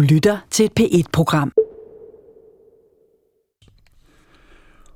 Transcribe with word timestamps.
Du 0.00 0.04
lytter 0.04 0.38
til 0.50 0.64
et 0.64 0.72
P1-program. 0.80 1.52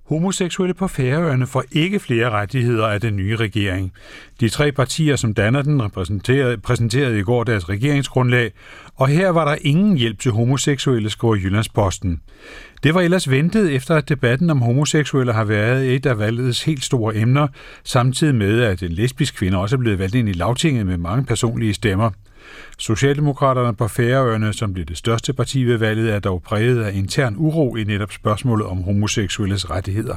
Homoseksuelle 0.08 0.74
på 0.74 0.88
Færøerne 0.88 1.46
får 1.46 1.64
ikke 1.72 2.00
flere 2.00 2.30
rettigheder 2.30 2.86
af 2.86 3.00
den 3.00 3.16
nye 3.16 3.36
regering. 3.36 3.92
De 4.40 4.48
tre 4.48 4.72
partier, 4.72 5.16
som 5.16 5.34
danner 5.34 5.62
den, 5.62 5.90
præsenterede 6.62 7.18
i 7.18 7.22
går 7.22 7.44
deres 7.44 7.68
regeringsgrundlag, 7.68 8.52
og 8.94 9.08
her 9.08 9.28
var 9.28 9.44
der 9.44 9.56
ingen 9.60 9.96
hjælp 9.96 10.18
til 10.18 10.32
homoseksuelle, 10.32 11.10
skriver 11.10 11.34
Jyllandsposten. 11.34 12.20
Det 12.82 12.94
var 12.94 13.00
ellers 13.00 13.30
ventet 13.30 13.74
efter, 13.74 13.96
at 13.96 14.08
debatten 14.08 14.50
om 14.50 14.62
homoseksuelle 14.62 15.32
har 15.32 15.44
været 15.44 15.94
et 15.94 16.06
af 16.06 16.18
valgets 16.18 16.62
helt 16.62 16.84
store 16.84 17.16
emner, 17.16 17.48
samtidig 17.84 18.34
med, 18.34 18.62
at 18.62 18.82
en 18.82 18.92
lesbisk 18.92 19.36
kvinde 19.36 19.58
også 19.58 19.76
er 19.76 19.80
blevet 19.80 19.98
valgt 19.98 20.14
ind 20.14 20.28
i 20.28 20.32
lavtinget 20.32 20.86
med 20.86 20.96
mange 20.96 21.24
personlige 21.24 21.74
stemmer. 21.74 22.10
Socialdemokraterne 22.78 23.76
på 23.76 23.88
Færøerne, 23.88 24.52
som 24.52 24.72
blev 24.72 24.86
det 24.86 24.96
største 24.96 25.32
parti 25.32 25.64
ved 25.64 25.76
valget, 25.76 26.14
er 26.14 26.18
dog 26.18 26.42
præget 26.42 26.82
af 26.82 26.94
intern 26.94 27.34
uro 27.36 27.76
i 27.76 27.84
netop 27.84 28.12
spørgsmålet 28.12 28.66
om 28.66 28.82
homoseksuelles 28.82 29.70
rettigheder. 29.70 30.16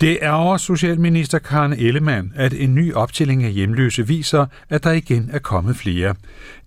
Det 0.00 0.18
er 0.24 0.30
også 0.30 0.66
Socialminister 0.66 1.38
Karen 1.38 1.72
Ellemann, 1.72 2.32
at 2.36 2.52
en 2.52 2.74
ny 2.74 2.94
optælling 2.94 3.44
af 3.44 3.52
hjemløse 3.52 4.06
viser, 4.06 4.46
at 4.70 4.84
der 4.84 4.90
igen 4.90 5.30
er 5.32 5.38
kommet 5.38 5.76
flere. 5.76 6.14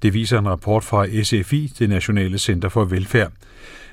Det 0.01 0.13
viser 0.13 0.39
en 0.39 0.49
rapport 0.49 0.83
fra 0.83 1.23
SFI, 1.23 1.73
det 1.79 1.89
Nationale 1.89 2.37
Center 2.37 2.69
for 2.69 2.85
Velfærd. 2.85 3.31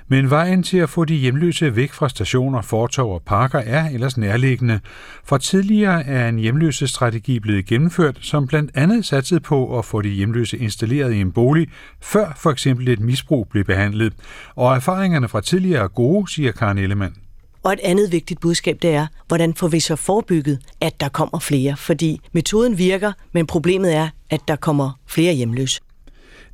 Men 0.09 0.31
vejen 0.31 0.63
til 0.63 0.79
at 0.79 0.91
få 0.91 1.05
de 1.05 1.15
hjemløse 1.15 1.77
væk 1.77 1.93
fra 1.93 2.09
stationer, 2.09 2.63
fortov 2.63 3.15
og 3.15 3.23
parker 3.23 3.59
er 3.59 3.89
ellers 3.89 4.17
nærliggende, 4.17 4.81
for 5.25 5.37
tidligere 5.37 6.07
er 6.07 6.29
en 6.29 6.39
hjemløse 6.39 6.89
strategi 6.89 7.41
blevet 7.41 7.67
gennemført, 7.67 8.19
som 8.21 8.47
blandt 8.47 8.71
andet 8.75 9.05
satsede 9.05 9.41
på 9.41 9.79
at 9.79 9.85
få 9.85 10.03
de 10.03 10.09
hjemløse 10.09 10.59
installeret 10.59 11.13
i 11.13 11.21
en 11.21 11.33
bolig, 11.33 11.69
før 12.01 12.33
for 12.37 12.51
eksempel 12.51 12.89
et 12.89 13.01
misbrug 13.01 13.49
blev 13.51 13.65
behandlet. 13.65 14.13
Og 14.55 14.77
erfaringerne 14.77 15.29
fra 15.29 15.41
tidligere 15.41 15.85
er 15.85 15.89
gode, 15.89 16.33
siger 16.33 16.53
Karen 16.53 16.79
Ellemann. 16.79 17.15
Og 17.63 17.73
et 17.73 17.81
andet 17.83 18.13
vigtigt 18.13 18.41
budskab, 18.41 18.79
det 18.83 18.91
er, 18.91 19.07
hvordan 19.29 19.55
får 19.55 19.69
vi 19.69 19.81
så 19.81 19.97
forebygget, 19.97 20.59
at 20.81 21.01
der 21.01 21.09
kommer 21.09 21.39
flere? 21.39 21.77
Fordi 21.77 22.21
metoden 22.33 22.79
virker, 22.79 23.13
men 23.33 23.47
problemet 23.47 23.95
er, 23.95 24.09
at 24.31 24.41
der 24.49 24.57
kommer 24.57 24.99
flere 25.07 25.35
hjemløse. 25.35 25.81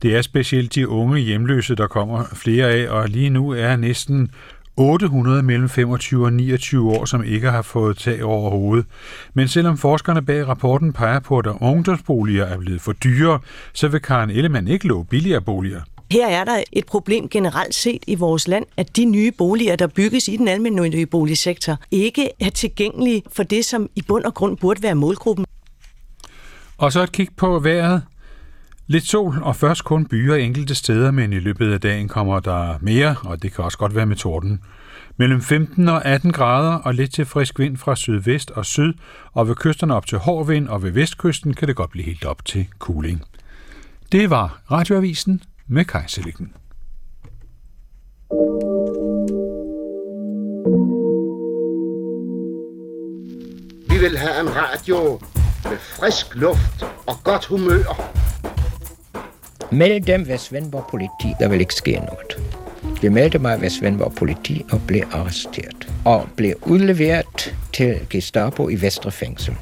Det 0.02 0.16
er 0.16 0.22
specielt 0.22 0.74
de 0.74 0.88
unge 0.88 1.18
hjemløse, 1.18 1.74
der 1.74 1.86
kommer 1.86 2.24
flere 2.32 2.70
af, 2.70 2.90
og 2.90 3.08
lige 3.08 3.30
nu 3.30 3.50
er 3.50 3.76
næsten 3.76 4.30
800 4.76 5.42
mellem 5.42 5.68
25 5.68 6.24
og 6.24 6.32
29 6.32 6.90
år, 6.90 7.04
som 7.04 7.24
ikke 7.24 7.50
har 7.50 7.62
fået 7.62 7.98
tag 7.98 8.24
over 8.24 8.50
hovedet. 8.50 8.86
Men 9.34 9.48
selvom 9.48 9.78
forskerne 9.78 10.22
bag 10.22 10.48
rapporten 10.48 10.92
peger 10.92 11.20
på, 11.20 11.38
at 11.38 11.46
ungdomsboliger 11.46 12.44
er 12.44 12.58
blevet 12.58 12.80
for 12.80 12.92
dyre, 12.92 13.38
så 13.72 13.88
vil 13.88 14.00
Karen 14.00 14.30
Ellemann 14.30 14.68
ikke 14.68 14.86
love 14.86 15.04
billigere 15.04 15.40
boliger. 15.40 15.80
Her 16.10 16.28
er 16.28 16.44
der 16.44 16.62
et 16.72 16.86
problem 16.86 17.28
generelt 17.28 17.74
set 17.74 18.02
i 18.06 18.14
vores 18.14 18.48
land, 18.48 18.64
at 18.76 18.96
de 18.96 19.04
nye 19.04 19.32
boliger, 19.38 19.76
der 19.76 19.86
bygges 19.86 20.28
i 20.28 20.36
den 20.36 20.48
almindelige 20.48 21.06
boligsektor, 21.06 21.76
ikke 21.90 22.30
er 22.40 22.50
tilgængelige 22.50 23.22
for 23.32 23.42
det, 23.42 23.64
som 23.64 23.88
i 23.96 24.02
bund 24.02 24.24
og 24.24 24.34
grund 24.34 24.56
burde 24.56 24.82
være 24.82 24.94
målgruppen. 24.94 25.46
Og 26.78 26.92
så 26.92 27.02
et 27.02 27.12
kig 27.12 27.28
på 27.36 27.58
vejret. 27.58 28.02
Lidt 28.91 29.06
sol 29.06 29.42
og 29.42 29.56
først 29.56 29.84
kun 29.84 30.06
byer 30.06 30.34
enkelte 30.34 30.74
steder, 30.74 31.10
men 31.10 31.33
i 31.33 31.38
løbet 31.38 31.72
af 31.72 31.80
dagen 31.80 32.08
kommer 32.08 32.41
der 32.41 32.78
mere, 32.80 33.16
og 33.24 33.42
det 33.42 33.52
kan 33.52 33.64
også 33.64 33.78
godt 33.78 33.94
være 33.94 34.06
med 34.06 34.16
torden. 34.16 34.60
Mellem 35.16 35.42
15 35.42 35.88
og 35.88 36.05
18 36.05 36.32
grader 36.32 36.74
og 36.74 36.94
lidt 36.94 37.12
til 37.12 37.24
frisk 37.24 37.58
vind 37.58 37.77
fra 37.77 37.97
sydvest 37.97 38.50
og 38.50 38.66
syd, 38.66 38.92
og 39.32 39.48
ved 39.48 39.55
kysterne 39.55 39.94
op 39.94 40.06
til 40.06 40.19
hård 40.19 40.47
vind, 40.47 40.69
og 40.69 40.82
ved 40.82 40.91
vestkysten 40.91 41.55
kan 41.55 41.69
det 41.69 41.77
godt 41.77 41.91
blive 41.91 42.05
helt 42.05 42.24
op 42.24 42.44
til 42.44 42.66
cooling. 42.78 43.22
Det 44.12 44.30
var 44.30 44.60
Radioavisen 44.70 45.42
med 45.66 45.84
Kajselikken. 45.84 46.52
Vi 53.88 53.98
vil 53.98 54.19
have 54.19 54.41
en 54.41 54.56
radio 54.56 55.20
med 55.64 55.78
frisk 55.78 56.34
luft 56.34 56.82
og 57.06 57.14
godt 57.25 57.47
humør 57.47 58.10
Meld 59.72 60.00
dem 60.00 60.28
ved 60.28 60.38
Svendborg 60.38 60.86
politi, 60.91 61.34
der 61.41 61.48
vil 61.48 61.60
ikke 61.60 61.75
ske 61.75 61.92
noget. 61.92 62.36
Jeg 63.03 63.12
meldte 63.12 63.38
mig 63.38 63.60
ved 63.60 63.70
Svendborg 63.70 64.12
politi 64.14 64.64
og 64.72 64.81
blev 64.86 65.03
arresteret. 65.12 65.88
Og 66.04 66.28
blev 66.36 66.54
udleveret 66.62 67.54
til 67.72 68.06
Gestapo 68.10 68.69
i 68.69 68.75
Vestre 68.82 69.10
Fængsel. 69.10 69.54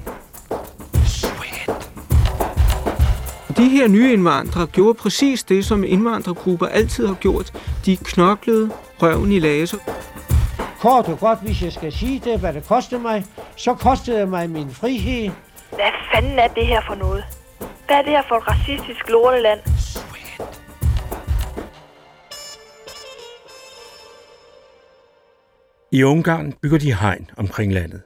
De 3.57 3.69
her 3.69 3.89
nye 3.89 4.13
indvandrere 4.13 4.67
gjorde 4.67 4.95
præcis 4.95 5.45
det, 5.45 5.65
som 5.65 5.85
indvandrergrupper 5.85 6.67
altid 6.67 7.07
har 7.07 7.15
gjort. 7.15 7.53
De 7.87 7.97
knoklede 7.97 8.71
røven 9.03 9.33
i 9.33 9.39
laser. 9.39 9.79
Kort 10.81 11.09
og 11.09 11.19
godt, 11.19 11.39
hvis 11.43 11.63
jeg 11.63 11.73
skal 11.73 11.93
sige 11.93 12.23
det, 12.25 12.41
hvad 12.41 12.53
det 12.53 12.67
kostede 12.67 13.01
mig, 13.01 13.25
så 13.57 13.75
kostede 13.75 14.21
det 14.21 14.29
mig 14.29 14.51
min 14.51 14.71
frihed. 14.71 15.31
Hvad 15.71 15.93
fanden 16.15 16.39
er 16.39 16.49
det 16.49 16.67
her 16.67 16.81
for 16.87 16.95
noget? 16.95 17.25
Hvad 17.89 17.97
er 17.97 18.03
det 18.03 18.11
her 18.11 18.23
for 18.29 18.37
et 18.37 18.49
racistisk 18.49 19.09
lorteland? 19.09 19.61
I 25.93 26.03
Ungarn 26.03 26.53
bygger 26.63 26.79
de 26.79 26.95
hegn 26.95 27.31
omkring 27.37 27.73
landet. 27.73 28.03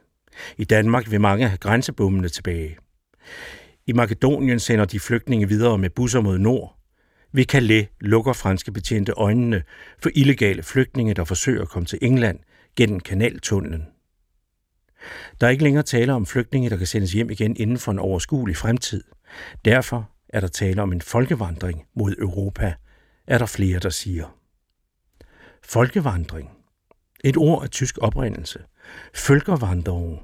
I 0.57 0.65
Danmark 0.65 1.11
vil 1.11 1.21
mange 1.21 1.49
have 1.49 1.59
grænsebommene 1.59 2.29
tilbage. 2.29 2.79
I 3.87 3.93
Makedonien 3.93 4.59
sender 4.59 4.85
de 4.85 5.01
flygtninge 5.01 5.49
videre 5.49 5.79
med 5.79 5.91
busser 5.91 6.21
mod 6.21 6.39
nord. 6.39 6.77
Ved 7.33 7.45
Calais 7.45 7.89
lukker 8.01 8.33
franske 8.33 8.73
betjente 8.73 9.13
øjnene 9.13 9.63
for 10.03 10.11
illegale 10.15 10.63
flygtninge, 10.63 11.15
der 11.15 11.25
forsøger 11.25 11.63
at 11.63 11.69
komme 11.69 11.87
til 11.87 11.99
England 12.03 12.39
gennem 12.77 13.01
kanaltunnelen. 13.01 13.87
Der 15.41 15.47
er 15.47 15.51
ikke 15.51 15.65
længere 15.65 15.83
tale 15.83 16.13
om 16.13 16.27
flygtninge, 16.27 16.71
der 16.71 16.77
kan 16.77 16.87
sendes 16.87 17.13
hjem 17.13 17.31
igen 17.31 17.57
inden 17.57 17.79
for 17.79 17.93
en 17.93 17.99
overskuelig 17.99 18.57
fremtid. 18.57 19.05
Derfor 19.65 20.11
er 20.29 20.41
der 20.41 20.49
tale 20.49 20.83
om 20.83 20.93
en 20.93 21.01
folkevandring 21.01 21.83
mod 21.95 22.15
Europa, 22.19 22.75
er 23.27 23.39
der 23.39 23.47
flere, 23.47 23.79
der 23.79 23.91
siger. 23.91 24.37
Folkevandring– 25.63 26.51
et 27.25 27.37
ord 27.37 27.63
af 27.63 27.71
tysk 27.71 27.99
oprindelse. 27.99 28.59
Følgervandring 29.15 30.21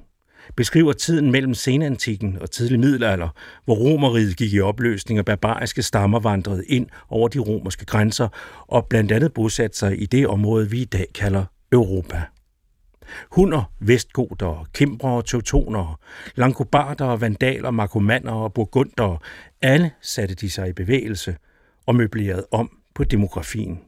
beskriver 0.57 0.93
tiden 0.93 1.31
mellem 1.31 1.55
senantikken 1.55 2.39
og 2.41 2.51
tidlig 2.51 2.81
middelalder, 2.81 3.29
hvor 3.65 3.75
romeriet 3.75 4.37
gik 4.37 4.53
i 4.53 4.61
opløsning 4.61 5.19
og 5.19 5.25
barbariske 5.25 5.83
stammer 5.83 6.21
vandrede 6.21 6.67
ind 6.67 6.87
over 7.09 7.29
de 7.29 7.39
romerske 7.39 7.85
grænser 7.85 8.29
og 8.67 8.87
blandt 8.87 9.13
andet 9.13 9.35
bosatte 9.35 9.79
sig 9.79 10.03
i 10.03 10.07
det 10.07 10.27
område, 10.27 10.71
vi 10.71 10.81
i 10.83 10.85
dag 10.85 11.07
kalder 11.15 11.45
Europa. 11.73 12.23
Hunder, 13.31 13.73
vestgoter, 13.81 14.69
kimbrer, 14.75 15.21
teutoner, 15.21 16.01
langobarder, 16.35 17.17
vandaler, 17.17 17.71
markomander 17.71 18.33
og 18.33 18.55
burgunder, 18.55 19.23
alle 19.63 19.91
satte 20.03 20.35
de 20.35 20.51
sig 20.51 20.69
i 20.69 20.73
bevægelse 20.73 21.37
og 21.87 21.95
møblerede 21.95 22.47
om 22.53 22.79
på 22.95 23.05
demografien. 23.05 23.81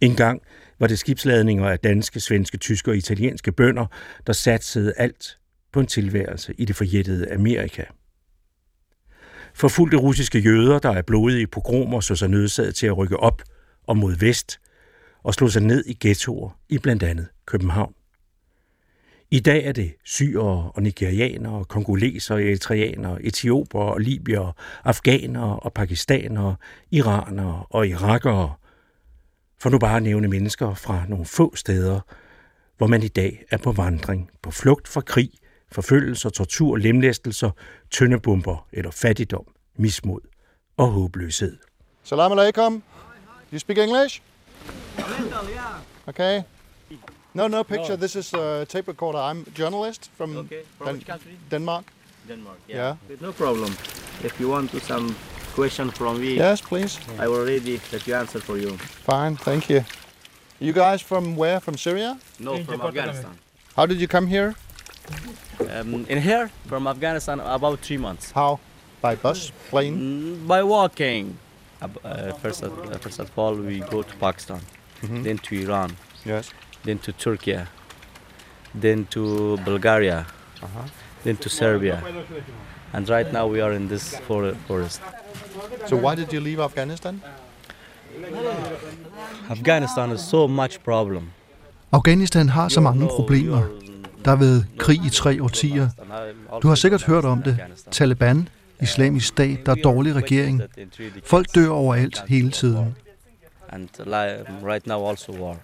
En 0.00 0.16
gang 0.16 0.42
var 0.78 0.86
det 0.86 0.98
skibsladninger 0.98 1.68
af 1.68 1.78
danske, 1.78 2.20
svenske, 2.20 2.56
tyske 2.56 2.90
og 2.90 2.96
italienske 2.96 3.52
bønder, 3.52 3.86
der 4.26 4.32
satsede 4.32 4.92
alt 4.96 5.38
på 5.72 5.80
en 5.80 5.86
tilværelse 5.86 6.54
i 6.58 6.64
det 6.64 6.76
forjættede 6.76 7.32
Amerika. 7.32 7.82
Forfulgte 9.54 9.96
russiske 9.96 10.38
jøder, 10.38 10.78
der 10.78 10.90
er 10.90 11.02
blodige 11.02 11.46
pogromer, 11.46 12.00
så 12.00 12.16
sig 12.16 12.28
nødsaget 12.28 12.74
til 12.74 12.86
at 12.86 12.96
rykke 12.96 13.16
op 13.16 13.42
og 13.86 13.96
mod 13.96 14.16
vest 14.16 14.60
og 15.26 15.34
slog 15.34 15.50
sig 15.50 15.62
ned 15.62 15.84
i 15.86 15.96
ghettoer 16.00 16.50
i 16.68 16.78
blandt 16.78 17.02
andet 17.02 17.26
København. 17.46 17.94
I 19.30 19.40
dag 19.40 19.64
er 19.64 19.72
det 19.72 19.94
syrere 20.04 20.70
og 20.74 20.82
nigerianere, 20.82 21.64
kongolesere, 21.64 22.42
eritreanere, 22.42 23.22
etioper 23.22 23.80
og 23.80 24.00
libyere, 24.00 24.52
afghanere 24.84 25.58
og 25.58 25.72
pakistanere, 25.72 26.56
iranere 26.90 27.66
og 27.70 27.88
irakere– 27.88 28.54
for 29.58 29.70
nu 29.70 29.78
bare 29.78 29.96
at 29.96 30.02
nævne 30.02 30.28
mennesker 30.28 30.74
fra 30.74 31.06
nogle 31.08 31.24
få 31.24 31.56
steder, 31.56 32.00
hvor 32.76 32.86
man 32.86 33.02
i 33.02 33.08
dag 33.08 33.44
er 33.50 33.56
på 33.56 33.72
vandring, 33.72 34.30
på 34.42 34.50
flugt 34.50 34.88
fra 34.88 35.00
krig, 35.00 35.30
forfølgelser, 35.72 36.30
tortur, 36.30 36.76
lemlæstelser, 36.76 37.50
tøndebomber 37.90 38.68
eller 38.72 38.90
fattigdom, 38.90 39.46
mismod 39.76 40.20
og 40.76 40.88
håbløshed. 40.88 41.58
Salam 42.04 42.32
alaikum. 42.32 42.82
You 43.52 43.58
speak 43.58 43.78
English? 43.78 44.22
Okay. 46.08 46.44
No, 47.34 47.48
no 47.48 47.64
picture. 47.64 47.96
This 47.96 48.16
is 48.16 48.32
a 48.32 48.64
tape 48.66 48.88
recorder. 48.88 49.18
I'm 49.18 49.44
a 49.46 49.50
journalist 49.50 50.08
from, 50.16 50.36
okay. 50.36 50.62
from 50.78 50.86
Dan- 50.86 50.94
which 50.96 51.06
country? 51.06 51.36
Denmark. 51.50 51.84
Denmark. 52.28 52.58
Yeah. 52.68 52.96
Yeah. 53.08 53.16
No 53.20 53.32
problem. 53.32 53.72
If 54.24 54.40
you 54.40 54.48
want 54.48 54.70
to 54.70 54.80
some 54.80 55.14
question 55.54 55.90
from 55.90 56.20
me, 56.20 56.36
Yes, 56.36 56.60
please. 56.60 56.98
I 57.18 57.26
will 57.28 57.44
ready 57.44 57.80
that 57.90 58.06
you 58.06 58.14
answer 58.14 58.40
for 58.40 58.56
you. 58.56 58.76
Fine, 59.04 59.36
thank 59.36 59.68
you. 59.68 59.84
You 60.58 60.72
guys 60.72 61.02
from 61.02 61.36
where? 61.36 61.60
From 61.60 61.76
Syria? 61.76 62.18
No, 62.38 62.62
from 62.64 62.80
Afghanistan. 62.80 63.38
How 63.76 63.86
did 63.86 64.00
you 64.00 64.08
come 64.08 64.26
here? 64.26 64.54
Um, 65.70 66.06
in 66.08 66.20
here, 66.22 66.50
from 66.66 66.86
Afghanistan, 66.86 67.40
about 67.40 67.80
three 67.80 67.98
months. 67.98 68.30
How? 68.32 68.58
By 69.02 69.14
bus, 69.14 69.52
plane? 69.70 69.96
Mm, 69.98 70.46
by 70.48 70.62
walking. 70.62 71.38
Uh, 71.82 71.88
first, 72.42 72.62
of, 72.62 72.72
uh, 72.72 72.98
first 73.00 73.20
of 73.20 73.28
all, 73.38 73.54
we 73.54 73.78
go 73.90 74.02
to 74.02 74.14
Pakistan, 74.20 74.60
Mhm. 75.02 75.22
then 75.24 75.38
to 75.38 75.54
Iran, 75.54 75.90
Yes. 76.26 76.50
then 76.84 76.98
to 76.98 77.12
Turkey, 77.12 77.56
then 78.80 79.04
to 79.04 79.20
Bulgaria, 79.64 80.24
then 81.24 81.36
to 81.36 81.48
Serbia, 81.48 82.00
and 82.92 83.10
right 83.10 83.32
now 83.32 83.52
we 83.52 83.62
are 83.64 83.76
in 83.76 83.88
this 83.88 84.16
for- 84.26 84.54
forest. 84.66 85.02
So 85.86 85.96
why 85.96 86.14
did 86.14 86.32
you 86.32 86.40
leave 86.40 86.60
Afghanistan? 86.64 87.22
Afghanistan 89.50 90.12
is 90.12 90.20
so 90.20 90.46
much 90.46 90.80
problem. 90.84 91.30
Afghanistan 91.92 92.48
har 92.48 92.68
så 92.68 92.80
mange 92.80 93.08
problemer. 93.16 93.62
Der 94.24 94.30
har 94.30 94.36
været 94.36 94.66
krig 94.78 95.04
i 95.06 95.10
tre 95.10 95.42
årtier. 95.42 95.88
Du 96.62 96.68
har 96.68 96.74
sikkert 96.74 97.02
hørt 97.04 97.24
om 97.24 97.42
det. 97.42 97.58
Taliban, 97.90 98.48
islamisk 98.80 99.26
stat, 99.26 99.58
der 99.66 99.72
er 99.72 99.76
dårlig 99.84 100.14
regering. 100.14 100.62
Folk 101.24 101.54
dør 101.54 101.68
overalt 101.68 102.22
hele 102.28 102.50
tiden. 102.50 102.96
and 103.72 103.88
right 104.62 104.86
now 104.86 105.08
also 105.10 105.32
war. 105.32 105.56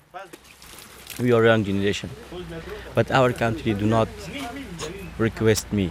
We 1.21 1.35
are 1.35 1.45
young 1.45 1.65
generation, 1.65 2.11
but 2.95 3.11
our 3.11 3.33
country 3.33 3.75
do 3.81 3.87
not 3.87 4.09
request 5.21 5.73
me. 5.73 5.91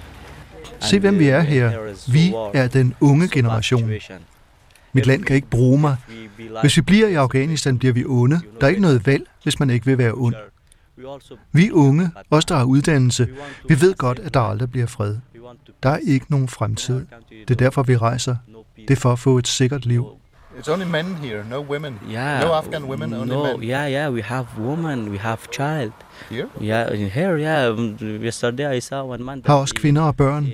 Se 0.79 0.99
hvem 0.99 1.19
vi 1.19 1.27
er 1.27 1.39
her. 1.39 1.93
Vi 2.11 2.33
er 2.53 2.67
den 2.67 2.95
unge 2.99 3.27
generation. 3.27 3.91
Mit 4.93 5.05
land 5.05 5.23
kan 5.23 5.35
ikke 5.35 5.49
bruge 5.49 5.79
mig. 5.79 5.95
Hvis 6.61 6.77
vi 6.77 6.81
bliver 6.81 7.07
i 7.07 7.13
Afghanistan, 7.13 7.79
bliver 7.79 7.93
vi 7.93 8.05
onde. 8.05 8.41
Der 8.59 8.65
er 8.65 8.69
ikke 8.69 8.81
noget 8.81 9.07
valg, 9.07 9.23
hvis 9.43 9.59
man 9.59 9.69
ikke 9.69 9.85
vil 9.85 9.97
være 9.97 10.13
ond. 10.13 10.35
Vi 11.51 11.71
unge, 11.71 12.11
os 12.31 12.45
der 12.45 12.55
har 12.55 12.65
uddannelse. 12.65 13.27
Vi 13.67 13.81
ved 13.81 13.93
godt, 13.93 14.19
at 14.19 14.33
der 14.33 14.39
aldrig 14.39 14.71
bliver 14.71 14.87
fred. 14.87 15.17
Der 15.83 15.89
er 15.89 15.97
ikke 16.07 16.25
nogen 16.29 16.47
fremtid. 16.47 17.05
Det 17.29 17.51
er 17.51 17.55
derfor, 17.55 17.83
vi 17.83 17.97
rejser. 17.97 18.35
Det 18.87 18.91
er 18.91 18.95
for 19.01 19.11
at 19.11 19.19
få 19.19 19.37
et 19.37 19.47
sikkert 19.47 19.85
liv. 19.85 20.07
It's 20.57 20.71
only 20.71 20.85
men 20.85 21.05
here, 21.05 21.43
no 21.49 21.65
women. 21.69 21.99
Yeah. 22.11 22.41
No 22.41 22.47
Afghan 22.47 22.83
women, 22.83 23.13
only 23.13 23.33
no, 23.33 23.43
men. 23.43 23.63
Yeah, 23.63 23.91
yeah. 23.91 24.13
We 24.13 24.21
have 24.21 24.45
woman, 24.59 25.09
we 25.09 25.17
have 25.17 25.37
child. 25.53 25.91
Here? 26.29 26.47
Yeah, 26.61 26.93
here. 26.93 27.39
Yeah. 27.39 27.79
um, 27.79 27.97
Yesterday 28.01 28.77
I 28.77 28.79
saw 28.79 29.13
one 29.13 29.23
man. 29.23 29.41
Har 29.45 29.55
også 29.55 29.75
kvinder 29.75 30.01
og 30.01 30.15
børn. 30.15 30.47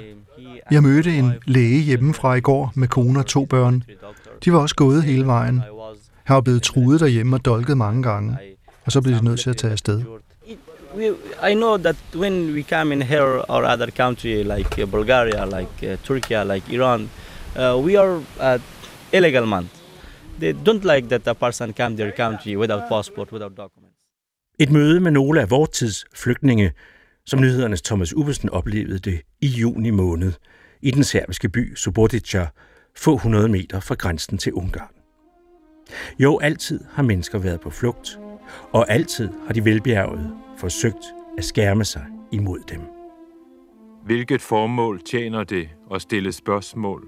Jeg 0.71 0.83
mødte 0.83 1.17
en 1.17 1.33
læge 1.45 1.81
hjemmefra 1.81 2.35
i 2.35 2.41
går 2.41 2.71
med 2.75 2.87
kone 2.87 3.19
og 3.19 3.25
to 3.25 3.45
børn. 3.45 3.83
De 4.45 4.53
var 4.53 4.59
også 4.59 4.75
gået 4.75 5.03
hele 5.03 5.25
vejen. 5.25 5.63
Han 6.23 6.33
var 6.33 6.41
blevet 6.41 6.61
truet 6.63 6.99
derhjemme 6.99 7.35
og 7.35 7.45
dolket 7.45 7.77
mange 7.77 8.03
gange. 8.03 8.37
Og 8.85 8.91
så 8.91 9.01
blev 9.01 9.15
de 9.15 9.25
nødt 9.25 9.39
til 9.39 9.49
at 9.49 9.57
tage 9.57 9.71
afsted. 9.71 10.03
We, 10.97 11.13
I 11.51 11.53
know 11.53 11.77
that 11.77 11.95
when 12.15 12.53
we 12.55 12.63
come 12.63 12.91
in 12.91 13.01
here 13.01 13.43
or 13.49 13.63
other 13.63 13.91
country 13.91 14.43
like 14.43 14.81
uh, 14.81 14.85
Bulgaria, 14.87 15.45
like 15.45 15.83
uh, 15.83 15.97
Turkey, 16.03 16.43
like 16.53 16.73
Iran, 16.73 17.09
uh, 17.55 17.77
we 17.85 17.95
are 17.95 18.15
uh, 18.39 18.59
illegal 19.13 19.45
man. 19.45 19.69
They 20.39 20.53
don't 20.53 20.83
like 20.83 21.07
that 21.09 21.27
a 21.27 21.33
person 21.33 21.73
come 21.73 21.95
their 21.97 22.11
country 22.11 22.55
without 22.55 22.89
passport, 22.89 23.31
without 23.31 23.57
documents. 23.57 23.95
Et 24.59 24.71
møde 24.71 24.99
med 24.99 25.11
nogle 25.11 25.41
af 25.41 25.49
vores 25.49 25.69
tids 25.69 26.05
flygtninge, 26.15 26.71
som 27.25 27.41
nyhedernes 27.41 27.81
Thomas 27.81 28.13
Ubesen 28.13 28.49
oplevede 28.49 28.99
det 28.99 29.21
i 29.41 29.47
juni 29.47 29.89
måned 29.89 30.33
i 30.81 30.91
den 30.91 31.03
serbiske 31.03 31.49
by 31.49 31.75
Subotica, 31.75 32.47
få 32.95 33.17
hundrede 33.17 33.49
meter 33.49 33.79
fra 33.79 33.95
grænsen 33.95 34.37
til 34.37 34.53
Ungarn. 34.53 34.93
Jo, 36.19 36.39
altid 36.39 36.79
har 36.91 37.03
mennesker 37.03 37.39
været 37.39 37.61
på 37.61 37.69
flugt, 37.69 38.19
og 38.71 38.91
altid 38.91 39.29
har 39.47 39.53
de 39.53 39.65
velbjerget 39.65 40.31
forsøgt 40.57 41.05
at 41.37 41.43
skærme 41.43 41.85
sig 41.85 42.05
imod 42.31 42.59
dem. 42.59 42.81
Hvilket 44.05 44.41
formål 44.41 45.01
tjener 45.01 45.43
det 45.43 45.69
at 45.93 46.01
stille 46.01 46.31
spørgsmål? 46.31 47.07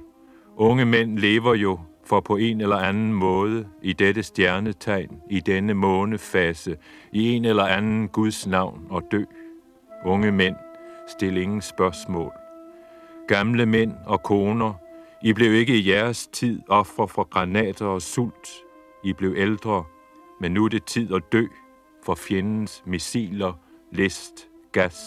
Unge 0.58 0.86
mænd 0.86 1.18
lever 1.18 1.56
jo 1.56 1.80
for 2.06 2.20
på 2.20 2.36
en 2.38 2.62
eller 2.62 2.76
anden 2.76 3.14
måde 3.14 3.68
i 3.82 3.94
dette 3.94 4.24
stjernetegn, 4.24 5.22
i 5.30 5.40
denne 5.40 5.74
månefase, 5.74 6.78
i 7.12 7.30
en 7.30 7.46
eller 7.46 7.66
anden 7.66 8.08
Guds 8.08 8.48
navn 8.48 8.88
og 8.90 9.04
dø. 9.12 9.24
Unge 10.06 10.32
mænd, 10.32 10.56
stil 11.08 11.38
ingen 11.38 11.62
spørgsmål. 11.62 12.32
Gamle 13.28 13.66
mænd 13.66 13.94
og 14.06 14.24
koner, 14.24 14.74
I 15.24 15.34
blev 15.34 15.54
ikke 15.54 15.78
i 15.78 15.90
jeres 15.90 16.28
tid 16.28 16.62
ofre 16.68 17.08
for 17.08 17.24
granater 17.24 17.86
og 17.86 18.02
sult. 18.02 18.50
I 19.04 19.14
blev 19.14 19.34
ældre, 19.38 19.84
men 20.42 20.52
nu 20.52 20.66
er 20.66 20.70
det 20.70 20.84
tid 20.84 21.14
at 21.14 21.22
dø 21.32 21.46
for 22.04 22.16
fjendens 22.16 22.84
missiler, 22.86 23.54
list, 23.92 24.48
gas. 24.72 25.06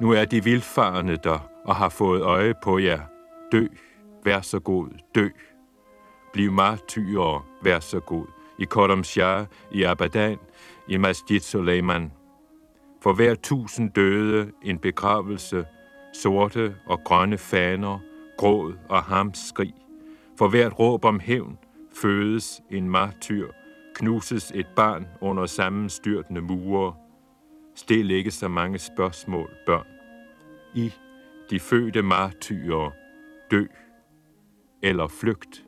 Nu 0.00 0.10
er 0.12 0.24
de 0.24 0.44
vildfarende 0.44 1.16
der 1.16 1.48
og 1.64 1.76
har 1.76 1.88
fået 1.88 2.22
øje 2.22 2.54
på 2.62 2.78
jer. 2.78 3.00
Dø, 3.52 3.66
vær 4.24 4.40
så 4.40 4.60
god, 4.60 4.88
dø. 5.14 5.28
Bliv 6.32 6.52
martyrer, 6.52 7.46
vær 7.62 7.80
så 7.80 8.00
god. 8.00 8.26
I 8.58 8.64
Kodam 8.64 9.04
Shah, 9.04 9.46
i 9.72 9.82
Abadan, 9.82 10.38
i 10.88 10.96
Masjid 10.96 11.40
Suleiman. 11.40 12.12
For 13.02 13.12
hver 13.12 13.34
tusind 13.34 13.90
døde 13.90 14.52
en 14.62 14.78
begravelse, 14.78 15.66
sorte 16.12 16.76
og 16.86 17.00
grønne 17.04 17.38
faner, 17.38 17.98
gråd 18.38 18.74
og 18.88 19.02
hamskrig. 19.02 19.74
For 20.38 20.48
hvert 20.48 20.78
råb 20.78 21.04
om 21.04 21.20
hævn 21.20 21.58
fødes 22.02 22.62
en 22.70 22.90
martyr, 22.90 23.48
knuses 24.00 24.52
et 24.54 24.66
barn 24.76 25.06
under 25.20 25.46
sammenstyrtende 25.46 26.40
mure. 26.40 26.94
Stil 27.74 28.10
ikke 28.10 28.30
så 28.30 28.48
mange 28.48 28.78
spørgsmål, 28.78 29.50
børn. 29.66 29.86
I, 30.74 30.92
de 31.50 31.60
fødte 31.60 32.02
martyrer, 32.02 32.90
dø 33.50 33.64
eller 34.82 35.08
flygt. 35.08 35.64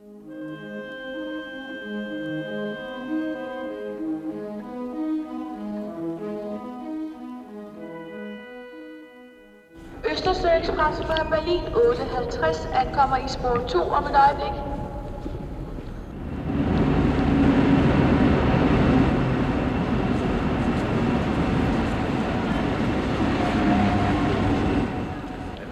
Østersø 10.12 10.48
Express 10.48 11.02
fra 11.06 11.28
Berlin 11.30 11.64
850 11.74 12.68
ankommer 12.74 13.16
i 13.16 13.28
spor 13.28 13.66
2 13.68 13.78
om 13.78 14.04
et 14.04 14.16
øjeblik. 14.26 14.72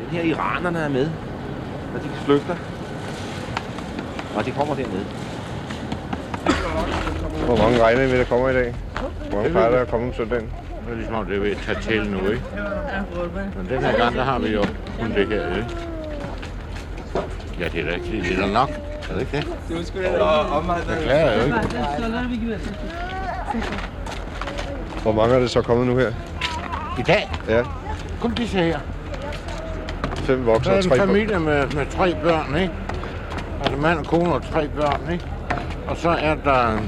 Den 0.01 0.17
her 0.61 0.69
iranerne 0.69 0.85
er 0.85 0.89
med, 0.89 1.11
og 1.95 2.03
de 2.03 2.09
flygter. 2.25 2.57
Og 4.37 4.47
de 4.47 4.51
kommer 4.51 4.75
dernede. 4.75 5.05
Hvor 7.47 7.57
mange 7.57 7.83
regner 7.83 8.03
I 8.03 8.07
med, 8.07 8.19
der 8.19 8.25
kommer 8.25 8.49
i 8.49 8.55
dag? 8.55 8.75
Hvor 9.29 9.37
mange 9.39 9.51
plejer 9.51 9.71
der 9.71 9.81
at 9.81 9.89
komme 9.89 10.07
om 10.07 10.15
søndagen? 10.15 10.47
Det 10.87 10.93
er 10.93 10.97
ligesom 10.97 11.15
om, 11.15 11.27
det 11.27 11.37
er 11.37 11.41
ved 11.41 11.51
at 11.51 11.57
tage 11.57 11.81
til 11.81 12.11
nu, 12.11 12.19
ikke? 12.19 12.43
Men 13.57 13.69
den 13.69 13.85
her 13.85 13.97
gang, 13.97 14.17
der 14.17 14.25
har 14.25 14.39
vi 14.39 14.49
jo 14.49 14.65
kun 15.01 15.13
det 15.13 15.29
her, 15.29 15.57
ikke? 15.57 15.69
Ja, 17.61 17.69
det 17.69 17.81
er 17.81 17.85
da 17.85 17.95
ikke 17.95 18.29
det 18.29 18.39
er 18.39 18.53
nok. 18.53 18.71
Er 19.11 19.15
det 19.15 19.21
ikke 19.21 19.37
det? 19.37 19.47
Det 19.69 19.79
er 19.81 19.85
sgu 19.85 19.99
da 19.99 20.23
omvendt. 20.25 20.89
Jeg 20.89 20.99
klager 21.03 21.35
jo 21.37 21.45
ikke. 21.45 21.57
Hvor 25.03 25.13
mange 25.13 25.35
er 25.35 25.39
det 25.39 25.51
så 25.51 25.63
kommet 25.63 25.87
nu 25.87 25.97
her? 25.97 26.13
I 26.99 27.03
dag? 27.03 27.31
Ja. 27.49 27.63
Kun 28.21 28.35
disse 28.35 28.59
her 28.59 28.79
fem 30.31 30.47
voksne 30.47 30.73
og 30.73 30.85
tre 30.85 30.89
børn. 30.89 31.01
en 31.01 31.07
familie 31.07 31.39
med, 31.39 31.67
med 31.75 31.87
tre 31.91 32.15
børn, 32.23 32.57
ikke? 32.57 32.75
Altså 33.65 33.77
mand 33.77 33.99
og 33.99 34.05
kone 34.05 34.35
og 34.35 34.43
tre 34.43 34.69
børn, 34.69 35.13
ikke? 35.13 35.25
Og 35.89 35.97
så 35.97 36.11
er 36.11 36.35
der... 36.35 36.79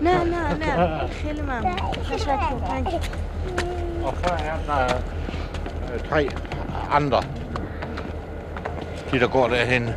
Nej, 0.00 0.24
nej, 0.24 0.58
nej. 0.58 1.06
Hele 1.06 1.42
mamma. 1.42 1.70
Og 4.04 4.14
så 4.16 4.30
er 4.30 4.56
der 4.66 4.84
øh, 5.94 6.00
tre 6.10 6.28
andre. 6.92 7.22
De, 9.12 9.20
der 9.20 9.28
går 9.28 9.48
derhen. 9.48 9.90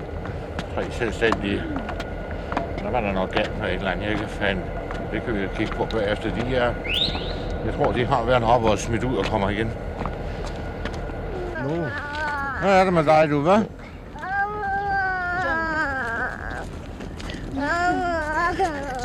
Tre 0.75 0.83
selvstændige. 0.91 1.63
Der 2.79 2.91
var 2.91 3.01
der 3.01 3.11
noget 3.11 3.31
galt 3.31 3.59
med 3.59 3.67
et 3.67 3.73
eller 3.73 3.91
andet, 3.91 4.03
jeg 4.03 4.11
ikke 4.11 4.27
fandt. 4.27 4.61
Det 5.11 5.23
kan 5.25 5.35
vi 5.35 5.47
kigge 5.55 5.73
på 5.75 5.85
bagefter. 5.85 6.35
De 6.35 6.55
er... 6.55 6.73
Jeg 7.65 7.73
tror, 7.77 7.91
de 7.91 8.05
har 8.05 8.23
været 8.23 8.43
heroppe 8.43 8.69
og 8.69 8.79
smidt 8.79 9.03
ud 9.03 9.15
og 9.15 9.25
kommer 9.25 9.49
igen. 9.49 9.71
Hör 12.63 12.89
mal 12.89 13.05
da 13.05 13.29
drüber. 13.29 13.59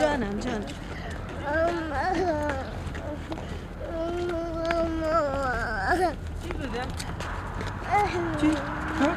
Canım 0.01 0.41
canım. 0.41 0.65
Tüy. 8.41 8.51
Ha? 8.99 9.11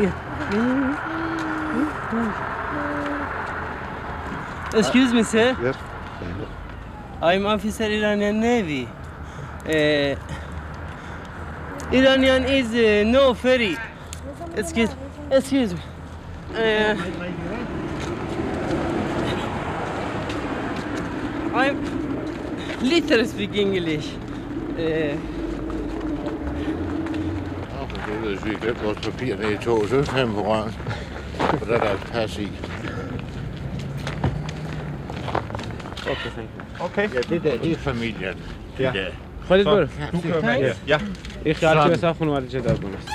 Bir. 0.00 0.08
Excuse 4.78 5.14
me 5.14 5.24
sir. 5.24 5.38
Yes. 5.38 5.76
I'm 7.22 7.46
officer 7.46 7.90
Ilan 7.90 8.40
Navy. 8.40 8.86
Uh, 9.66 10.16
Iranian 11.92 12.44
is 12.44 12.68
uh, 12.74 13.04
no 13.06 13.34
ferry. 13.34 13.76
Excuse, 14.56 14.90
excuse 15.30 15.74
me. 15.74 15.80
Uh, 16.54 16.96
I'm 21.54 21.76
little 22.80 23.26
speak 23.26 23.54
English. 23.54 24.14
Uh, 24.70 25.18
det 28.06 28.22
ved 28.22 28.36
vi 28.44 28.54
glemte 28.60 28.84
vores 28.84 28.98
papir 28.98 29.36
ned 29.36 29.50
i 29.50 29.56
toget, 29.56 29.90
så 29.90 30.12
kan 30.12 30.32
på 30.32 30.42
røven. 30.42 30.74
Og. 36.06 36.16
Okay, 36.80 37.08
okay. 37.08 37.14
Ja, 37.14 37.20
det 37.20 37.42
der, 37.42 37.58
det 37.58 37.72
er 37.72 37.76
familien. 37.76 38.36
Det 38.78 38.84
ja. 38.84 38.92
Der. 38.92 39.06
Fredrik, 39.44 39.66
du 40.12 40.20
kan 40.20 40.30
være 40.30 40.60
med 40.60 40.74
her. 40.86 40.98
این 41.45 41.53
خیال 41.53 41.73
Sådan. 41.73 41.87
تو 41.87 41.93
اصلا 41.93 42.13
خانواده 42.13 42.47
چه 42.47 42.59
دار 42.59 42.77
کنست 42.77 43.09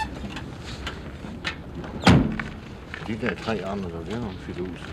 De 3.07 3.15
der 3.23 3.35
tre 3.35 3.55
andre, 3.73 3.89
der, 3.91 4.05
det 4.07 4.15
er 4.15 4.21
nogle 4.21 4.39
fiduser. 4.47 4.93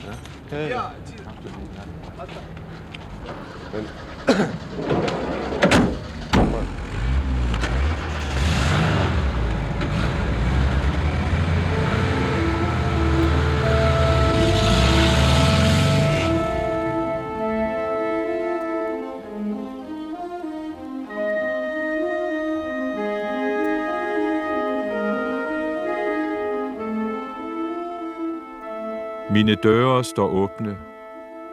Mine 29.34 29.54
døre 29.54 30.04
står 30.04 30.28
åbne. 30.28 30.78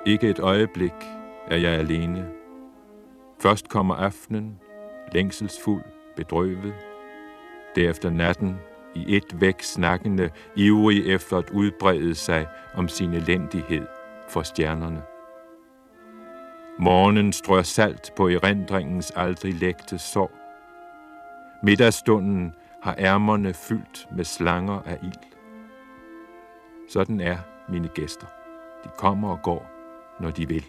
Ikke 0.05 0.29
et 0.29 0.39
øjeblik 0.39 0.93
er 1.47 1.57
jeg 1.57 1.71
alene. 1.71 2.29
Først 3.39 3.69
kommer 3.69 3.95
aftenen, 3.95 4.59
længselsfuld, 5.13 5.83
bedrøvet. 6.15 6.73
Derefter 7.75 8.09
natten, 8.09 8.55
i 8.95 9.15
et 9.15 9.41
væk 9.41 9.61
snakkende, 9.61 10.29
ivrig 10.55 11.13
efter 11.13 11.37
at 11.37 11.49
udbrede 11.49 12.15
sig 12.15 12.47
om 12.75 12.87
sin 12.87 13.13
elendighed 13.13 13.85
for 14.29 14.41
stjernerne. 14.41 15.01
Morgenen 16.79 17.33
strør 17.33 17.61
salt 17.61 18.11
på 18.15 18.27
erindringens 18.27 19.11
aldrig 19.11 19.53
lægte 19.53 19.97
sår. 19.97 20.31
Middagsstunden 21.63 22.53
har 22.83 22.95
ærmerne 22.97 23.53
fyldt 23.53 24.07
med 24.15 24.23
slanger 24.25 24.81
af 24.85 24.97
ild. 25.03 25.31
Sådan 26.89 27.21
er 27.21 27.37
mine 27.71 27.87
gæster. 27.87 28.27
De 28.83 28.89
kommer 28.97 29.29
og 29.31 29.41
går, 29.43 29.71
når 30.19 30.31
de 30.31 30.47
vil. 30.47 30.65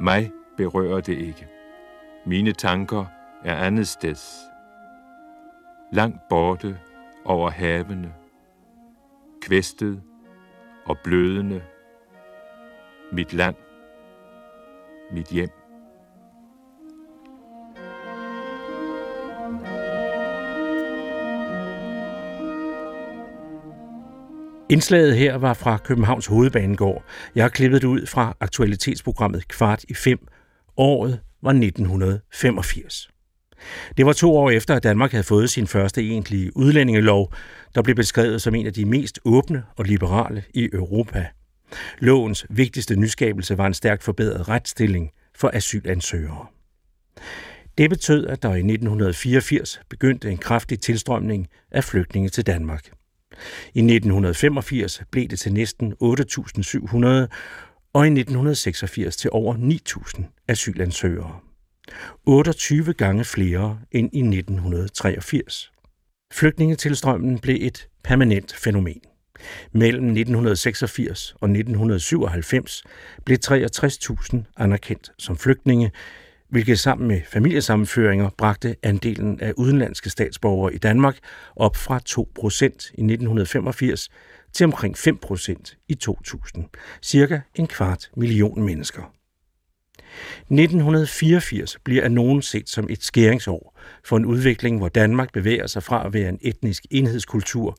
Mig 0.00 0.32
berører 0.56 1.00
det 1.00 1.18
ikke. 1.18 1.48
Mine 2.26 2.52
tanker 2.52 3.04
er 3.44 3.56
andet 3.56 3.88
steds. 3.88 4.36
Langt 5.92 6.28
borte 6.28 6.80
over 7.24 7.50
havene. 7.50 8.14
Kvæstet 9.42 10.02
og 10.86 10.98
blødende. 11.04 11.62
Mit 13.12 13.32
land. 13.32 13.56
Mit 15.12 15.26
hjem. 15.26 15.65
Indslaget 24.76 25.16
her 25.16 25.34
var 25.34 25.54
fra 25.54 25.76
Københavns 25.76 26.26
Hovedbanegård. 26.26 27.04
Jeg 27.34 27.44
har 27.44 27.48
klippet 27.48 27.82
det 27.82 27.88
ud 27.88 28.06
fra 28.06 28.36
aktualitetsprogrammet 28.40 29.48
Kvart 29.48 29.84
i 29.88 29.94
5. 29.94 30.18
Året 30.76 31.20
var 31.42 31.50
1985. 31.50 33.08
Det 33.96 34.06
var 34.06 34.12
to 34.12 34.36
år 34.36 34.50
efter, 34.50 34.74
at 34.74 34.82
Danmark 34.82 35.10
havde 35.10 35.24
fået 35.24 35.50
sin 35.50 35.66
første 35.66 36.00
egentlige 36.00 36.56
udlændingelov, 36.56 37.32
der 37.74 37.82
blev 37.82 37.96
beskrevet 37.96 38.42
som 38.42 38.54
en 38.54 38.66
af 38.66 38.72
de 38.72 38.84
mest 38.84 39.20
åbne 39.24 39.62
og 39.76 39.84
liberale 39.84 40.42
i 40.54 40.68
Europa. 40.72 41.26
Lovens 41.98 42.46
vigtigste 42.50 42.96
nyskabelse 42.96 43.58
var 43.58 43.66
en 43.66 43.74
stærkt 43.74 44.02
forbedret 44.02 44.48
retsstilling 44.48 45.10
for 45.34 45.50
asylansøgere. 45.54 46.46
Det 47.78 47.90
betød, 47.90 48.26
at 48.26 48.42
der 48.42 48.48
i 48.48 48.58
1984 48.58 49.80
begyndte 49.90 50.30
en 50.30 50.38
kraftig 50.38 50.80
tilstrømning 50.80 51.48
af 51.70 51.84
flygtninge 51.84 52.28
til 52.28 52.46
Danmark. 52.46 52.95
I 53.74 53.78
1985 53.78 55.02
blev 55.10 55.28
det 55.28 55.38
til 55.38 55.52
næsten 55.52 55.92
8.700, 55.92 57.06
og 57.92 58.04
i 58.04 58.10
1986 58.10 59.16
til 59.16 59.30
over 59.32 59.54
9.000 59.54 60.22
asylansøgere. 60.48 61.40
28 62.26 62.92
gange 62.92 63.24
flere 63.24 63.78
end 63.92 64.10
i 64.12 64.18
1983. 64.18 65.72
Flygtningetilstrømmen 66.32 67.38
blev 67.38 67.56
et 67.60 67.88
permanent 68.04 68.54
fænomen. 68.54 69.00
Mellem 69.72 70.04
1986 70.04 71.34
og 71.40 71.48
1997 71.48 72.84
blev 73.24 73.38
63.000 73.46 74.36
anerkendt 74.56 75.10
som 75.18 75.36
flygtninge, 75.36 75.92
hvilket 76.48 76.78
sammen 76.78 77.08
med 77.08 77.20
familiesammenføringer 77.28 78.30
bragte 78.38 78.76
andelen 78.82 79.40
af 79.40 79.52
udenlandske 79.56 80.10
statsborgere 80.10 80.74
i 80.74 80.78
Danmark 80.78 81.18
op 81.56 81.76
fra 81.76 82.00
2% 82.08 82.62
i 82.62 82.66
1985 82.66 84.08
til 84.52 84.64
omkring 84.64 84.96
5% 84.96 85.84
i 85.88 85.94
2000. 85.94 86.64
Cirka 87.02 87.40
en 87.54 87.66
kvart 87.66 88.10
million 88.16 88.62
mennesker. 88.62 89.12
1984 90.40 91.78
bliver 91.84 92.04
af 92.04 92.12
nogen 92.12 92.42
set 92.42 92.68
som 92.68 92.86
et 92.90 93.02
skæringsår 93.02 93.78
for 94.04 94.16
en 94.16 94.24
udvikling, 94.24 94.78
hvor 94.78 94.88
Danmark 94.88 95.32
bevæger 95.32 95.66
sig 95.66 95.82
fra 95.82 96.06
at 96.06 96.12
være 96.12 96.28
en 96.28 96.38
etnisk 96.40 96.86
enhedskultur 96.90 97.76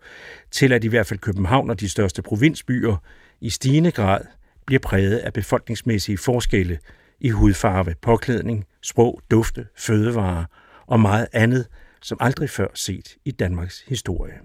til 0.51 0.73
at 0.73 0.83
i 0.83 0.87
hvert 0.87 1.07
fald 1.07 1.19
København 1.19 1.69
og 1.69 1.79
de 1.79 1.89
største 1.89 2.21
provinsbyer 2.21 2.95
i 3.41 3.49
stigende 3.49 3.91
grad 3.91 4.21
bliver 4.65 4.79
præget 4.79 5.17
af 5.17 5.33
befolkningsmæssige 5.33 6.17
forskelle 6.17 6.79
i 7.19 7.29
hudfarve, 7.29 7.95
påklædning, 8.01 8.65
sprog, 8.81 9.21
dufte, 9.31 9.67
fødevarer 9.77 10.45
og 10.87 10.99
meget 10.99 11.27
andet, 11.33 11.67
som 12.01 12.17
aldrig 12.21 12.49
før 12.49 12.67
set 12.73 13.17
i 13.25 13.31
Danmarks 13.31 13.81
historie. 13.81 14.39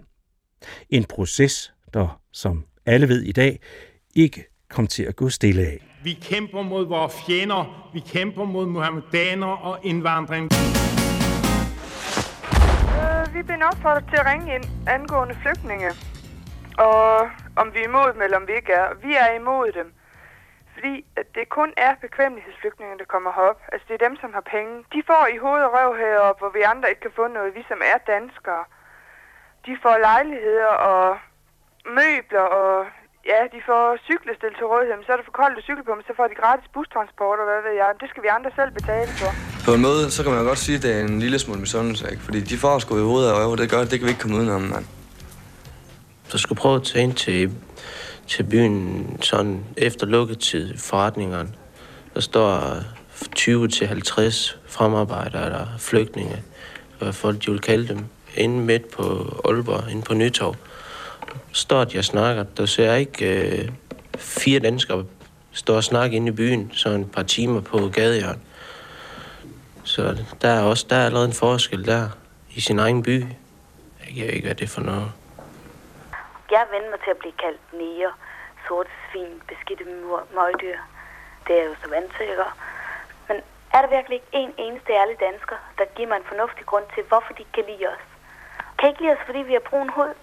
En 0.91 1.05
proces, 1.05 1.75
der, 1.95 2.21
som 2.33 2.64
alle 2.87 3.09
ved 3.09 3.23
i 3.23 3.33
dag, 3.33 3.61
ikke 4.14 4.45
kom 4.71 4.87
til 4.87 5.02
at 5.02 5.17
gå 5.17 5.29
stille 5.29 5.62
af. 5.62 5.79
Vi 6.05 6.12
kæmper 6.12 6.62
mod 6.62 6.87
vores 6.87 7.14
fjender. 7.26 7.91
Vi 7.95 8.00
kæmper 8.00 8.45
mod 8.45 8.67
muhammedanere 8.67 9.57
og 9.59 9.79
indvandring. 9.83 10.45
Øh, 13.00 13.35
vi 13.35 13.43
bliver 13.43 13.67
opfordret 13.67 14.05
til 14.11 14.17
at 14.17 14.26
ringe 14.26 14.55
ind 14.55 14.64
angående 14.87 15.35
flygtninge. 15.43 15.91
Og 16.79 17.21
om 17.57 17.67
vi 17.75 17.79
er 17.79 17.88
imod 17.88 18.12
dem, 18.14 18.23
eller 18.23 18.37
om 18.37 18.47
vi 18.47 18.52
ikke 18.57 18.73
er. 18.73 18.87
Vi 19.07 19.12
er 19.14 19.41
imod 19.41 19.73
dem. 19.79 19.88
Fordi 20.75 20.95
at 21.21 21.26
det 21.37 21.47
kun 21.59 21.71
er 21.87 21.93
bekvemmelighedsflygtninge, 22.05 22.99
der 23.02 23.09
kommer 23.14 23.31
herop. 23.37 23.61
Altså 23.73 23.85
det 23.88 23.95
er 23.97 24.07
dem, 24.09 24.17
som 24.23 24.31
har 24.38 24.45
penge. 24.57 24.73
De 24.95 25.00
får 25.11 25.25
i 25.35 25.37
hoved 25.45 25.62
og 25.67 25.73
røv 25.76 25.91
heroppe, 26.02 26.41
hvor 26.43 26.52
vi 26.59 26.62
andre 26.73 26.87
ikke 26.91 27.05
kan 27.07 27.19
få 27.21 27.26
noget. 27.37 27.57
Vi 27.59 27.62
som 27.73 27.81
er 27.93 27.99
danskere. 28.14 28.64
De 29.67 29.73
får 29.85 29.97
lejligheder 30.11 30.73
og 30.93 31.07
møbler 31.99 32.47
og 32.61 32.76
ja, 33.33 33.41
de 33.55 33.61
får 33.69 33.85
cykler 34.09 34.35
stillet 34.38 34.57
til 34.61 34.67
rådighed. 34.73 34.95
Men 34.99 35.05
så 35.07 35.12
er 35.14 35.19
det 35.21 35.26
for 35.31 35.37
koldt 35.41 35.59
at 35.61 35.64
cykle 35.69 35.85
på, 35.88 35.93
men 35.99 36.05
så 36.09 36.12
får 36.19 36.26
de 36.33 36.37
gratis 36.43 36.69
bustransport 36.76 37.38
og 37.43 37.47
hvad 37.50 37.61
ved 37.67 37.75
jeg. 37.83 37.88
Det 38.02 38.09
skal 38.12 38.23
vi 38.26 38.29
andre 38.37 38.50
selv 38.59 38.71
betale 38.81 39.11
for. 39.21 39.31
På 39.67 39.71
en 39.76 39.83
måde, 39.88 40.00
så 40.14 40.19
kan 40.23 40.31
man 40.33 40.41
jo 40.43 40.47
godt 40.52 40.62
sige, 40.67 40.76
at 40.79 40.83
det 40.87 40.93
er 40.97 41.02
en 41.12 41.19
lille 41.25 41.38
smule 41.45 41.61
misundelse, 41.67 42.05
ikke? 42.12 42.23
Fordi 42.26 42.41
de 42.50 42.57
får 42.64 42.75
sgu 42.83 42.91
i 43.02 43.07
hovedet 43.11 43.29
og 43.33 43.37
øje, 43.41 43.57
det 43.62 43.71
gør, 43.73 43.79
det 43.91 43.97
kan 43.99 44.07
vi 44.07 44.12
ikke 44.14 44.25
komme 44.25 44.37
udenom, 44.41 44.62
mand. 44.75 44.87
Du 46.33 46.38
skal 46.45 46.57
prøve 46.62 46.76
at 46.81 46.85
tage 46.91 47.02
ind 47.07 47.14
til, 47.26 47.41
til 48.37 48.43
byen 48.43 49.07
sådan 49.21 49.65
efter 49.77 50.07
lukketid, 50.07 50.77
forretningerne. 50.77 51.49
Der 52.15 52.21
står 52.21 52.77
20 53.35 53.69
til 53.69 53.87
50 53.87 54.59
fremarbejdere 54.67 55.45
eller 55.45 55.67
flygtninge, 55.79 56.43
hvad 56.99 57.12
folk 57.12 57.45
de 57.47 57.51
vil 57.51 57.61
kalde 57.61 57.89
dem, 57.89 58.05
inde 58.37 58.61
midt 58.61 58.91
på 58.91 59.03
Aalborg, 59.45 59.91
inde 59.91 60.03
på 60.03 60.15
Nytorv. 60.15 60.57
Står 61.53 61.85
de 61.85 61.99
og 61.99 62.05
snakker. 62.05 62.43
Der 62.43 62.67
ser 62.67 62.95
ikke 62.95 63.27
øh, 63.27 63.69
fire 64.19 64.61
danskere 64.61 65.05
stå 65.53 65.77
og 65.77 65.85
snakke 65.85 66.17
inde 66.17 66.29
i 66.29 66.35
byen, 66.35 66.71
så 66.75 66.89
en 66.89 67.05
par 67.05 67.23
timer 67.23 67.61
på 67.61 67.89
gadehjørnet. 67.89 68.41
Så 69.85 70.17
der 70.43 70.49
er 70.49 70.61
også 70.61 70.87
der 70.91 70.97
er 70.97 71.07
allerede 71.07 71.27
en 71.27 71.33
forskel 71.33 71.87
der 71.87 72.09
i 72.55 72.61
sin 72.61 72.79
egen 72.79 73.03
by. 73.03 73.25
Jeg 74.17 74.27
ved 74.27 74.33
ikke, 74.33 74.47
hvad 74.47 74.55
det 74.55 74.65
er 74.65 74.69
for 74.69 74.81
noget. 74.81 75.09
Jeg 76.52 76.66
vender 76.71 76.90
mig 76.90 77.00
til 77.00 77.11
at 77.11 77.18
blive 77.18 77.40
kaldt 77.44 77.73
neger, 77.73 78.12
sorte 78.66 78.90
svin, 79.11 79.42
beskidte 79.49 79.85
møgdyr. 80.35 80.78
Det 81.47 81.61
er 81.61 81.64
jo 81.64 81.75
så 81.82 81.88
vant 81.90 82.12
til, 82.16 82.28
ikke? 82.30 82.44
Men 83.28 83.37
er 83.75 83.80
der 83.82 83.88
virkelig 83.97 84.16
ikke 84.16 84.28
en 84.32 84.54
eneste 84.59 84.92
ærlig 84.92 85.21
dansker, 85.21 85.56
der 85.78 85.85
giver 85.85 86.09
mig 86.09 86.16
en 86.16 86.30
fornuftig 86.32 86.66
grund 86.66 86.85
til, 86.94 87.02
hvorfor 87.02 87.32
de 87.32 87.44
kan 87.54 87.64
lide 87.64 87.87
os? 87.88 88.04
Kan 88.78 88.88
ikke 88.88 89.02
lide 89.02 89.12
os, 89.12 89.26
fordi 89.26 89.38
vi 89.38 89.52
har 89.52 89.61
brun 89.71 89.88
hud? 89.88 90.14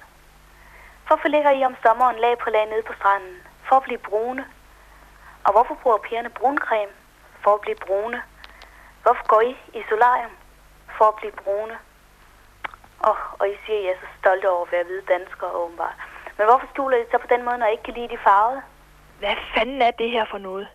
Hvorfor 1.08 1.28
ligger 1.28 1.52
I 1.52 1.66
om 1.66 1.76
sommeren 1.84 2.20
lag 2.20 2.38
på 2.38 2.50
lag 2.50 2.66
nede 2.66 2.84
på 2.84 2.94
stranden? 2.94 3.36
For 3.68 3.76
at 3.76 3.84
blive 3.84 4.06
brune. 4.10 4.46
Og 5.44 5.52
hvorfor 5.52 5.76
bruger 5.76 5.98
pigerne 5.98 6.30
bruncreme? 6.30 6.92
For 7.44 7.54
at 7.54 7.62
blive 7.62 7.80
brune. 7.86 8.24
Hvorfor 9.04 9.28
går 9.28 9.42
I 9.42 9.58
i 9.74 9.84
solarium? 9.90 10.32
For 10.98 11.06
at 11.06 11.16
blive 11.16 11.32
brune. 11.32 11.78
Oh, 13.00 13.40
og 13.40 13.50
I 13.50 13.58
siger, 13.66 13.80
at 13.80 13.86
I 13.86 13.88
er 13.88 13.96
så 14.02 14.08
stolte 14.20 14.50
over 14.50 14.66
at 14.66 14.72
være 14.72 14.84
hvide 14.84 15.02
danskere, 15.02 15.52
åbenbart. 15.52 16.09
Men 16.40 16.48
hvorfor 16.48 16.68
skjuler 16.74 16.98
I 16.98 17.04
så 17.12 17.18
på 17.24 17.30
den 17.34 17.42
måde, 17.46 17.58
når 17.58 17.68
I 17.70 17.72
ikke 17.72 17.88
kan 17.88 17.98
lide 18.00 18.14
de 18.16 18.20
farvede? 18.28 18.62
Hvad 19.20 19.36
fanden 19.54 19.82
er 19.88 19.92
det 20.02 20.10
her 20.16 20.26
for 20.32 20.38
noget? 20.38 20.68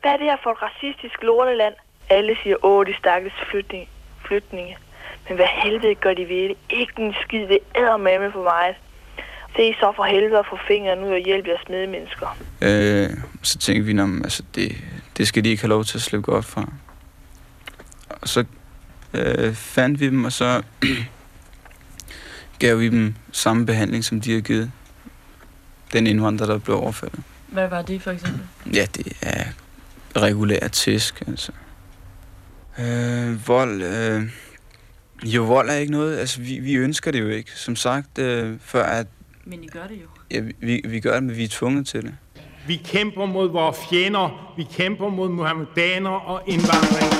Hvad 0.00 0.10
er 0.12 0.16
det 0.16 0.26
her 0.30 0.40
for 0.42 0.50
et 0.52 0.62
racistisk 0.68 1.18
lorteland? 1.22 1.74
Alle 2.16 2.36
siger, 2.42 2.56
åh, 2.64 2.86
de 2.86 2.94
stakkels 3.02 3.38
flytning, 3.50 3.88
flytninge. 4.26 4.76
Men 5.26 5.36
hvad 5.36 5.50
helvede 5.62 5.94
gør 5.94 6.14
de 6.14 6.28
ved 6.28 6.44
det? 6.48 6.56
Ikke 6.70 6.92
en 6.96 7.14
skid, 7.22 7.48
det 7.48 7.58
er 7.74 7.96
med 7.96 8.32
for 8.32 8.42
mig. 8.42 8.78
Se 9.56 9.74
så 9.80 9.92
for 9.96 10.04
helvede 10.04 10.38
at 10.38 10.46
få 10.50 10.56
fingeren 10.68 11.04
ud 11.04 11.12
og 11.18 11.18
hjælpe 11.18 11.48
jeres 11.48 11.68
medmennesker. 11.68 12.28
Øh, 12.62 13.10
så 13.42 13.58
tænkte 13.58 13.84
vi, 13.92 14.00
at 14.00 14.08
altså, 14.24 14.42
det, 14.54 14.76
det 15.16 15.28
skal 15.28 15.44
de 15.44 15.48
ikke 15.48 15.62
have 15.62 15.74
lov 15.76 15.84
til 15.84 15.98
at 15.98 16.02
slippe 16.02 16.32
godt 16.32 16.44
fra. 16.44 16.64
Og 18.22 18.28
så 18.28 18.44
øh, 19.14 19.54
fandt 19.54 20.00
vi 20.00 20.06
dem, 20.06 20.24
og 20.24 20.32
så 20.32 20.62
gav 22.62 22.78
vi 22.78 22.88
dem 22.88 23.14
samme 23.32 23.66
behandling, 23.66 24.04
som 24.04 24.20
de 24.20 24.34
har 24.34 24.40
givet 24.40 24.72
den 25.92 26.06
indvandrer, 26.06 26.46
der 26.46 26.58
blev 26.58 26.76
overfaldet. 26.76 27.20
Hvad 27.46 27.68
var 27.68 27.82
det 27.82 28.02
for 28.02 28.10
eksempel? 28.10 28.40
Ja, 28.74 28.86
det 28.94 29.12
er 29.22 29.44
regulær 30.16 30.68
tæsk, 30.68 31.22
altså. 31.26 31.52
Øh, 32.78 33.48
vold, 33.48 33.82
øh, 33.82 34.22
jo, 35.24 35.44
vold 35.44 35.70
er 35.70 35.74
ikke 35.74 35.92
noget, 35.92 36.18
altså 36.18 36.40
vi, 36.40 36.58
vi 36.58 36.74
ønsker 36.74 37.10
det 37.10 37.20
jo 37.20 37.28
ikke. 37.28 37.50
Som 37.54 37.76
sagt, 37.76 38.18
øh, 38.18 38.56
før 38.60 38.84
at... 38.84 39.06
Men 39.44 39.64
I 39.64 39.66
gør 39.66 39.86
det 39.86 39.98
jo. 40.02 40.06
Ja, 40.30 40.40
vi, 40.60 40.82
vi 40.88 41.00
gør 41.00 41.14
det, 41.14 41.22
men 41.22 41.36
vi 41.36 41.44
er 41.44 41.48
tvunget 41.48 41.86
til 41.86 42.02
det. 42.02 42.14
Vi 42.66 42.80
kæmper 42.84 43.26
mod 43.26 43.50
vores 43.50 43.76
fjender. 43.90 44.54
Vi 44.56 44.66
kæmper 44.72 45.08
mod 45.08 45.28
muhammedaner 45.28 46.10
og 46.10 46.42
indvandring. 46.46 47.19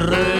Re 0.00 0.39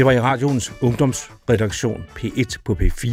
Det 0.00 0.06
var 0.06 0.12
i 0.12 0.20
radioens 0.20 0.72
ungdomsredaktion 0.80 2.04
P1 2.16 2.56
på 2.64 2.72
P4 2.72 3.06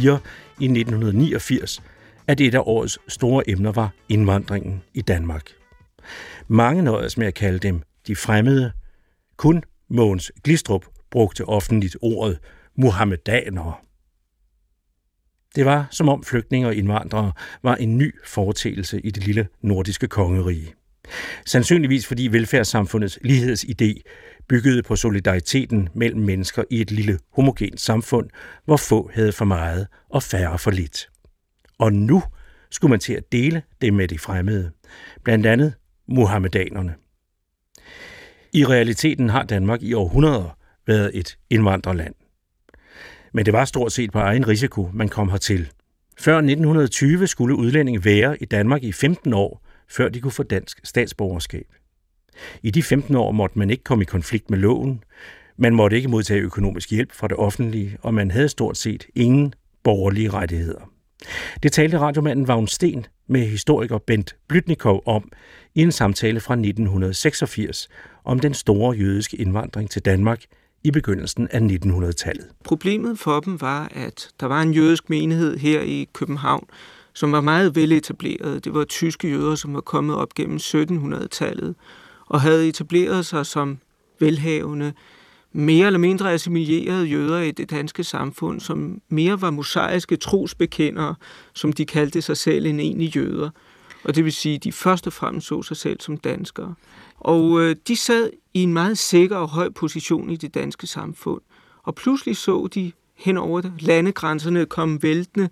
i 0.60 0.64
1989, 0.64 1.82
at 2.26 2.40
et 2.40 2.54
af 2.54 2.62
årets 2.66 2.98
store 3.08 3.50
emner 3.50 3.72
var 3.72 3.90
indvandringen 4.08 4.82
i 4.94 5.00
Danmark. 5.00 5.50
Mange 6.46 6.82
nøjes 6.82 7.16
med 7.16 7.26
at 7.26 7.34
kalde 7.34 7.58
dem 7.58 7.82
de 8.06 8.16
fremmede. 8.16 8.72
Kun 9.36 9.62
Mogens 9.90 10.32
Glistrup 10.44 10.84
brugte 11.10 11.44
offentligt 11.44 11.96
ordet 12.02 12.38
muhammedanere. 12.76 13.74
Det 15.54 15.64
var 15.64 15.88
som 15.90 16.08
om 16.08 16.24
flygtninge 16.24 16.66
og 16.66 16.74
indvandrere 16.74 17.32
var 17.62 17.76
en 17.76 17.98
ny 17.98 18.14
foretægelse 18.26 19.00
i 19.00 19.10
det 19.10 19.24
lille 19.24 19.48
nordiske 19.62 20.08
kongerige. 20.08 20.74
Sandsynligvis 21.46 22.06
fordi 22.06 22.26
velfærdssamfundets 22.26 23.18
lighedsidé 23.24 24.02
byggede 24.48 24.82
på 24.82 24.96
solidariteten 24.96 25.88
mellem 25.94 26.20
mennesker 26.20 26.64
i 26.70 26.80
et 26.80 26.90
lille 26.90 27.18
homogent 27.32 27.80
samfund, 27.80 28.30
hvor 28.64 28.76
få 28.76 29.10
havde 29.14 29.32
for 29.32 29.44
meget 29.44 29.86
og 30.10 30.22
færre 30.22 30.58
for 30.58 30.70
lidt. 30.70 31.08
Og 31.78 31.92
nu 31.92 32.22
skulle 32.70 32.90
man 32.90 33.00
til 33.00 33.12
at 33.12 33.32
dele 33.32 33.62
det 33.80 33.94
med 33.94 34.08
de 34.08 34.18
fremmede, 34.18 34.70
blandt 35.24 35.46
andet 35.46 35.74
muhammedanerne. 36.08 36.94
I 38.52 38.64
realiteten 38.64 39.28
har 39.28 39.42
Danmark 39.42 39.82
i 39.82 39.92
århundreder 39.92 40.58
været 40.86 41.10
et 41.14 41.38
indvandrerland. 41.50 42.14
Men 43.32 43.46
det 43.46 43.52
var 43.52 43.64
stort 43.64 43.92
set 43.92 44.12
på 44.12 44.18
egen 44.18 44.48
risiko, 44.48 44.90
man 44.92 45.08
kom 45.08 45.28
hertil. 45.28 45.70
Før 46.20 46.36
1920 46.36 47.26
skulle 47.26 47.54
udlændinge 47.54 48.04
være 48.04 48.42
i 48.42 48.44
Danmark 48.44 48.82
i 48.82 48.92
15 48.92 49.32
år, 49.32 49.66
før 49.88 50.08
de 50.08 50.20
kunne 50.20 50.32
få 50.32 50.42
dansk 50.42 50.80
statsborgerskab. 50.84 51.66
I 52.62 52.70
de 52.70 52.82
15 52.82 53.14
år 53.14 53.32
måtte 53.32 53.58
man 53.58 53.70
ikke 53.70 53.84
komme 53.84 54.02
i 54.02 54.04
konflikt 54.04 54.50
med 54.50 54.58
loven, 54.58 55.04
man 55.56 55.74
måtte 55.74 55.96
ikke 55.96 56.08
modtage 56.08 56.40
økonomisk 56.40 56.90
hjælp 56.90 57.12
fra 57.12 57.28
det 57.28 57.36
offentlige, 57.36 57.96
og 58.02 58.14
man 58.14 58.30
havde 58.30 58.48
stort 58.48 58.76
set 58.76 59.06
ingen 59.14 59.54
borgerlige 59.84 60.30
rettigheder. 60.30 60.90
Det 61.62 61.72
talte 61.72 61.98
radiomanden 61.98 62.48
Vagn 62.48 62.66
Sten 62.66 63.06
med 63.28 63.40
historiker 63.40 63.98
Bent 63.98 64.36
Blytnikov 64.48 65.02
om 65.06 65.30
i 65.74 65.82
en 65.82 65.92
samtale 65.92 66.40
fra 66.40 66.54
1986 66.54 67.88
om 68.24 68.40
den 68.40 68.54
store 68.54 68.96
jødiske 68.96 69.36
indvandring 69.36 69.90
til 69.90 70.02
Danmark 70.02 70.42
i 70.84 70.90
begyndelsen 70.90 71.48
af 71.50 71.60
1900-tallet. 71.60 72.46
Problemet 72.64 73.18
for 73.18 73.40
dem 73.40 73.60
var, 73.60 73.92
at 73.94 74.28
der 74.40 74.46
var 74.46 74.62
en 74.62 74.72
jødisk 74.72 75.10
menighed 75.10 75.56
her 75.56 75.80
i 75.80 76.08
København, 76.12 76.66
som 77.12 77.32
var 77.32 77.40
meget 77.40 77.76
veletableret. 77.76 78.64
Det 78.64 78.74
var 78.74 78.84
tyske 78.84 79.28
jøder, 79.28 79.54
som 79.54 79.74
var 79.74 79.80
kommet 79.80 80.16
op 80.16 80.34
gennem 80.34 80.56
1700-tallet 80.56 81.74
og 82.28 82.40
havde 82.40 82.68
etableret 82.68 83.26
sig 83.26 83.46
som 83.46 83.78
velhavende, 84.20 84.92
mere 85.52 85.86
eller 85.86 85.98
mindre 85.98 86.32
assimilerede 86.32 87.06
jøder 87.06 87.38
i 87.38 87.50
det 87.50 87.70
danske 87.70 88.04
samfund, 88.04 88.60
som 88.60 89.00
mere 89.08 89.40
var 89.40 89.50
mosaiske 89.50 90.16
trosbekendere, 90.16 91.14
som 91.54 91.72
de 91.72 91.86
kaldte 91.86 92.22
sig 92.22 92.36
selv 92.36 92.66
end 92.66 92.80
egentlig 92.80 93.16
jøder. 93.16 93.50
Og 94.04 94.14
det 94.14 94.24
vil 94.24 94.32
sige, 94.32 94.58
de 94.58 94.72
først 94.72 95.06
og 95.06 95.12
fremmest 95.12 95.46
så 95.46 95.62
sig 95.62 95.76
selv 95.76 96.00
som 96.00 96.16
danskere. 96.16 96.74
Og 97.20 97.60
øh, 97.60 97.76
de 97.88 97.96
sad 97.96 98.30
i 98.54 98.62
en 98.62 98.72
meget 98.72 98.98
sikker 98.98 99.36
og 99.36 99.48
høj 99.48 99.68
position 99.68 100.30
i 100.30 100.36
det 100.36 100.54
danske 100.54 100.86
samfund. 100.86 101.40
Og 101.82 101.94
pludselig 101.94 102.36
så 102.36 102.68
de 102.74 102.92
hen 103.16 103.36
over 103.36 103.62
landegrænserne 103.80 104.66
komme 104.66 105.02
væltende 105.02 105.48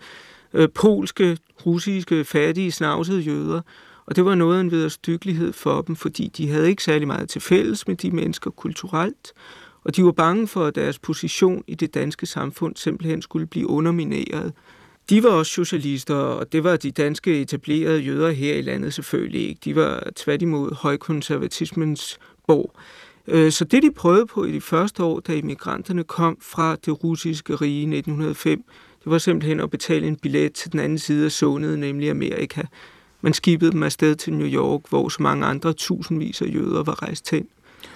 øh, 0.53 0.69
polske, 0.75 1.39
russiske, 1.67 2.25
fattige, 2.25 2.73
snavsede 2.73 3.21
jøder. 3.21 3.61
Og 4.07 4.17
det 4.17 4.25
var 4.25 4.35
noget 4.35 4.57
af 4.57 4.61
en 4.61 4.71
vederstyggelighed 4.71 5.53
for 5.53 5.83
dem, 5.83 5.97
fordi 5.97 6.29
de 6.37 6.49
havde 6.49 6.69
ikke 6.69 6.83
særlig 6.83 7.07
meget 7.07 7.29
til 7.29 7.41
fælles 7.41 7.89
med 7.89 7.97
de 7.97 8.11
mennesker 8.11 8.51
kulturelt. 8.51 9.33
Og 9.85 9.97
de 9.97 10.05
var 10.05 10.13
bange 10.13 10.49
for, 10.49 10.65
at 10.65 10.75
deres 10.75 10.99
position 10.99 11.65
i 11.67 11.75
det 11.75 11.95
danske 11.95 12.27
samfund 12.27 12.77
simpelthen 12.77 13.23
skulle 13.23 13.47
blive 13.47 13.67
undermineret. 13.67 14.53
De 15.11 15.23
var 15.23 15.31
også 15.31 15.53
socialister, 15.53 16.15
og 16.15 16.53
det 16.53 16.65
var 16.65 16.77
de 16.77 16.91
danske 16.91 17.41
etablerede 17.41 18.01
jøder 18.01 18.31
her 18.31 18.55
i 18.55 18.63
landet 18.63 18.95
selvfølgelig 18.95 19.49
ikke. 19.49 19.61
De 19.65 19.77
var 19.77 20.03
tværtimod 20.17 20.75
højkonservatismens 20.75 22.19
borg. 22.47 22.73
Øh, 23.29 23.53
så 23.53 23.65
det, 23.65 23.83
de 23.83 23.91
prøvede 23.93 24.27
på 24.27 24.45
i 24.45 24.53
de 24.53 24.61
første 24.61 25.03
år, 25.03 25.21
da 25.21 25.33
immigranterne 25.33 26.05
kom 26.05 26.39
fra 26.41 26.77
det 26.77 27.05
russiske 27.05 27.55
rige 27.55 27.81
i 27.81 27.97
1905, 27.97 28.65
det 29.05 29.13
var 29.13 29.19
simpelthen 29.19 29.61
at 29.61 29.71
betale 29.71 30.07
en 30.07 30.17
billet 30.17 30.53
til 30.53 30.73
den 30.73 30.81
anden 30.81 30.99
side 30.99 31.25
af 31.25 31.33
sundet, 31.33 31.79
nemlig 31.79 32.11
Amerika. 32.11 32.63
Man 33.27 33.33
skibede 33.33 33.73
dem 33.73 33.83
afsted 33.83 34.15
til 34.15 34.33
New 34.33 34.47
York, 34.47 34.81
hvor 34.89 35.09
så 35.09 35.23
mange 35.23 35.47
andre 35.47 35.73
tusindvis 35.73 36.43
af 36.43 36.47
jøder 36.55 36.83
var 36.83 37.03
rejst 37.03 37.31
hen. 37.31 37.47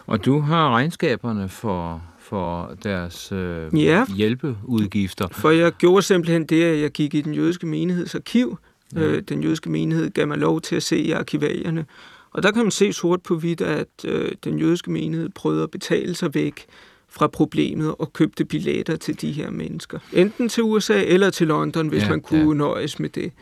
Og 0.07 0.25
du 0.25 0.41
har 0.41 0.71
regnskaberne 0.71 1.49
for, 1.49 2.03
for 2.19 2.77
deres 2.83 3.33
øh, 3.33 3.83
ja, 3.85 4.05
hjælpeudgifter. 4.17 5.29
For 5.31 5.51
jeg 5.51 5.73
gjorde 5.73 6.03
simpelthen 6.03 6.47
det, 6.47 6.65
at 6.65 6.81
jeg 6.81 6.91
gik 6.91 7.15
i 7.15 7.21
den 7.21 7.35
jødiske 7.35 7.67
menighedsarkiv. 7.67 8.59
Ja. 8.95 9.01
Øh, 9.01 9.23
den 9.23 9.43
jødiske 9.43 9.71
menighed 9.71 10.11
gav 10.11 10.29
mig 10.29 10.39
lov 10.39 10.61
til 10.61 10.77
at 10.77 10.83
se 10.83 10.99
i 10.99 11.11
arkivalierne. 11.11 11.87
Og 12.31 12.43
der 12.43 12.51
kan 12.51 12.63
man 12.63 12.71
se 12.71 12.93
sort 12.93 13.23
på 13.23 13.39
hvidt, 13.39 13.61
at 13.61 14.05
øh, 14.05 14.33
den 14.45 14.59
jødiske 14.59 14.91
menighed 14.91 15.29
prøvede 15.29 15.63
at 15.63 15.71
betale 15.71 16.15
sig 16.15 16.35
væk 16.35 16.67
fra 17.09 17.27
problemet 17.27 17.95
og 17.99 18.13
købte 18.13 18.45
billetter 18.45 18.97
til 18.97 19.21
de 19.21 19.33
her 19.33 19.51
mennesker. 19.51 19.99
Enten 20.13 20.49
til 20.49 20.63
USA 20.63 21.05
eller 21.05 21.31
til 21.31 21.47
London, 21.47 21.89
hvis 21.89 22.03
ja, 22.03 22.09
man 22.09 22.21
kunne 22.21 22.49
ja. 22.49 22.55
nøjes 22.55 22.99
med 22.99 23.09
det. 23.09 23.33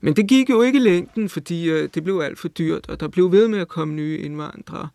Men 0.00 0.16
det 0.16 0.28
gik 0.28 0.50
jo 0.50 0.62
ikke 0.62 0.78
i 0.78 0.82
længden, 0.82 1.28
fordi 1.28 1.70
øh, 1.70 1.88
det 1.94 2.04
blev 2.04 2.20
alt 2.24 2.38
for 2.38 2.48
dyrt, 2.48 2.88
og 2.88 3.00
der 3.00 3.08
blev 3.08 3.32
ved 3.32 3.48
med 3.48 3.58
at 3.58 3.68
komme 3.68 3.94
nye 3.94 4.18
indvandrere. 4.18 4.88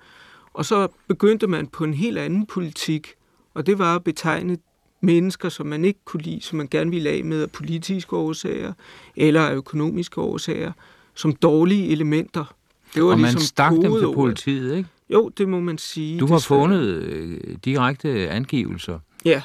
Og 0.54 0.66
så 0.66 0.88
begyndte 1.08 1.48
man 1.48 1.68
på 1.68 1.84
en 1.84 1.94
helt 1.94 2.18
anden 2.18 2.46
politik, 2.46 3.08
og 3.54 3.66
det 3.66 3.80
var 3.80 3.96
at 3.96 4.04
betegne 4.04 4.58
mennesker, 5.02 5.50
som 5.50 5.66
man 5.66 5.86
ikke 5.86 6.00
kunne 6.06 6.24
lide, 6.24 6.42
som 6.42 6.58
man 6.58 6.68
gerne 6.72 6.92
ville 6.92 7.10
af 7.10 7.24
med 7.24 7.42
af 7.42 7.52
politiske 7.52 8.16
årsager 8.16 8.74
eller 9.16 9.42
af 9.42 9.54
økonomiske 9.54 10.22
årsager, 10.22 10.72
som 11.16 11.36
dårlige 11.36 11.92
elementer. 11.92 12.56
Det 12.96 13.04
var 13.04 13.10
og 13.10 13.18
ligesom 13.18 13.40
man 13.40 13.42
stak 13.42 13.72
dem 13.72 13.82
til 14.00 14.14
politiet, 14.14 14.78
ikke? 14.78 14.90
Jo, 15.10 15.30
det 15.38 15.50
må 15.50 15.60
man 15.60 15.78
sige. 15.78 16.20
Du 16.20 16.28
har 16.28 16.40
fundet 16.40 16.82
øh, 16.82 17.40
direkte 17.66 18.30
angivelser. 18.30 19.00
Ja, 19.26 19.42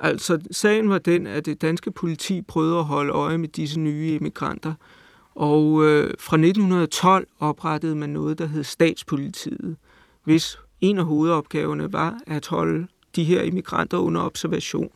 altså 0.00 0.38
sagen 0.50 0.88
var 0.88 0.98
den, 0.98 1.26
at 1.26 1.46
det 1.46 1.62
danske 1.62 1.90
politi 1.90 2.42
prøvede 2.42 2.78
at 2.78 2.84
holde 2.84 3.12
øje 3.12 3.38
med 3.38 3.48
disse 3.48 3.80
nye 3.80 4.14
immigranter. 4.14 4.74
Og 5.34 5.84
øh, 5.84 6.14
fra 6.18 6.36
1912 6.36 7.28
oprettede 7.40 7.96
man 7.96 8.10
noget, 8.10 8.38
der 8.38 8.46
hed 8.46 8.64
statspolitiet, 8.64 9.76
hvis 10.24 10.58
en 10.80 10.98
af 10.98 11.04
hovedopgaverne 11.04 11.92
var 11.92 12.18
at 12.26 12.46
holde 12.46 12.86
de 13.16 13.24
her 13.24 13.42
immigranter 13.42 13.98
under 13.98 14.20
observation. 14.20 14.90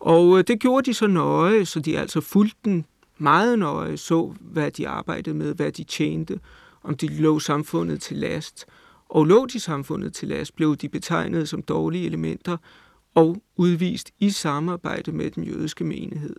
Og 0.00 0.38
øh, 0.38 0.44
det 0.46 0.60
gjorde 0.60 0.90
de 0.90 0.94
så 0.94 1.06
nøje, 1.06 1.64
så 1.64 1.80
de 1.80 1.98
altså 1.98 2.20
fulgte 2.20 2.58
den 2.64 2.84
meget 3.18 3.58
nøje, 3.58 3.96
så 3.96 4.34
hvad 4.40 4.70
de 4.70 4.88
arbejdede 4.88 5.36
med, 5.36 5.54
hvad 5.54 5.72
de 5.72 5.84
tjente, 5.84 6.40
om 6.82 6.96
de 6.96 7.08
lå 7.08 7.38
samfundet 7.38 8.00
til 8.00 8.16
last. 8.16 8.66
Og 9.08 9.26
lå 9.26 9.46
de 9.46 9.60
samfundet 9.60 10.14
til 10.14 10.28
last, 10.28 10.56
blev 10.56 10.76
de 10.76 10.88
betegnet 10.88 11.48
som 11.48 11.62
dårlige 11.62 12.06
elementer 12.06 12.56
og 13.14 13.42
udvist 13.56 14.10
i 14.18 14.30
samarbejde 14.30 15.12
med 15.12 15.30
den 15.30 15.44
jødiske 15.44 15.84
menighed. 15.84 16.36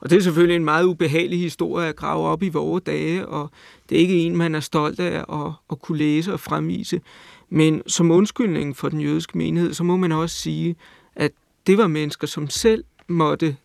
Og 0.00 0.10
det 0.10 0.16
er 0.16 0.20
selvfølgelig 0.20 0.56
en 0.56 0.64
meget 0.64 0.84
ubehagelig 0.84 1.40
historie 1.40 1.88
at 1.88 1.96
grave 1.96 2.26
op 2.26 2.42
i 2.42 2.48
vore 2.48 2.80
dage, 2.80 3.26
og 3.26 3.50
det 3.88 3.96
er 3.96 4.00
ikke 4.00 4.18
en, 4.18 4.36
man 4.36 4.54
er 4.54 4.60
stolt 4.60 5.00
af 5.00 5.24
at, 5.44 5.52
at 5.70 5.82
kunne 5.82 5.98
læse 5.98 6.32
og 6.32 6.40
fremvise. 6.40 7.00
Men 7.50 7.82
som 7.86 8.10
undskyldning 8.10 8.76
for 8.76 8.88
den 8.88 9.00
jødiske 9.00 9.38
menighed, 9.38 9.74
så 9.74 9.84
må 9.84 9.96
man 9.96 10.12
også 10.12 10.36
sige, 10.36 10.76
at 11.16 11.32
det 11.66 11.78
var 11.78 11.86
mennesker, 11.86 12.26
som 12.26 12.48
selv 12.48 12.84
måtte 13.08 13.56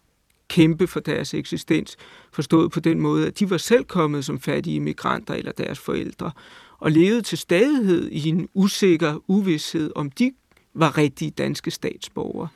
kæmpe 0.47 0.87
for 0.87 0.99
deres 0.99 1.33
eksistens, 1.33 1.97
forstået 2.31 2.71
på 2.71 2.79
den 2.79 2.99
måde, 2.99 3.27
at 3.27 3.39
de 3.39 3.49
var 3.49 3.57
selv 3.57 3.83
kommet 3.83 4.25
som 4.25 4.39
fattige 4.39 4.79
migranter 4.79 5.33
eller 5.33 5.51
deres 5.51 5.79
forældre, 5.79 6.31
og 6.79 6.91
levede 6.91 7.21
til 7.21 7.37
stadighed 7.37 8.09
i 8.11 8.29
en 8.29 8.49
usikker 8.53 9.23
uvidshed, 9.27 9.91
om 9.95 10.11
de 10.11 10.31
var 10.73 10.97
rigtige 10.97 11.31
danske 11.31 11.71
statsborgere. 11.71 12.47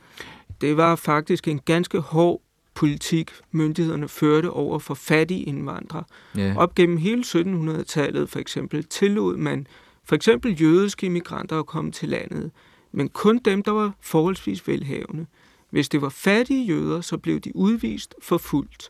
Det 0.61 0.77
var 0.77 0.95
faktisk 0.95 1.47
en 1.47 1.59
ganske 1.59 1.99
hård 1.99 2.41
politik, 2.73 3.31
myndighederne 3.51 4.07
førte 4.07 4.49
over 4.49 4.79
for 4.79 4.93
fattige 4.93 5.43
indvandrere. 5.43 6.03
Ja. 6.37 6.53
Op 6.57 6.75
gennem 6.75 6.97
hele 6.97 7.23
1700-tallet 7.25 8.29
for 8.29 8.39
eksempel 8.39 8.83
tillod 8.83 9.37
man 9.37 9.67
for 10.03 10.15
eksempel 10.15 10.61
jødiske 10.61 11.05
immigranter 11.05 11.59
at 11.59 11.65
komme 11.65 11.91
til 11.91 12.09
landet, 12.09 12.51
men 12.91 13.09
kun 13.09 13.37
dem, 13.37 13.63
der 13.63 13.71
var 13.71 13.93
forholdsvis 14.01 14.67
velhavende. 14.67 15.25
Hvis 15.69 15.89
det 15.89 16.01
var 16.01 16.09
fattige 16.09 16.65
jøder, 16.65 17.01
så 17.01 17.17
blev 17.17 17.39
de 17.39 17.55
udvist, 17.55 18.15
forfulgt 18.21 18.89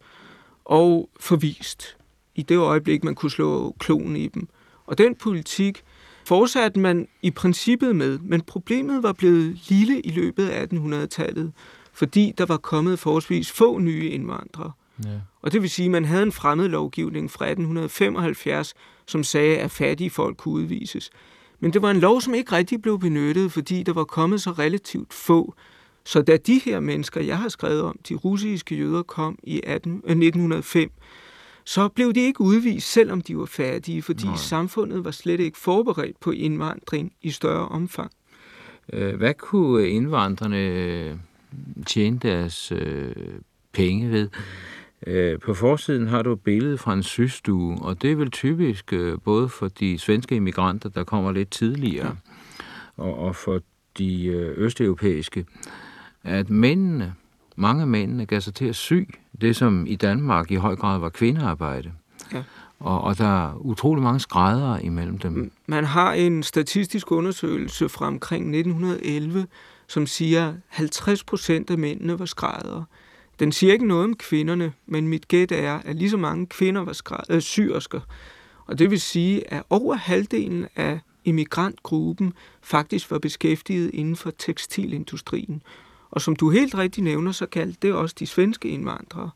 og 0.66 1.10
forvist 1.20 1.98
i 2.36 2.42
det 2.42 2.58
øjeblik, 2.58 3.04
man 3.04 3.16
kunne 3.16 3.32
slå 3.32 3.76
klonen 3.80 4.16
i 4.16 4.28
dem. 4.28 4.48
Og 4.86 4.98
den 4.98 5.16
politik 5.16 5.84
fortsatte 6.26 6.80
man 6.80 7.08
i 7.22 7.32
princippet 7.32 7.96
med, 7.96 8.20
men 8.20 8.42
problemet 8.42 9.04
var 9.04 9.14
blevet 9.14 9.60
lille 9.70 10.02
i 10.02 10.10
løbet 10.10 10.48
af 10.48 10.66
1800-tallet, 10.66 11.52
fordi 11.94 12.34
der 12.38 12.46
var 12.46 12.58
kommet 12.58 13.00
forholdsvis 13.00 13.52
få 13.52 13.80
nye 13.80 14.10
indvandrere. 14.10 14.72
Ja. 15.04 15.10
Og 15.42 15.52
det 15.52 15.62
vil 15.62 15.70
sige, 15.70 15.86
at 15.86 15.92
man 15.92 16.06
havde 16.06 16.24
en 16.24 16.32
fremmed 16.32 16.68
lovgivning 16.68 17.32
fra 17.32 17.46
1875, 17.46 18.74
som 19.06 19.24
sagde, 19.24 19.58
at 19.58 19.72
fattige 19.72 20.10
folk 20.10 20.38
kunne 20.38 20.54
udvises. 20.54 21.10
Men 21.60 21.74
det 21.74 21.82
var 21.82 21.92
en 21.92 22.00
lov, 22.00 22.22
som 22.22 22.34
ikke 22.34 22.52
rigtig 22.52 22.82
blev 22.82 23.00
benyttet, 23.00 23.52
fordi 23.52 23.84
der 23.84 23.94
var 23.94 24.04
kommet 24.04 24.42
så 24.42 24.52
relativt 24.52 25.14
få. 25.14 25.54
Så 26.06 26.22
da 26.22 26.38
de 26.38 26.62
her 26.66 26.80
mennesker, 26.80 27.22
jeg 27.22 27.38
har 27.38 27.50
skrevet 27.50 27.82
om, 27.82 28.00
de 28.10 28.16
russiske 28.16 28.76
jøder, 28.76 29.04
kom 29.04 29.40
i 29.44 29.62
18, 29.64 29.96
1905, 29.96 30.92
så 31.66 31.88
blev 31.88 32.14
de 32.14 32.20
ikke 32.20 32.42
udvist, 32.42 32.92
selvom 32.92 33.22
de 33.22 33.38
var 33.38 33.46
fattige, 33.46 34.02
fordi 34.02 34.26
Nej. 34.26 34.36
samfundet 34.36 35.06
var 35.06 35.12
slet 35.12 35.40
ikke 35.40 35.58
forberedt 35.58 36.20
på 36.20 36.32
indvandring 36.32 37.14
i 37.22 37.32
større 37.32 37.68
omfang. 37.68 38.12
Øh, 38.94 39.16
hvad 39.16 39.34
kunne 39.34 39.88
indvandrerne 39.88 41.20
tjene 41.86 42.18
deres 42.18 42.72
øh, 42.72 43.16
penge 43.74 44.12
ved? 44.12 44.30
Øh, 45.08 45.40
på 45.40 45.54
forsiden 45.54 46.08
har 46.08 46.22
du 46.22 46.34
et 46.34 46.42
billede 46.42 46.78
fra 46.78 46.94
en 46.94 47.04
systue, 47.04 47.78
og 47.82 48.02
det 48.02 48.12
er 48.12 48.16
vel 48.16 48.32
typisk 48.32 48.94
øh, 48.94 49.18
både 49.24 49.50
for 49.50 49.68
de 49.68 50.00
svenske 50.00 50.36
immigranter, 50.36 50.90
der 50.90 51.04
kommer 51.04 51.32
lidt 51.32 51.52
tidligere, 51.52 52.18
og, 52.98 53.20
og 53.20 53.36
for 53.36 53.62
de 53.98 54.26
øh, 54.26 54.54
østeuropæiske, 54.58 55.46
at 56.24 56.50
mændene, 56.50 57.14
mange 57.56 57.82
af 57.82 57.88
mændene 57.88 58.26
gav 58.26 58.42
sig 58.42 58.54
til 58.54 58.66
at 58.66 58.76
sy 58.76 59.02
det, 59.42 59.56
som 59.56 59.86
i 59.88 59.96
Danmark 59.96 60.52
i 60.52 60.56
høj 60.56 60.76
grad 60.76 61.00
var 61.00 61.10
kvindearbejde. 61.10 61.92
Ja. 62.34 62.44
Og, 62.80 63.02
og 63.02 63.18
der 63.18 63.48
er 63.48 63.56
utrolig 63.56 64.04
mange 64.04 64.20
skrædder 64.20 64.78
imellem 64.78 65.18
dem. 65.18 65.52
Man 65.68 65.84
har 65.84 66.14
en 66.14 66.44
statistisk 66.44 67.12
undersøgelse 67.12 67.90
fra 67.90 68.08
omkring 68.08 68.58
1911, 68.58 69.48
som 69.88 70.08
siger, 70.08 70.50
at 70.50 70.56
50 70.68 71.24
procent 71.24 71.70
af 71.70 71.78
mændene 71.78 72.20
var 72.20 72.26
skrædder. 72.26 72.84
Den 73.40 73.52
siger 73.52 73.74
ikke 73.74 73.88
noget 73.88 74.04
om 74.04 74.16
kvinderne, 74.16 74.74
men 74.86 75.08
mit 75.08 75.28
gæt 75.28 75.52
er, 75.52 75.80
at 75.86 75.96
lige 75.96 76.10
så 76.10 76.18
mange 76.18 76.48
kvinder 76.48 76.82
var 76.82 76.94
skrædder, 76.94 77.36
øh, 77.36 77.42
syrsker. 77.42 78.00
Og 78.66 78.80
det 78.80 78.92
vil 78.92 79.02
sige, 79.02 79.54
at 79.54 79.64
over 79.70 79.96
halvdelen 79.96 80.68
af 80.76 81.00
immigrantgruppen 81.26 82.34
faktisk 82.62 83.12
var 83.12 83.20
beskæftiget 83.20 83.92
inden 83.94 84.16
for 84.16 84.32
tekstilindustrien. 84.38 85.62
Og 86.14 86.22
som 86.22 86.36
du 86.36 86.50
helt 86.50 86.76
rigtigt 86.76 87.04
nævner, 87.04 87.32
så 87.32 87.46
kaldte 87.46 87.78
det 87.82 87.94
også 87.94 88.16
de 88.20 88.28
svenske 88.28 88.70
indvandrere. 88.70 89.30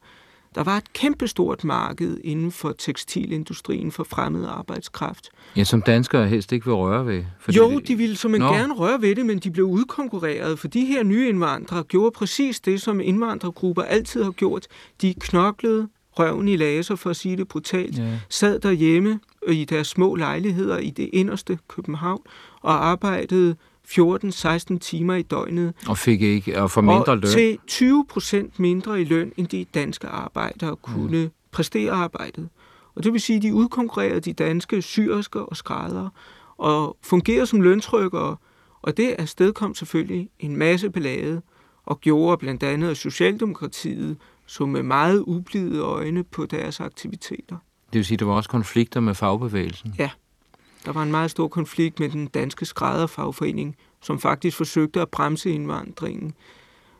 Der 0.55 0.63
var 0.63 0.77
et 0.77 0.93
kæmpestort 0.93 1.63
marked 1.63 2.17
inden 2.23 2.51
for 2.51 2.71
tekstilindustrien 2.71 3.91
for 3.91 4.03
fremmed 4.03 4.45
arbejdskraft. 4.45 5.29
Ja, 5.55 5.63
som 5.63 5.81
danskere 5.81 6.27
helst 6.27 6.51
ikke 6.51 6.65
vil 6.65 6.73
røre 6.73 7.05
ved. 7.05 7.23
Fordi 7.39 7.57
jo, 7.57 7.79
de 7.79 7.95
ville 7.95 8.15
som 8.15 8.35
en 8.35 8.41
gerne 8.41 8.73
røre 8.73 9.01
ved 9.01 9.15
det, 9.15 9.25
men 9.25 9.39
de 9.39 9.51
blev 9.51 9.65
udkonkurreret, 9.65 10.59
for 10.59 10.67
de 10.67 10.85
her 10.85 11.03
nye 11.03 11.29
indvandrere 11.29 11.83
gjorde 11.83 12.11
præcis 12.11 12.59
det, 12.59 12.81
som 12.81 12.99
indvandrergrupper 12.99 13.83
altid 13.83 14.23
har 14.23 14.31
gjort. 14.31 14.67
De 15.01 15.13
knoklede 15.19 15.87
røven 16.11 16.47
i 16.47 16.55
laser, 16.55 16.95
for 16.95 17.09
at 17.09 17.15
sige 17.15 17.37
det 17.37 17.47
brutalt, 17.47 17.97
ja. 17.97 18.19
sad 18.29 18.59
derhjemme 18.59 19.19
i 19.47 19.65
deres 19.65 19.87
små 19.87 20.15
lejligheder 20.15 20.77
i 20.77 20.89
det 20.89 21.09
inderste 21.13 21.59
København 21.67 22.21
og 22.61 22.85
arbejdede 22.85 23.55
14-16 23.89 24.77
timer 24.77 25.15
i 25.15 25.21
døgnet. 25.21 25.73
Og 25.87 25.97
fik 25.97 26.21
ikke 26.21 26.61
og 26.61 26.71
for 26.71 26.81
mindre 26.81 27.05
og 27.05 27.17
løn. 27.17 27.31
til 27.31 27.57
20 27.67 28.05
procent 28.09 28.59
mindre 28.59 29.01
i 29.01 29.03
løn, 29.03 29.31
end 29.37 29.47
de 29.47 29.65
danske 29.73 30.07
arbejdere 30.07 30.75
kunne 30.75 31.23
mm. 31.23 31.31
præstere 31.51 31.91
arbejdet. 31.91 32.49
Og 32.95 33.03
det 33.03 33.13
vil 33.13 33.21
sige, 33.21 33.37
at 33.37 33.43
de 33.43 33.53
udkonkurrerede 33.53 34.19
de 34.19 34.33
danske 34.33 34.81
syrske 34.81 35.39
og 35.39 35.57
skrædder 35.57 36.09
og 36.57 36.97
fungerer 37.03 37.45
som 37.45 37.61
løntrykkere. 37.61 38.35
Og 38.81 38.97
det 38.97 39.15
afstedkom 39.19 39.75
selvfølgelig 39.75 40.29
en 40.39 40.55
masse 40.55 40.89
ballade 40.89 41.41
og 41.85 42.01
gjorde 42.01 42.37
blandt 42.37 42.63
andet, 42.63 42.89
at 42.89 42.97
Socialdemokratiet 42.97 44.17
så 44.45 44.65
med 44.65 44.83
meget 44.83 45.23
ublide 45.27 45.79
øjne 45.79 46.23
på 46.23 46.45
deres 46.45 46.79
aktiviteter. 46.79 47.55
Det 47.93 47.99
vil 47.99 48.05
sige, 48.05 48.15
at 48.15 48.19
der 48.19 48.25
var 48.25 48.33
også 48.33 48.49
konflikter 48.49 48.99
med 48.99 49.15
fagbevægelsen? 49.15 49.95
Ja. 49.99 50.09
Der 50.87 50.93
var 50.93 51.03
en 51.03 51.11
meget 51.11 51.31
stor 51.31 51.47
konflikt 51.47 51.99
med 51.99 52.09
den 52.09 52.27
danske 52.27 52.65
skrædderfagforening, 52.65 53.75
som 54.01 54.19
faktisk 54.19 54.57
forsøgte 54.57 55.01
at 55.01 55.09
bremse 55.09 55.49
indvandringen. 55.49 56.33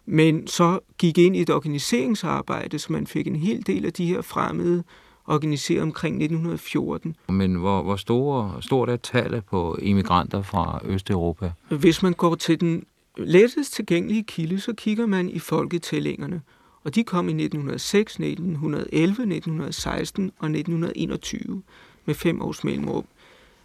Men 0.06 0.48
så 0.48 0.80
gik 0.98 1.18
ind 1.18 1.36
i 1.36 1.42
et 1.42 1.50
organiseringsarbejde, 1.50 2.80
så 2.80 2.94
man 2.94 3.08
fik 3.08 3.28
en 3.28 3.36
hel 3.36 3.68
del 3.68 3.86
af 3.86 3.94
de 3.94 4.06
her 4.06 4.22
fremmede 4.22 4.84
organiseret 5.26 5.82
omkring 5.82 6.16
1914. 6.16 7.16
Men 7.30 7.56
hvor, 7.56 7.82
hvor 7.82 7.96
store, 7.96 8.62
stort 8.62 8.90
er 8.90 8.96
tallet 8.96 9.46
på 9.46 9.78
immigranter 9.82 10.42
fra 10.42 10.80
Østeuropa? 10.86 11.52
Hvis 11.70 12.04
man 12.04 12.14
går 12.14 12.36
til 12.36 12.60
den 12.60 12.86
lettest 13.18 13.74
tilgængelige 13.74 14.24
kilde, 14.24 14.60
så 14.60 14.74
kigger 14.74 15.06
man 15.06 15.30
i 15.30 15.40
folketællingerne. 15.40 16.42
Og 16.84 16.96
de 16.96 17.04
kom 17.04 17.30
i 17.30 17.32
1906, 17.32 18.14
1911, 18.14 19.12
1916 19.12 20.32
og 20.40 20.46
1921 20.46 21.64
med 22.06 22.16
fem 22.16 22.42
års 22.42 22.64
mellemrum. 22.64 23.06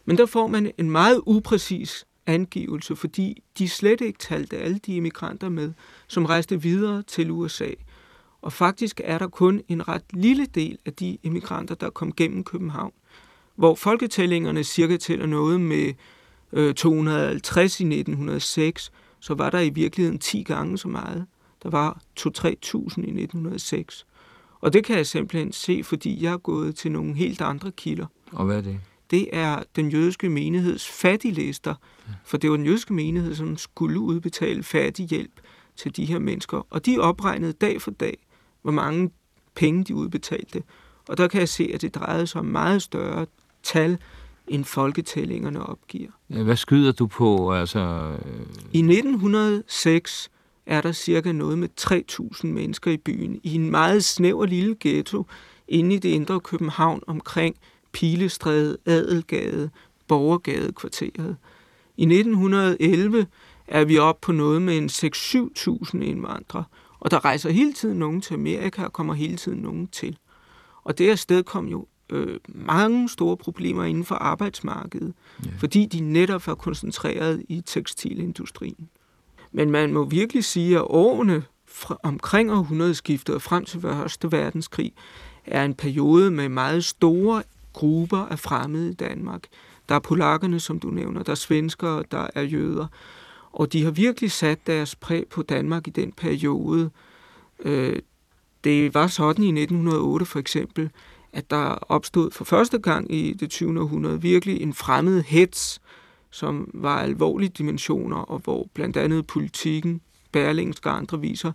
Men 0.05 0.19
der 0.19 0.27
får 0.27 0.47
man 0.47 0.73
en 0.79 0.91
meget 0.91 1.21
upræcis 1.27 2.07
angivelse, 2.27 2.97
fordi 2.97 3.43
de 3.59 3.69
slet 3.69 4.01
ikke 4.01 4.19
talte 4.19 4.57
alle 4.57 4.79
de 4.79 4.97
immigranter 4.97 5.49
med, 5.49 5.73
som 6.09 6.25
rejste 6.25 6.62
videre 6.62 7.03
til 7.03 7.31
USA. 7.31 7.71
Og 8.43 8.53
faktisk 8.53 9.01
er 9.05 9.19
der 9.19 9.29
kun 9.29 9.62
en 9.69 9.88
ret 9.88 10.05
lille 10.12 10.47
del 10.47 10.79
af 10.87 10.93
de 10.93 11.19
immigranter, 11.23 11.75
der 11.75 11.91
kom 11.91 12.12
gennem 12.12 12.45
København, 12.45 12.93
hvor 13.57 13.75
folketællingerne 13.75 14.65
cirka 14.65 14.97
tæller 14.97 15.27
noget 15.27 15.61
med 15.61 15.93
øh, 16.53 16.75
250 16.75 17.81
i 17.81 17.85
1906, 17.85 18.93
så 19.21 19.35
var 19.35 19.51
der 19.51 19.61
i 19.61 19.71
virkeligheden 19.71 20.19
10 20.19 20.43
gange 20.43 20.79
så 20.79 20.88
meget. 20.88 21.27
Der 21.62 21.71
var 21.71 22.01
2-3.000 22.21 22.45
i 22.45 23.23
1906. 23.23 24.07
Og 24.61 24.73
det 24.73 24.85
kan 24.85 24.97
jeg 24.97 25.07
simpelthen 25.07 25.53
se, 25.53 25.85
fordi 25.85 26.25
jeg 26.25 26.33
er 26.33 26.37
gået 26.38 26.77
til 26.77 26.93
nogle 26.93 27.15
helt 27.15 27.41
andre 27.41 27.73
kilder. 27.73 28.07
Og 28.33 28.47
hvad 28.47 28.57
er 28.57 28.61
det? 28.61 28.81
Det 29.12 29.29
er 29.33 29.62
den 29.77 29.90
jødiske 29.90 30.29
menigheds 30.29 30.88
fattiglister, 30.88 31.75
for 32.25 32.37
det 32.37 32.51
var 32.51 32.57
den 32.57 32.66
jødiske 32.66 32.94
menighed, 32.94 33.35
som 33.35 33.57
skulle 33.57 34.01
udbetale 34.01 34.62
fattighjælp 34.62 35.40
til 35.77 35.96
de 35.96 36.05
her 36.05 36.18
mennesker. 36.18 36.66
Og 36.70 36.87
de 36.87 36.98
opregnede 36.98 37.53
dag 37.53 37.83
for 37.83 37.90
dag, 37.90 38.18
hvor 38.62 38.72
mange 38.72 39.11
penge 39.55 39.85
de 39.85 39.94
udbetalte. 39.94 40.62
Og 41.09 41.16
der 41.16 41.29
kan 41.29 41.40
jeg 41.40 41.48
se, 41.48 41.70
at 41.75 41.83
det 41.83 41.94
drejede 41.94 42.27
sig 42.27 42.38
om 42.38 42.46
meget 42.46 42.83
større 42.83 43.27
tal, 43.62 43.98
end 44.48 44.64
folketællingerne 44.64 45.66
opgiver. 45.66 46.11
Hvad 46.27 46.57
skyder 46.57 46.92
du 46.92 47.07
på? 47.07 47.53
Altså... 47.55 48.12
I 48.72 48.79
1906 48.79 50.31
er 50.66 50.81
der 50.81 50.92
cirka 50.92 51.33
noget 51.33 51.59
med 51.59 51.68
3.000 51.81 52.46
mennesker 52.46 52.90
i 52.90 52.96
byen, 52.96 53.40
i 53.42 53.55
en 53.55 53.70
meget 53.70 54.05
snæver 54.05 54.46
lille 54.46 54.77
ghetto 54.81 55.27
inde 55.68 55.94
i 55.94 55.98
det 55.98 56.09
indre 56.09 56.40
København 56.40 57.03
omkring 57.07 57.57
Pilestræde, 57.92 58.76
Adelgade, 58.87 59.70
Borgergade 60.09 60.72
kvarteret. 60.72 61.37
I 61.96 62.02
1911 62.02 63.26
er 63.68 63.85
vi 63.85 63.98
oppe 63.98 64.24
på 64.26 64.33
noget 64.33 64.62
med 64.62 64.78
en 64.78 64.87
6-7.000 64.87 65.98
indvandrere, 65.98 66.64
og 67.00 67.11
der 67.11 67.24
rejser 67.24 67.50
hele 67.50 67.72
tiden 67.72 67.98
nogen 67.98 68.20
til 68.20 68.35
Amerika, 68.35 68.85
og 68.85 68.92
kommer 68.92 69.14
hele 69.14 69.37
tiden 69.37 69.59
nogen 69.59 69.87
til. 69.87 70.16
Og 70.85 70.98
det 70.98 71.18
sted 71.18 71.42
kom 71.42 71.66
jo 71.66 71.87
øh, 72.11 72.40
mange 72.48 73.09
store 73.09 73.37
problemer 73.37 73.85
inden 73.85 74.05
for 74.05 74.14
arbejdsmarkedet, 74.14 75.14
ja. 75.44 75.50
fordi 75.59 75.87
de 75.87 76.00
netop 76.00 76.48
er 76.48 76.55
koncentreret 76.55 77.42
i 77.48 77.61
tekstilindustrien. 77.61 78.88
Men 79.52 79.70
man 79.70 79.92
må 79.92 80.05
virkelig 80.05 80.44
sige, 80.44 80.76
at 80.76 80.85
årene 80.87 81.42
fra 81.66 81.98
omkring 82.02 82.52
århundredeskiftet 82.52 83.35
og 83.35 83.42
frem 83.42 83.64
til 83.64 83.81
Første 83.81 84.33
Verdenskrig 84.33 84.92
er 85.46 85.64
en 85.64 85.74
periode 85.74 86.31
med 86.31 86.48
meget 86.48 86.85
store 86.85 87.42
grupper 87.73 88.19
af 88.19 88.39
fremmede 88.39 88.91
i 88.91 88.95
Danmark. 88.95 89.43
Der 89.89 89.95
er 89.95 89.99
polakkerne, 89.99 90.61
som 90.61 90.81
du 90.81 90.89
nævner, 90.89 91.23
der 91.23 91.33
er 91.33 91.37
svenskere, 91.37 92.05
der 92.11 92.27
er 92.35 92.43
jøder. 92.43 92.87
Og 93.53 93.73
de 93.73 93.85
har 93.85 93.91
virkelig 93.91 94.31
sat 94.31 94.67
deres 94.67 94.97
præg 94.97 95.27
på 95.31 95.43
Danmark 95.43 95.89
i 95.89 95.91
den 95.91 96.13
periode. 96.13 96.91
Øh, 97.65 97.99
det 98.65 98.95
var 98.95 99.07
sådan 99.07 99.45
i 99.45 99.49
1908 99.49 100.27
for 100.27 100.39
eksempel, 100.39 100.91
at 101.33 101.51
der 101.51 101.79
opstod 101.89 102.31
for 102.31 102.45
første 102.45 102.79
gang 102.79 103.15
i 103.15 103.33
det 103.33 103.51
20. 103.51 103.81
århundrede 103.81 104.23
virkelig 104.23 104.63
en 104.63 104.75
fremmed 104.75 105.23
hets, 105.23 105.81
som 106.31 106.71
var 106.75 106.99
alvorlige 106.99 107.49
dimensioner, 107.59 108.17
og 108.17 108.39
hvor 108.39 108.69
blandt 108.75 108.97
andet 108.97 109.27
politikken, 109.27 110.01
Berlingske 110.33 110.91
og 110.91 110.97
andre 110.97 111.21
viser, 111.21 111.53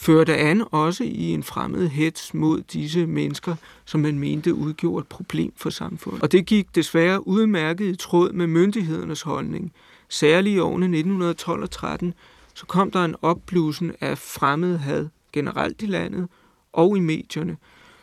førte 0.00 0.36
an 0.36 0.64
også 0.70 1.04
i 1.04 1.30
en 1.30 1.42
fremmed 1.42 1.88
hets 1.88 2.34
mod 2.34 2.62
disse 2.62 3.06
mennesker, 3.06 3.54
som 3.84 4.00
man 4.00 4.18
mente 4.18 4.54
udgjorde 4.54 5.00
et 5.00 5.06
problem 5.06 5.52
for 5.56 5.70
samfundet. 5.70 6.22
Og 6.22 6.32
det 6.32 6.46
gik 6.46 6.74
desværre 6.74 7.28
udmærket 7.28 7.84
i 7.84 7.96
tråd 7.96 8.32
med 8.32 8.46
myndighedernes 8.46 9.22
holdning. 9.22 9.72
Særligt 10.08 10.56
i 10.56 10.58
årene 10.58 10.84
1912 10.84 11.62
og 11.62 11.70
13, 11.70 12.14
så 12.54 12.66
kom 12.66 12.90
der 12.90 13.04
en 13.04 13.14
opblussen 13.22 13.92
af 14.00 14.18
fremmed 14.18 14.78
had 14.78 15.08
generelt 15.32 15.82
i 15.82 15.86
landet 15.86 16.28
og 16.72 16.96
i 16.96 17.00
medierne. 17.00 17.56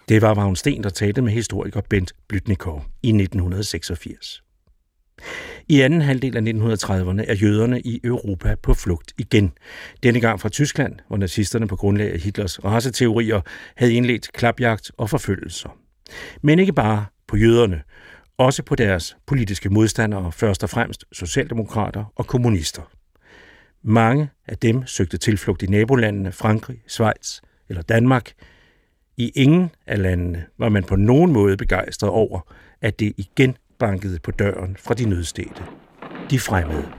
Det 0.10 0.22
var 0.22 0.34
Vagn 0.34 0.56
Sten, 0.56 0.84
der 0.84 0.90
talte 0.90 1.22
med 1.22 1.32
historiker 1.32 1.82
Bent 1.90 2.14
Blytnikov 2.28 2.86
i 3.04 3.08
1986. 3.08 4.45
I 5.68 5.82
anden 5.82 6.02
halvdel 6.02 6.38
af 6.38 6.42
1930'erne 6.42 7.24
er 7.28 7.36
jøderne 7.42 7.82
i 7.82 8.00
Europa 8.04 8.56
på 8.56 8.74
flugt 8.74 9.14
igen. 9.18 9.52
Denne 10.04 10.20
gang 10.20 10.42
fra 10.42 10.50
Tyskland, 10.50 10.96
hvor 11.08 11.18
nazisterne 11.18 11.68
på 11.68 11.76
grundlag 11.76 12.14
af 12.14 12.20
Hitlers 12.20 12.64
raceteorier 12.64 13.42
havde 13.76 13.94
indledt 13.94 14.34
klapjagt 14.34 14.92
og 14.98 15.10
forfølgelser. 15.10 15.78
Men 16.42 16.60
ikke 16.60 16.74
bare 16.74 17.06
på 17.28 17.38
jøderne, 17.38 17.82
også 18.38 18.64
på 18.64 18.76
deres 18.76 19.18
politiske 19.26 19.70
modstandere, 19.70 20.32
først 20.32 20.64
og 20.64 20.70
fremmest 20.70 21.06
socialdemokrater 21.12 22.14
og 22.16 22.28
kommunister. 22.28 22.82
Mange 23.84 24.30
af 24.48 24.58
dem 24.58 24.88
søgte 24.88 25.18
tilflugt 25.18 25.64
i 25.64 25.66
nabolandene 25.66 26.32
Frankrig, 26.32 26.78
Schweiz 26.88 27.40
eller 27.70 27.82
Danmark. 27.82 28.32
I 29.18 29.32
ingen 29.36 29.72
af 29.88 30.02
landene 30.02 30.46
var 30.58 30.70
man 30.70 30.84
på 30.84 30.96
nogen 30.96 31.32
måde 31.32 31.58
begejstret 31.58 32.10
over, 32.10 32.54
at 32.82 33.00
det 33.00 33.14
igen 33.18 33.58
bankede 33.80 34.20
på 34.20 34.32
døren 34.32 34.78
fra 34.80 34.94
de 34.94 35.10
nødstede. 35.10 35.66
De 36.30 36.40
fremmede. 36.40 36.92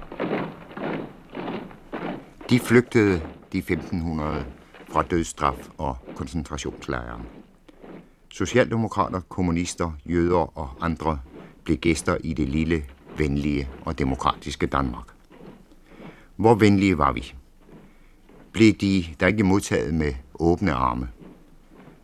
De 2.51 2.59
flygtede 2.61 3.23
de 3.53 3.59
1500 3.59 4.45
fra 4.89 5.03
dødsstraf 5.03 5.69
og 5.79 5.97
koncentrationslejre. 6.17 7.23
Socialdemokrater, 8.29 9.21
kommunister, 9.21 9.93
jøder 10.07 10.59
og 10.59 10.71
andre 10.81 11.19
blev 11.65 11.77
gæster 11.77 12.17
i 12.25 12.33
det 12.33 12.49
lille, 12.49 12.85
venlige 13.19 13.69
og 13.85 13.99
demokratiske 13.99 14.67
Danmark. 14.67 15.07
Hvor 16.37 16.55
venlige 16.55 16.99
var 16.99 17.13
vi? 17.13 17.35
Blev 18.53 18.73
de 18.73 19.05
der 19.21 19.27
ikke 19.27 19.45
modtaget 19.45 19.95
med 19.95 20.13
åbne 20.35 20.73
arme? 20.73 21.09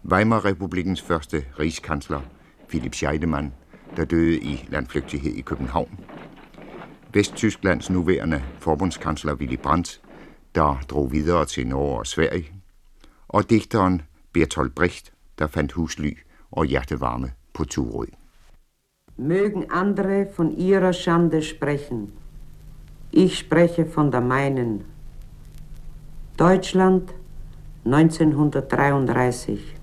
Weimar-republikens 0.05 1.03
første 1.03 1.45
rigskansler, 1.59 2.21
Philipp 2.69 2.95
Scheidemann, 2.95 3.53
der 3.97 4.05
døde 4.05 4.39
i 4.39 4.69
landflygtighed 4.69 5.33
i 5.33 5.41
København. 5.41 5.99
Vesttysklands 7.13 7.91
nuværende 7.91 8.43
forbundskansler 8.59 9.35
Willy 9.35 9.59
Brandt, 9.63 10.01
der 10.55 10.85
drog 10.91 11.13
videre 11.13 11.45
til 11.45 11.67
Norge 11.67 11.99
og 11.99 12.07
Sverige. 12.07 12.53
Og 13.29 13.51
digteren 13.51 14.03
Bertolt 14.33 14.75
Brecht, 14.75 15.13
der 15.39 15.47
fandt 15.47 15.73
husly 15.73 16.19
og 16.51 16.65
hjertevarme 16.65 17.33
på 17.55 17.65
Turø. 17.65 18.07
Mögen 19.19 19.65
andere 19.71 20.27
von 20.37 20.53
ihrer 20.53 20.93
Schande 20.93 21.43
sprechen. 21.43 22.13
Ich 23.13 23.39
spreche 23.39 23.85
von 23.85 24.13
der 24.13 24.21
meinen. 24.21 24.83
Deutschland 26.39 27.03
1933. 27.85 29.77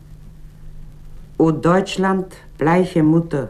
O 1.38 1.52
Deutschland, 1.52 2.26
bleiche 2.58 3.04
Mutter, 3.04 3.48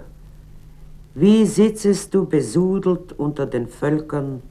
wie 1.19 1.45
sitzest 1.45 2.13
du 2.13 2.25
besudelt 2.25 3.13
unter 3.13 3.45
den 3.45 3.67
Völkern, 3.67 4.41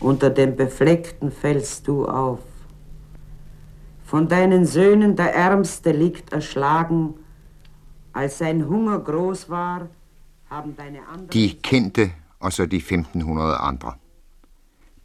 unter 0.00 0.30
den 0.30 0.56
Befleckten 0.56 1.30
fällst 1.30 1.88
du 1.88 2.04
auf. 2.04 2.40
Von 4.04 4.28
deinen 4.28 4.66
Söhnen 4.66 5.16
der 5.16 5.34
Ärmste 5.34 5.92
liegt 5.92 6.32
erschlagen, 6.32 7.14
als 8.12 8.38
sein 8.38 8.68
Hunger 8.68 8.98
groß 8.98 9.48
war, 9.48 9.88
haben 10.50 10.76
deine 10.76 11.06
anderen... 11.08 11.28
De 11.28 11.54
kendte, 11.62 12.10
og 12.40 12.52
så 12.52 12.66
de 12.66 12.76
1500 12.76 13.56
andre. 13.56 13.92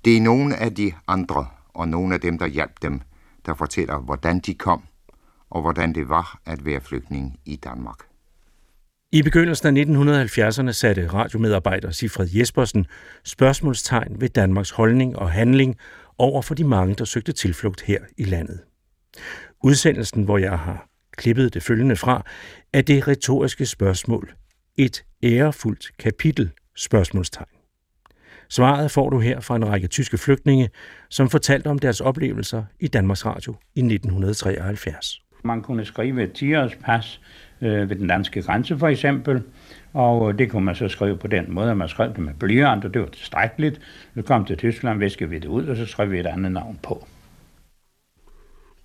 Det 0.06 0.18
er 0.18 0.22
nogle 0.22 0.56
af 0.56 0.76
de 0.76 0.94
andre, 1.08 1.48
og 1.74 1.88
nogle 1.88 2.18
dem, 2.18 2.38
der 2.38 2.48
hjalp 2.48 2.82
dem, 2.82 3.02
der 3.46 3.54
fortæller, 3.54 3.98
hvordan 4.00 4.40
de 4.40 4.54
kom, 4.54 4.82
og 5.50 5.62
hvordan 5.62 5.96
det 5.96 6.10
var 6.10 6.40
at 6.46 6.66
være 6.66 6.82
flygtning 6.82 7.40
i 7.46 7.56
Danmark. 7.56 8.11
I 9.13 9.21
begyndelsen 9.21 9.78
af 9.78 9.84
1970'erne 9.84 10.71
satte 10.71 11.08
radiomedarbejder 11.08 11.91
Sifred 11.91 12.28
Jespersen 12.34 12.86
spørgsmålstegn 13.24 14.21
ved 14.21 14.30
Danmarks 14.30 14.71
holdning 14.71 15.15
og 15.15 15.32
handling 15.32 15.76
over 16.17 16.41
for 16.41 16.56
de 16.56 16.63
mange, 16.63 16.95
der 16.95 17.06
søgte 17.06 17.32
tilflugt 17.32 17.82
her 17.82 18.00
i 18.17 18.24
landet. 18.24 18.60
Udsendelsen, 19.63 20.24
hvor 20.24 20.38
jeg 20.38 20.60
har 20.60 20.89
klippet 21.17 21.54
det 21.54 21.63
følgende 21.63 21.95
fra, 21.95 22.26
er 22.74 22.82
det 22.82 23.08
retoriske 23.08 23.65
spørgsmål. 23.65 24.34
Et 24.78 25.04
ærefuldt 25.24 25.97
kapitel? 25.97 26.52
Spørgsmålstegn. 26.76 27.47
Svaret 28.50 28.91
får 28.91 29.10
du 29.10 29.19
her 29.19 29.39
fra 29.39 29.56
en 29.56 29.67
række 29.67 29.88
tyske 29.88 30.17
flygtninge, 30.17 30.69
som 31.10 31.30
fortalte 31.30 31.67
om 31.67 31.80
deres 31.80 32.02
oplevelser 32.02 32.63
i 32.80 32.88
Danmarks 32.88 33.26
Radio 33.26 33.56
i 33.76 33.80
1973. 33.80 35.21
Man 35.43 35.62
kunne 35.62 35.86
skrive 35.86 36.24
et 36.24 36.34
10 36.34 36.54
pas 36.86 37.21
øh, 37.62 37.89
ved 37.89 37.95
den 37.95 38.08
danske 38.08 38.41
grænse 38.41 38.78
for 38.78 38.88
eksempel, 38.88 39.43
og 39.93 40.39
det 40.39 40.52
kunne 40.52 40.65
man 40.65 40.76
så 40.76 40.88
skrive 40.88 41.17
på 41.17 41.28
den 41.28 41.45
måde, 41.47 41.71
at 41.71 41.78
man 41.78 41.89
skrev 41.89 42.10
det 42.10 42.19
med 42.19 42.34
blyant, 42.34 42.86
og 42.86 42.93
det 42.93 43.02
var 43.02 43.08
tilstrækkeligt. 43.08 43.82
Så 44.15 44.21
kom 44.21 44.45
til 44.45 44.58
Tyskland, 44.58 45.00
viskede 45.00 45.30
vi 45.30 45.39
det 45.39 45.47
ud, 45.47 45.65
og 45.65 45.78
så 45.78 45.86
skrev 45.86 46.12
vi 46.12 46.19
et 46.19 46.26
andet 46.26 46.52
navn 46.52 46.80
på. 46.84 47.06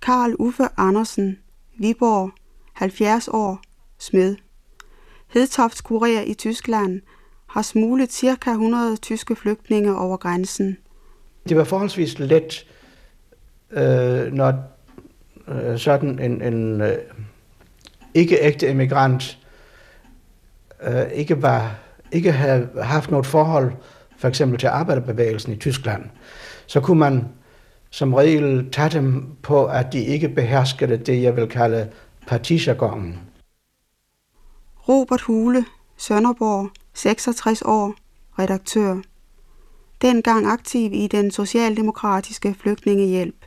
Karl 0.03 0.35
Uffe 0.39 0.65
Andersen, 0.77 1.39
Viborg, 1.79 2.31
70 2.73 3.29
år, 3.29 3.61
smed. 3.99 4.37
Hedtofts 5.29 5.81
kurer 5.81 6.23
i 6.27 6.35
Tyskland 6.35 7.01
har 7.47 7.63
smuglet 7.63 8.13
ca. 8.13 8.51
100 8.51 8.97
tyske 8.97 9.37
flygtninge 9.37 9.97
over 9.97 10.17
grænsen. 10.17 10.77
Det 11.49 11.57
var 11.57 11.65
forholdsvis 11.65 12.19
let, 12.19 12.67
øh, 13.71 14.33
når 14.33 14.55
øh, 15.49 15.79
sådan 15.79 16.19
en, 16.19 16.43
en 16.43 16.81
øh, 16.81 16.93
ikke-ægte 18.17 18.69
emigrant 18.69 19.39
øh, 20.83 21.13
ikke, 21.15 21.43
var, 21.43 21.75
ikke 22.13 22.33
havde 22.33 22.69
haft 22.83 23.11
noget 23.11 23.27
forhold 23.27 23.73
for 24.19 24.29
eksempel 24.29 24.59
til 24.59 24.67
arbejderbevægelsen 24.67 25.53
i 25.53 25.57
Tyskland, 25.57 26.05
så 26.67 26.81
kunne 26.81 26.99
man 26.99 27.25
som 27.91 28.15
regel 28.15 28.71
tage 28.71 28.91
dem 28.91 29.27
på, 29.43 29.67
at 29.67 29.93
de 29.93 30.05
ikke 30.05 30.29
beherskede 30.29 30.97
det, 30.97 31.23
jeg 31.23 31.37
vil 31.37 31.49
kalde 31.49 31.91
partijargonen. 32.27 33.21
Robert 34.89 35.21
Hule, 35.21 35.65
Sønderborg, 35.97 36.71
66 36.95 37.63
år, 37.63 37.95
redaktør. 38.39 38.97
Dengang 40.03 40.47
aktiv 40.47 40.91
i 40.93 41.07
den 41.07 41.31
socialdemokratiske 41.31 42.55
flygtningehjælp. 42.61 43.45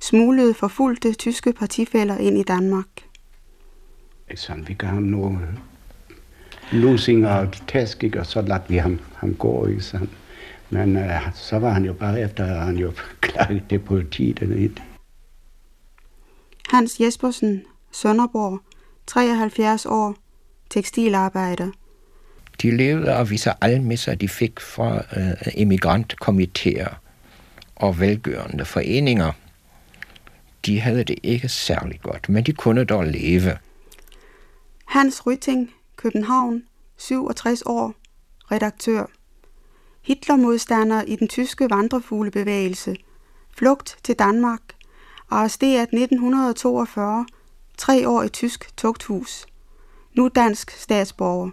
Smuglede 0.00 0.54
forfulgte 0.54 1.12
tyske 1.12 1.52
partifælder 1.52 2.18
ind 2.18 2.38
i 2.38 2.42
Danmark. 2.42 2.86
Sådan, 4.34 4.68
vi 4.68 4.74
gav 4.74 4.90
ham 4.90 5.02
nogle 5.02 5.38
lusinger 6.72 7.28
og 7.28 7.48
tæsk, 7.68 8.04
og 8.18 8.26
så 8.26 8.42
ladt 8.42 8.62
vi 8.68 8.76
ham, 8.76 9.00
ham 9.16 9.34
gå, 9.34 9.66
ikke 9.66 9.82
sandt? 9.82 10.10
Men 10.70 10.96
uh, 10.96 11.34
så 11.34 11.58
var 11.58 11.70
han 11.70 11.84
jo 11.84 11.92
bare 11.92 12.20
efter, 12.20 12.44
at 12.44 12.60
han 12.60 12.76
jo 12.76 12.92
klaget 13.20 13.62
det 13.70 13.84
politiet 13.84 14.40
dernede. 14.40 14.74
Hans 16.68 17.00
Jespersen, 17.00 17.62
Sønderborg, 17.92 18.60
73 19.06 19.86
år, 19.86 20.14
tekstilarbejder. 20.70 21.70
De 22.62 22.76
levede 22.76 23.12
af 23.12 23.30
visse 23.30 23.50
almisser, 23.60 24.14
de 24.14 24.28
fik 24.28 24.60
fra 24.60 24.94
uh, 25.16 25.32
emigrantkomiteer 25.54 26.88
og 27.76 28.00
velgørende 28.00 28.64
foreninger. 28.64 29.32
De 30.66 30.80
havde 30.80 31.04
det 31.04 31.18
ikke 31.22 31.48
særlig 31.48 32.00
godt, 32.00 32.28
men 32.28 32.44
de 32.44 32.52
kunne 32.52 32.84
dog 32.84 33.04
leve. 33.04 33.56
Hans 34.90 35.26
Rytting, 35.26 35.70
København, 35.96 36.62
67 36.96 37.62
år, 37.66 37.94
redaktør. 38.52 39.06
Hitlermodstander 40.02 41.02
i 41.02 41.16
den 41.16 41.28
tyske 41.28 41.70
vandrefuglebevægelse, 41.70 42.96
flugt 43.56 43.98
til 44.02 44.14
Danmark, 44.14 44.60
arresteret 45.30 45.82
1942, 45.82 47.26
tre 47.78 48.08
år 48.08 48.22
i 48.22 48.28
tysk 48.28 48.76
tugthus, 48.76 49.46
nu 50.16 50.30
dansk 50.34 50.70
statsborger. 50.70 51.50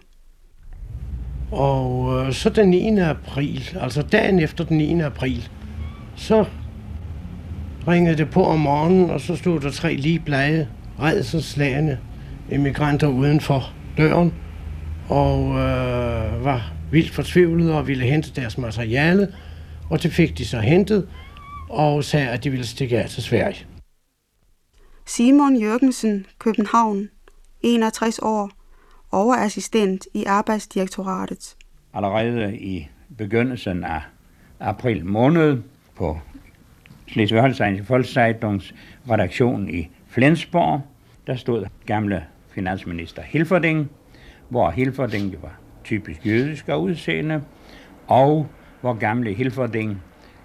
Og 1.52 2.20
øh, 2.20 2.34
så 2.34 2.50
den 2.50 2.70
9. 2.70 3.00
april, 3.00 3.78
altså 3.82 4.02
dagen 4.02 4.40
efter 4.40 4.64
den 4.64 4.78
9. 4.78 5.02
april, 5.02 5.50
så 6.16 6.46
ringede 7.88 8.18
det 8.18 8.30
på 8.30 8.46
om 8.46 8.60
morgenen, 8.60 9.10
og 9.10 9.22
så 9.22 9.36
stod 9.36 9.60
der 9.60 9.72
tre 9.72 9.96
lige 9.96 10.20
blege, 10.20 10.70
redselslagende 11.00 12.00
emigranter 12.52 13.08
uden 13.08 13.42
for 13.42 13.74
døren, 13.98 14.34
og 15.10 15.50
øh, 15.50 16.46
var 16.46 16.74
vildt 16.92 17.12
fortvivlede 17.12 17.78
og 17.78 17.88
ville 17.88 18.04
hente 18.04 18.42
deres 18.42 18.58
materiale, 18.58 19.34
og 19.90 20.04
det 20.04 20.12
fik 20.12 20.38
de 20.38 20.46
så 20.46 20.60
hentet, 20.60 21.10
og 21.70 22.04
sagde, 22.04 22.30
at 22.30 22.44
de 22.44 22.50
ville 22.50 22.66
stikke 22.66 23.00
af 23.00 23.10
til 23.10 23.24
Sverige. 23.24 23.66
Simon 25.06 25.62
Jørgensen, 25.62 26.26
København, 26.40 27.10
61 27.62 28.20
år, 28.20 28.52
overassistent 29.12 30.08
i 30.14 30.24
Arbejdsdirektoratet. 30.24 31.56
Allerede 31.94 32.58
i 32.58 32.88
begyndelsen 33.18 33.84
af 33.84 34.02
april 34.60 35.06
måned 35.06 35.62
på 35.96 36.20
Slesvig-Holsteins 37.08 37.82
Volkszeitungs 37.88 38.74
redaktion 39.10 39.70
i 39.70 39.90
Flensborg, 40.08 40.82
der 41.28 41.36
stod 41.36 41.66
gamle 41.86 42.26
finansminister 42.58 43.22
Hilferding, 43.22 43.90
hvor 44.50 44.70
Hilferding 44.72 45.36
var 45.42 45.60
typisk 45.84 46.26
jødisk 46.26 46.68
af 46.68 46.76
udseende, 46.76 47.44
og 48.08 48.48
hvor 48.82 48.94
gamle 48.94 49.34
Hilferding 49.34 50.02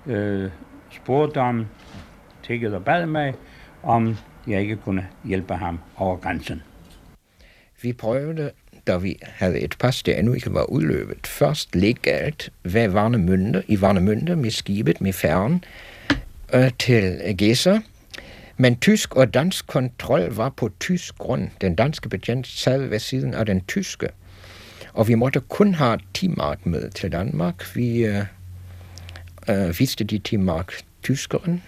øh, 0.07 0.51
spurgte 0.91 1.39
om, 1.41 1.67
tækkede 2.47 2.77
og 2.77 2.85
bad 2.85 3.07
mig, 3.07 3.35
om 3.83 4.17
jeg 4.47 4.61
ikke 4.61 4.77
kunne 4.77 5.07
hjælpe 5.25 5.55
ham 5.55 5.79
over 5.97 6.17
grænsen. 6.17 6.63
Vi 7.83 7.93
prøvede, 7.93 8.51
da 8.87 8.97
vi 8.97 9.19
havde 9.23 9.61
et 9.61 9.77
pas, 9.81 10.03
der 10.03 10.15
endnu 10.15 10.33
ikke 10.33 10.55
var 10.55 10.65
udløbet, 10.65 11.27
først 11.27 11.77
legalt 11.77 12.51
ved 12.65 12.89
Varnemünde, 12.89 13.63
i 13.69 13.77
Varnemünde 13.77 14.35
med 14.35 14.51
skibet 14.51 15.01
med 15.01 15.13
færgen 15.13 15.65
øh, 16.55 16.71
til 16.79 17.35
Gæsser, 17.37 17.81
men 18.57 18.81
tysk 18.81 19.17
og 19.17 19.35
dansk 19.35 19.67
kontrol 19.67 20.35
var 20.35 20.49
på 20.49 20.71
tysk 20.81 21.19
grund. 21.19 21.49
Den 21.61 21.75
danske 21.75 22.09
betjent 22.09 22.47
sad 22.47 22.87
ved 22.87 22.99
siden 22.99 23.35
af 23.35 23.47
den 23.47 23.65
tyske. 23.65 24.09
Og 24.93 25.09
vi 25.09 25.15
måtte 25.15 25.41
kun 25.41 25.75
have 25.75 25.99
10 26.15 26.29
mark 26.29 26.67
med 26.67 26.91
til 26.91 27.13
Danmark. 27.13 27.77
Vi 27.77 28.05
øh, 28.05 28.25
øh, 29.49 29.79
viste 29.79 30.05
de 30.05 30.19
10 30.19 30.37
mark 30.37 30.73
tyskeren, 31.03 31.63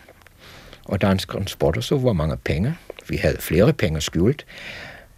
og 0.85 1.03
danskeren 1.03 1.47
spurgte 1.47 1.83
så, 1.83 1.97
hvor 1.97 2.12
mange 2.12 2.37
penge. 2.37 2.75
Vi 3.09 3.16
havde 3.16 3.37
flere 3.40 3.73
penge 3.73 4.01
skjult. 4.01 4.47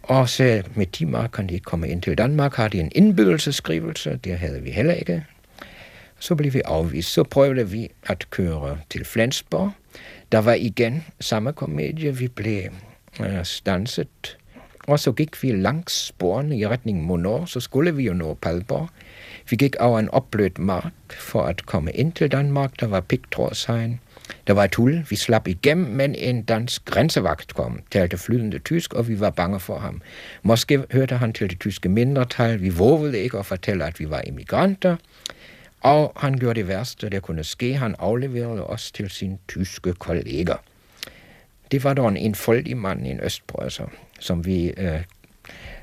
Og 0.03 0.29
så 0.29 0.63
med 0.75 0.85
10 0.85 1.05
mark 1.05 1.29
kan 1.29 1.49
de 1.49 1.59
komme 1.59 1.89
ind 1.89 2.01
til 2.01 2.17
Danmark. 2.17 2.55
Har 2.55 2.67
de 2.67 2.79
en 2.79 2.91
indbydelseskrivelse? 2.95 4.19
Det 4.23 4.39
havde 4.39 4.61
vi 4.61 4.71
heller 4.71 4.93
ikke. 4.93 5.25
Så 6.19 6.35
blev 6.35 6.53
vi 6.53 6.61
afvist. 6.65 7.13
Så 7.13 7.23
prøvede 7.23 7.69
vi 7.69 7.89
at 8.03 8.29
køre 8.29 8.77
til 8.89 9.05
Flensborg. 9.05 9.71
Der 10.31 10.37
var 10.37 10.53
igen 10.53 11.05
samme 11.19 11.53
komedie. 11.53 12.17
Vi 12.17 12.27
blev 12.27 12.63
øh, 13.19 13.45
stanset. 13.45 14.37
Og 14.87 14.99
så 14.99 15.11
gik 15.11 15.43
vi 15.43 15.51
langs 15.51 16.05
sporene 16.05 16.57
i 16.57 16.67
retning 16.67 17.03
Monor. 17.03 17.45
Så 17.45 17.59
skulle 17.59 17.95
vi 17.95 18.03
jo 18.03 18.13
nå 18.13 18.33
Palborg. 18.33 18.89
Vi 19.49 19.55
gik 19.55 19.75
over 19.79 19.99
en 19.99 20.09
opblødt 20.09 20.59
mark 20.59 20.93
for 21.09 21.43
at 21.43 21.65
komme 21.65 21.91
ind 21.91 22.13
til 22.13 22.31
Danmark. 22.31 22.79
Der 22.79 22.87
var 22.87 22.99
pigtrådshegn. 22.99 23.99
Der 24.47 24.53
var 24.53 24.63
et 24.63 24.75
hul, 24.75 25.05
vi 25.09 25.15
slap 25.15 25.47
igennem, 25.47 25.85
men 25.85 26.15
en 26.15 26.43
dansk 26.43 26.85
grænsevagt 26.85 27.53
kom, 27.53 27.79
talte 27.91 28.17
flydende 28.17 28.59
tysk, 28.59 28.93
og 28.93 29.07
vi 29.07 29.19
var 29.19 29.29
bange 29.29 29.59
for 29.59 29.79
ham. 29.79 30.01
Måske 30.43 30.83
hørte 30.91 31.17
han 31.17 31.33
til 31.33 31.49
det 31.49 31.59
tyske 31.59 31.89
mindretal, 31.89 32.61
vi 32.61 32.69
vågede 32.69 33.19
ikke 33.19 33.37
at 33.37 33.45
fortælle, 33.45 33.85
at 33.85 33.99
vi 33.99 34.09
var 34.09 34.21
immigranter, 34.21 34.95
og 35.81 36.13
han 36.15 36.37
gjorde 36.37 36.59
det 36.59 36.67
værste, 36.67 37.09
der 37.09 37.19
kunne 37.19 37.43
ske. 37.43 37.77
Han 37.77 37.95
afleverede 37.99 38.67
os 38.67 38.91
til 38.91 39.09
sin 39.09 39.39
tyske 39.47 39.93
kollega. 39.93 40.53
Det 41.71 41.83
var 41.83 41.93
dog 41.93 42.07
en 42.07 42.17
enfoldig 42.17 42.77
mand, 42.77 43.07
en 43.07 43.19
østbrøsser, 43.23 43.85
som 44.19 44.45
vi, 44.45 44.73
øh, 44.77 45.03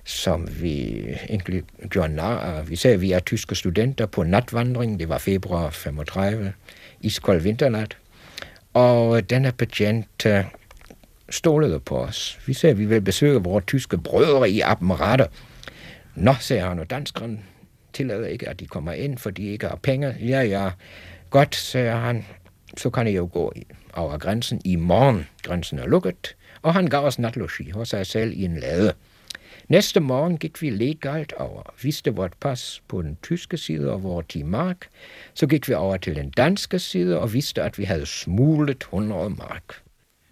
som 0.05 0.49
vi 0.62 1.07
egentlig 1.28 1.62
gjorde 1.90 2.14
nar 2.14 2.38
af. 2.38 2.70
Vi 2.70 2.76
sagde, 2.76 2.95
at 2.95 3.01
vi 3.01 3.12
er 3.12 3.18
tyske 3.18 3.55
studenter 3.55 4.07
på 4.07 4.22
natvandring. 4.22 5.01
Det 5.01 5.09
var 5.09 5.18
februar 5.18 5.70
35, 5.70 6.53
iskold 7.01 7.40
vinternat. 7.40 7.97
Og 8.74 9.30
denne 9.30 9.53
patient 9.53 10.26
øh, 10.26 10.45
stolede 11.30 11.80
på 11.80 11.99
os. 11.99 12.38
Vi 12.47 12.55
sagde, 12.55 12.70
at 12.70 12.78
vi 12.78 12.84
ville 12.84 13.01
besøge 13.01 13.42
vores 13.42 13.64
tyske 13.64 13.99
brødre 13.99 14.51
i 14.51 14.61
Appenrade. 14.61 15.28
Nå, 16.14 16.34
sagde 16.40 16.62
han, 16.62 16.78
og 16.78 16.90
danskeren 16.90 17.45
tillader 17.95 18.26
ikke, 18.26 18.49
at 18.49 18.61
de 18.61 18.66
kommer 18.66 18.92
ind, 18.92 19.18
for 19.18 19.30
de 19.30 19.42
ikke 19.42 19.66
har 19.66 19.78
penge. 19.82 20.16
Ja, 20.20 20.42
ja, 20.42 20.70
Godt, 21.34 21.55
sagde 21.55 21.90
han, 21.90 22.24
så 22.76 22.90
kan 22.90 23.07
jeg 23.07 23.16
jo 23.16 23.28
gå 23.32 23.53
over 23.95 24.18
grænsen 24.18 24.61
i 24.64 24.76
morgen. 24.76 25.26
Grænsen 25.42 25.78
er 25.78 25.86
lukket, 25.86 26.36
og 26.62 26.74
han 26.74 26.86
gav 26.86 27.01
os 27.01 27.18
natlogi 27.18 27.70
hos 27.70 27.88
sig 27.88 28.07
selv 28.07 28.32
i 28.32 28.45
en 28.45 28.57
lade. 28.57 28.92
Næste 29.68 30.01
morgen 30.01 30.38
gik 30.38 30.62
vi 30.62 30.70
legalt 30.70 31.32
over, 31.32 31.74
viste 31.82 32.14
vort 32.14 32.32
pas 32.40 32.82
på 32.88 33.03
den 33.03 33.16
tyske 33.22 33.57
side 33.57 33.92
og 33.92 34.03
vores 34.03 34.26
10 34.28 34.42
mark. 34.42 34.86
Så 35.34 35.47
gik 35.47 35.68
vi 35.68 35.74
over 35.74 35.97
til 35.97 36.16
den 36.16 36.30
danske 36.30 36.78
side 36.78 37.20
og 37.20 37.32
viste, 37.32 37.62
at 37.62 37.78
vi 37.78 37.84
havde 37.84 38.07
smuglet 38.07 38.76
100 38.76 39.30
mark. 39.30 39.74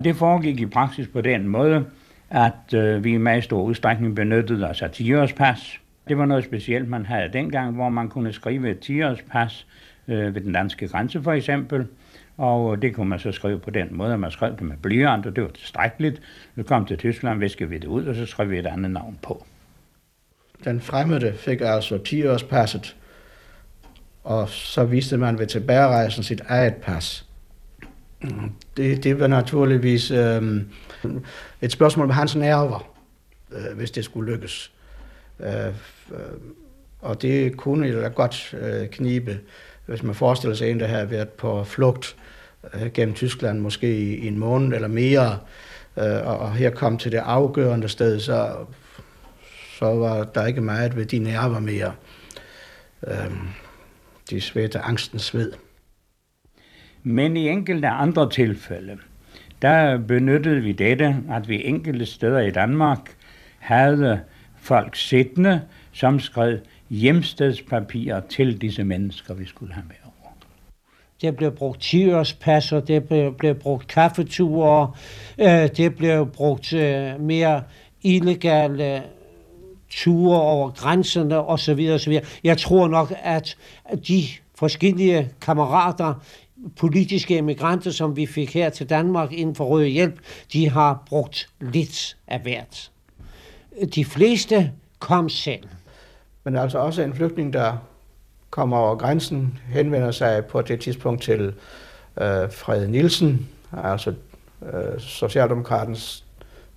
Det 0.04 0.16
foregik 0.16 0.60
i 0.60 0.66
praksis 0.66 1.08
på 1.12 1.20
den 1.20 1.48
måde, 1.48 1.86
at 2.30 2.74
øh, 2.74 3.04
vi 3.04 3.12
i 3.12 3.16
meget 3.16 3.44
stor 3.44 3.62
udstrækning 3.62 4.16
benyttede 4.16 4.68
os 4.68 4.82
af 4.82 4.90
10 4.90 5.12
pas. 5.36 5.78
Det 6.08 6.18
var 6.18 6.26
noget 6.26 6.44
specielt, 6.44 6.88
man 6.88 7.06
havde 7.06 7.32
dengang, 7.32 7.74
hvor 7.74 7.88
man 7.88 8.08
kunne 8.08 8.32
skrive 8.32 8.70
et 8.70 8.90
10-årspas 8.90 9.66
øh, 10.08 10.34
ved 10.34 10.40
den 10.40 10.52
danske 10.52 10.88
grænse 10.88 11.22
for 11.22 11.32
eksempel. 11.32 11.86
Og 12.36 12.82
det 12.82 12.94
kunne 12.94 13.08
man 13.08 13.18
så 13.18 13.32
skrive 13.32 13.58
på 13.58 13.70
den 13.70 13.88
måde, 13.90 14.12
at 14.12 14.20
man 14.20 14.30
skrev 14.30 14.52
det 14.52 14.62
med 14.62 14.76
blyant, 14.76 15.26
og 15.26 15.36
det 15.36 15.44
var 15.44 15.50
tilstrækkeligt. 15.50 16.22
Nu 16.54 16.62
kom 16.62 16.86
til 16.86 16.98
Tyskland, 16.98 17.38
viskede 17.38 17.68
vi 17.68 17.78
det 17.78 17.88
ud, 17.88 18.04
og 18.04 18.14
så 18.14 18.26
skrev 18.26 18.50
vi 18.50 18.58
et 18.58 18.66
andet 18.66 18.90
navn 18.90 19.18
på. 19.22 19.46
Den 20.64 20.80
fremmede 20.80 21.34
fik 21.36 21.60
altså 21.60 21.96
10-årspasset, 22.08 22.94
og 24.24 24.48
så 24.48 24.84
viste 24.84 25.16
man 25.16 25.38
ved 25.38 25.46
tilbagerejsen 25.46 26.22
sit 26.22 26.40
eget 26.48 26.74
pas. 26.74 27.26
Det, 28.76 29.04
det 29.04 29.20
var 29.20 29.26
naturligvis 29.26 30.10
øh, 30.10 30.62
et 31.62 31.72
spørgsmål 31.72 32.06
med 32.06 32.14
hans 32.14 32.36
nerver, 32.36 32.92
øh, 33.52 33.76
hvis 33.76 33.90
det 33.90 34.04
skulle 34.04 34.32
lykkes. 34.32 34.71
Øh, 35.42 35.66
øh, 36.12 36.40
og 37.00 37.22
det 37.22 37.56
kunne 37.56 37.88
jo 37.88 38.00
da 38.00 38.08
godt 38.08 38.54
øh, 38.60 38.88
knibe, 38.88 39.40
hvis 39.86 40.02
man 40.02 40.14
forestiller 40.14 40.56
sig 40.56 40.70
en, 40.70 40.80
der 40.80 40.86
havde 40.86 41.10
været 41.10 41.28
på 41.28 41.64
flugt 41.64 42.16
øh, 42.74 42.92
gennem 42.92 43.14
Tyskland, 43.14 43.60
måske 43.60 43.98
i, 43.98 44.14
i 44.16 44.26
en 44.26 44.38
måned 44.38 44.74
eller 44.74 44.88
mere, 44.88 45.38
øh, 45.96 46.26
og, 46.26 46.38
og 46.38 46.54
her 46.54 46.70
kom 46.70 46.98
til 46.98 47.12
det 47.12 47.18
afgørende 47.18 47.88
sted, 47.88 48.20
så, 48.20 48.56
så 49.78 49.86
var 49.86 50.24
der 50.24 50.46
ikke 50.46 50.60
meget 50.60 50.96
ved 50.96 51.06
de 51.06 51.18
nerver 51.18 51.60
mere. 51.60 51.92
Øh, 53.06 53.32
de 54.30 54.40
svedte 54.40 54.78
angstens 54.78 55.34
ved. 55.34 55.52
Men 57.02 57.36
i 57.36 57.48
enkelte 57.48 57.88
andre 57.88 58.30
tilfælde, 58.30 58.98
der 59.62 59.98
benyttede 59.98 60.60
vi 60.60 60.72
dette, 60.72 61.16
at 61.30 61.48
vi 61.48 61.64
enkelte 61.64 62.06
steder 62.06 62.40
i 62.40 62.50
Danmark 62.50 62.98
havde 63.58 64.20
folk 64.62 64.96
sittende, 64.96 65.62
som 65.92 66.20
skrev 66.20 66.58
hjemstedspapirer 66.90 68.20
til 68.20 68.60
disse 68.60 68.84
mennesker, 68.84 69.34
vi 69.34 69.46
skulle 69.46 69.72
have 69.72 69.84
med 69.88 69.96
over. 70.04 70.32
Det 71.20 71.36
blev 71.36 71.52
brugt 71.52 71.80
tiårspasser, 71.80 72.80
det 72.80 73.04
blev, 73.04 73.34
blev 73.34 73.54
brugt 73.54 73.88
kaffeture, 73.88 74.92
øh, 75.38 75.68
det 75.76 75.96
blev 75.96 76.26
brugt 76.26 76.72
øh, 76.72 77.20
mere 77.20 77.62
illegale 78.02 79.02
ture 79.90 80.40
over 80.40 80.70
grænserne 80.70 81.38
osv. 81.46 81.88
osv. 81.94 82.20
Jeg 82.44 82.58
tror 82.58 82.88
nok, 82.88 83.12
at 83.22 83.56
de 84.08 84.22
forskellige 84.54 85.30
kammerater, 85.40 86.14
politiske 86.76 87.38
emigranter, 87.38 87.90
som 87.90 88.16
vi 88.16 88.26
fik 88.26 88.54
her 88.54 88.70
til 88.70 88.90
Danmark 88.90 89.32
inden 89.32 89.54
for 89.54 89.64
Røde 89.64 89.88
Hjælp, 89.88 90.20
de 90.52 90.68
har 90.68 91.02
brugt 91.06 91.48
lidt 91.60 92.16
af 92.26 92.40
hvert. 92.40 92.90
De 93.94 94.04
fleste 94.04 94.72
kom 94.98 95.28
selv. 95.28 95.68
Men 96.44 96.56
altså 96.56 96.78
også 96.78 97.02
en 97.02 97.14
flygtning, 97.14 97.52
der 97.52 97.76
kommer 98.50 98.76
over 98.76 98.96
grænsen, 98.96 99.58
henvender 99.68 100.10
sig 100.10 100.44
på 100.44 100.62
det 100.62 100.80
tidspunkt 100.80 101.22
til 101.22 101.54
øh, 102.20 102.52
Fred 102.52 102.88
Nielsen, 102.88 103.48
altså 103.82 104.14
øh, 104.72 105.00
Socialdemokratens, 105.00 106.24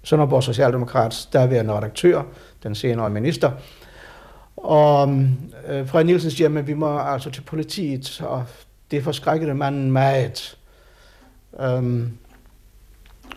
Sønderborg 0.03 0.43
Socialdemokrats 0.43 1.25
derværende 1.25 1.73
redaktør, 1.73 2.23
den 2.63 2.75
senere 2.75 3.09
minister. 3.09 3.51
Og 4.57 5.09
øh, 5.67 5.87
Fred 5.87 6.03
Nielsen 6.03 6.31
siger, 6.31 6.57
at 6.57 6.67
vi 6.67 6.73
må 6.73 6.99
altså 6.99 7.29
til 7.29 7.41
politiet, 7.41 8.21
og 8.21 8.45
det 8.91 9.03
forskrækkede 9.03 9.53
manden 9.53 9.91
meget. 9.91 10.57
Øhm, 11.59 12.17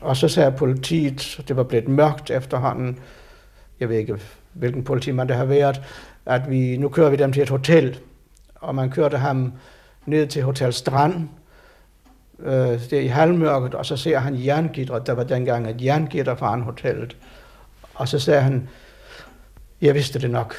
og 0.00 0.16
så 0.16 0.28
sagde 0.28 0.52
politiet, 0.52 1.44
det 1.48 1.56
var 1.56 1.62
blevet 1.62 1.88
mørkt 1.88 2.30
efterhånden, 2.30 2.98
jeg 3.80 3.88
ved 3.88 3.96
ikke, 3.96 4.18
hvilken 4.52 4.84
politimand 4.84 5.28
det 5.28 5.36
har 5.36 5.44
været, 5.44 5.82
at 6.26 6.50
vi, 6.50 6.76
nu 6.76 6.88
kører 6.88 7.10
vi 7.10 7.16
dem 7.16 7.32
til 7.32 7.42
et 7.42 7.48
hotel, 7.48 7.98
og 8.54 8.74
man 8.74 8.90
kørte 8.90 9.18
ham 9.18 9.52
ned 10.06 10.26
til 10.26 10.42
Hotel 10.42 10.72
Strand, 10.72 11.28
øh, 12.38 12.52
det 12.52 12.92
er 12.92 13.00
i 13.00 13.06
halvmørket, 13.06 13.74
og 13.74 13.86
så 13.86 13.96
ser 13.96 14.18
han 14.18 14.44
jerngitteret, 14.44 15.06
der 15.06 15.12
var 15.12 15.24
dengang 15.24 15.70
et 15.70 15.84
jerngitter 15.84 16.34
foran 16.34 16.62
hotellet, 16.62 17.16
og 17.94 18.08
så 18.08 18.18
sagde 18.18 18.42
han, 18.42 18.68
jeg 19.80 19.94
vidste 19.94 20.18
det 20.18 20.30
nok, 20.30 20.54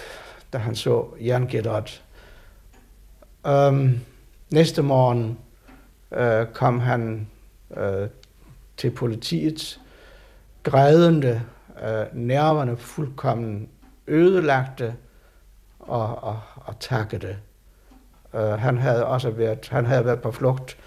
da 0.54 0.58
han 0.58 0.76
så 0.76 1.06
jerngitteret. 1.22 2.04
Øhm, 3.48 4.00
næste 4.52 4.82
morgen 4.82 5.38
øh, 6.12 6.46
kom 6.54 6.80
han 6.80 7.28
øh, 7.78 8.08
til 8.78 8.92
politiet, 8.92 9.80
grædende, 10.64 11.42
øh, 11.84 12.06
nerverne 12.14 12.78
fuldkommen 12.78 13.70
ødelagte 14.08 14.94
og, 15.80 16.24
og, 16.24 16.40
og 16.56 16.80
takkede. 16.80 17.36
Øh, 18.34 18.42
han 18.42 18.78
havde 18.78 19.06
også 19.06 19.30
været, 19.30 19.70
han 19.72 19.86
havde 19.86 20.06
været 20.06 20.22
på 20.22 20.32
flugt 20.32 20.78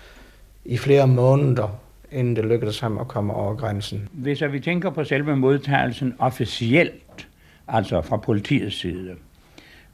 i 0.65 0.77
flere 0.77 1.07
måneder, 1.07 1.81
inden 2.11 2.37
det 2.37 2.45
lykkedes 2.45 2.81
ham 2.81 2.99
at 2.99 3.09
komme 3.09 3.35
over 3.35 3.57
grænsen. 3.57 4.09
Hvis 4.13 4.43
vi 4.51 4.61
tænker 4.61 4.91
på 4.91 5.05
selve 5.05 5.37
modtagelsen 5.37 6.15
officielt, 6.19 7.29
altså 7.69 8.03
fra 8.03 8.17
politiets 8.17 8.81
side, 8.81 9.15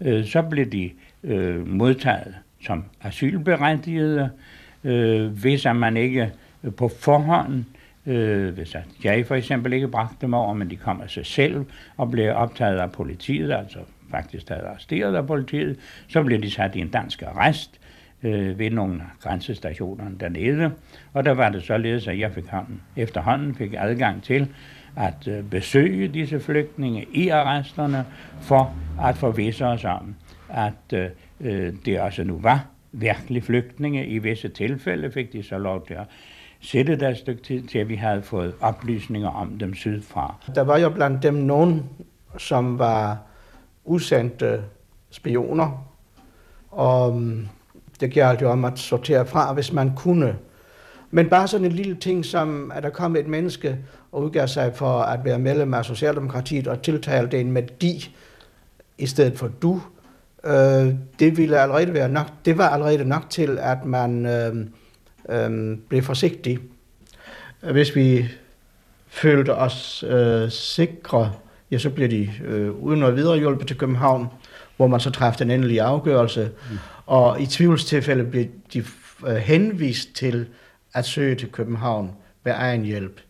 øh, 0.01 0.27
så 0.27 0.43
blev 0.43 0.67
de 0.73 0.91
øh, 1.25 1.67
modtaget 1.67 2.35
som 2.65 2.85
asylberettigede, 3.03 4.31
øh, 4.85 5.27
hvis 5.27 5.65
man 5.75 5.97
ikke 5.97 6.33
øh, 6.65 6.75
på 6.75 6.89
forhånd 6.89 7.65
Øh, 8.09 8.55
hvis 8.55 8.75
at 8.75 8.85
jeg 9.05 9.27
for 9.27 9.35
eksempel 9.35 9.73
ikke 9.73 9.89
bragte 9.89 10.17
dem 10.21 10.35
over, 10.35 10.55
men 10.55 10.71
de 10.71 10.77
kom 10.77 11.01
af 11.01 11.11
sig 11.11 11.27
selv 11.27 11.65
og 11.97 12.11
blev 12.11 12.33
optaget 12.37 12.79
af 12.79 12.93
politiet, 12.93 13.53
altså 13.53 13.79
faktisk 14.11 14.47
taget 14.47 14.65
arresteret 14.65 15.15
af 15.15 15.27
politiet, 15.27 15.79
så 16.09 16.23
blev 16.23 16.43
de 16.43 16.51
sat 16.51 16.77
i 16.77 16.81
en 16.81 16.89
dansk 16.89 17.23
arrest 17.23 17.81
øh, 18.23 18.59
ved 18.59 18.71
nogle 18.71 19.03
grænsestationer 19.21 20.05
dernede, 20.21 20.71
og 21.13 21.25
der 21.25 21.33
var 21.33 21.49
det 21.49 21.63
således, 21.63 22.09
at 22.09 22.19
jeg 22.19 22.33
fik 22.33 22.47
hånden, 22.47 22.83
efterhånden 22.97 23.55
fik 23.55 23.75
adgang 23.79 24.23
til 24.23 24.49
at 24.97 25.29
øh, 25.29 25.45
besøge 25.45 26.09
disse 26.09 26.41
flygtninge 26.41 27.07
i 27.13 27.29
arresterne, 27.29 28.05
for 28.41 28.75
at 29.03 29.17
forvisse 29.17 29.67
os 29.67 29.85
om, 29.85 30.15
at 30.49 30.93
øh, 30.95 31.07
øh 31.41 31.73
det 31.85 32.01
også 32.01 32.25
nu 32.25 32.39
var 32.39 32.67
virkelig 32.93 33.43
flygtninge. 33.43 34.07
I 34.07 34.19
visse 34.19 34.49
tilfælde 34.49 35.11
fik 35.13 35.33
de 35.33 35.43
så 35.43 35.59
lov 35.59 35.87
til 35.87 35.95
at 35.95 36.07
sætte 36.61 36.97
der 36.97 37.09
et 37.09 37.19
stykke 37.19 37.43
tid 37.43 37.63
til, 37.63 37.79
at 37.79 37.89
vi 37.89 37.95
havde 37.95 38.23
fået 38.23 38.55
oplysninger 38.61 39.29
om 39.29 39.59
dem 39.59 39.75
sydfra. 39.75 40.35
Der 40.55 40.63
var 40.63 40.79
jo 40.79 40.91
blandt 40.91 41.23
dem 41.23 41.35
nogen, 41.35 41.85
som 42.39 42.79
var 42.79 43.19
udsendte 43.85 44.63
spioner, 45.11 45.87
og 46.71 47.15
mm, 47.15 47.49
det 48.01 48.13
galt 48.13 48.43
jo 48.43 48.51
om 48.51 48.65
at 48.65 48.79
sortere 48.79 49.27
fra, 49.27 49.53
hvis 49.53 49.73
man 49.73 49.93
kunne. 49.97 50.37
Men 51.11 51.29
bare 51.29 51.49
sådan 51.49 51.67
en 51.67 51.73
lille 51.73 51.95
ting 51.95 52.25
som, 52.25 52.73
at 52.75 52.83
der 52.83 52.91
kom 52.91 53.17
et 53.17 53.27
menneske 53.27 53.79
og 54.13 54.23
udgav 54.23 54.49
sig 54.49 54.75
for 54.75 55.01
at 55.01 55.25
være 55.25 55.39
medlem 55.39 55.75
af 55.75 55.85
Socialdemokratiet 55.85 56.67
og 56.67 56.83
tiltalte 56.83 57.41
en 57.41 57.53
med 57.53 57.63
de 57.63 58.01
i 58.99 59.07
stedet 59.07 59.39
for 59.39 59.49
du, 59.49 59.81
øh, 60.45 60.95
det 61.19 61.37
ville 61.37 61.59
allerede 61.59 61.95
være 61.95 62.09
nok, 62.09 62.27
det 62.45 62.59
var 62.59 62.69
allerede 62.69 63.05
nok 63.05 63.31
til, 63.31 63.59
at 63.61 63.85
man 63.85 64.27
øh, 64.27 64.67
øh, 65.31 65.79
blev 65.89 66.03
forsigtig. 66.03 66.59
Hvis 67.73 67.97
vi 67.97 68.29
følte 69.09 69.55
os 69.55 70.05
øh, 70.09 70.51
sikre, 70.51 71.33
ja, 71.71 71.79
så 71.79 71.91
bliver 71.91 72.09
de 72.09 72.31
øh, 72.45 72.71
uden 72.71 73.01
noget 73.01 73.17
videre 73.17 73.39
hjulpet 73.39 73.67
til 73.67 73.77
København, 73.79 74.29
hvor 74.77 74.87
man 74.87 75.01
så 75.01 75.11
træffede 75.11 75.45
den 75.45 75.51
endelige 75.51 75.83
afgørelse. 75.83 76.51
Mm. 76.71 76.79
Og 77.07 77.41
i 77.41 77.47
tvivlstilfælde 77.47 78.25
blev 78.25 78.47
de 78.73 78.85
øh, 79.27 79.35
henvist 79.37 80.15
til 80.15 80.47
at 80.95 81.05
søge 81.05 81.35
til 81.35 81.49
København 81.53 82.11
ved 82.45 82.53
egen 82.57 82.85
hjælp. 82.85 83.21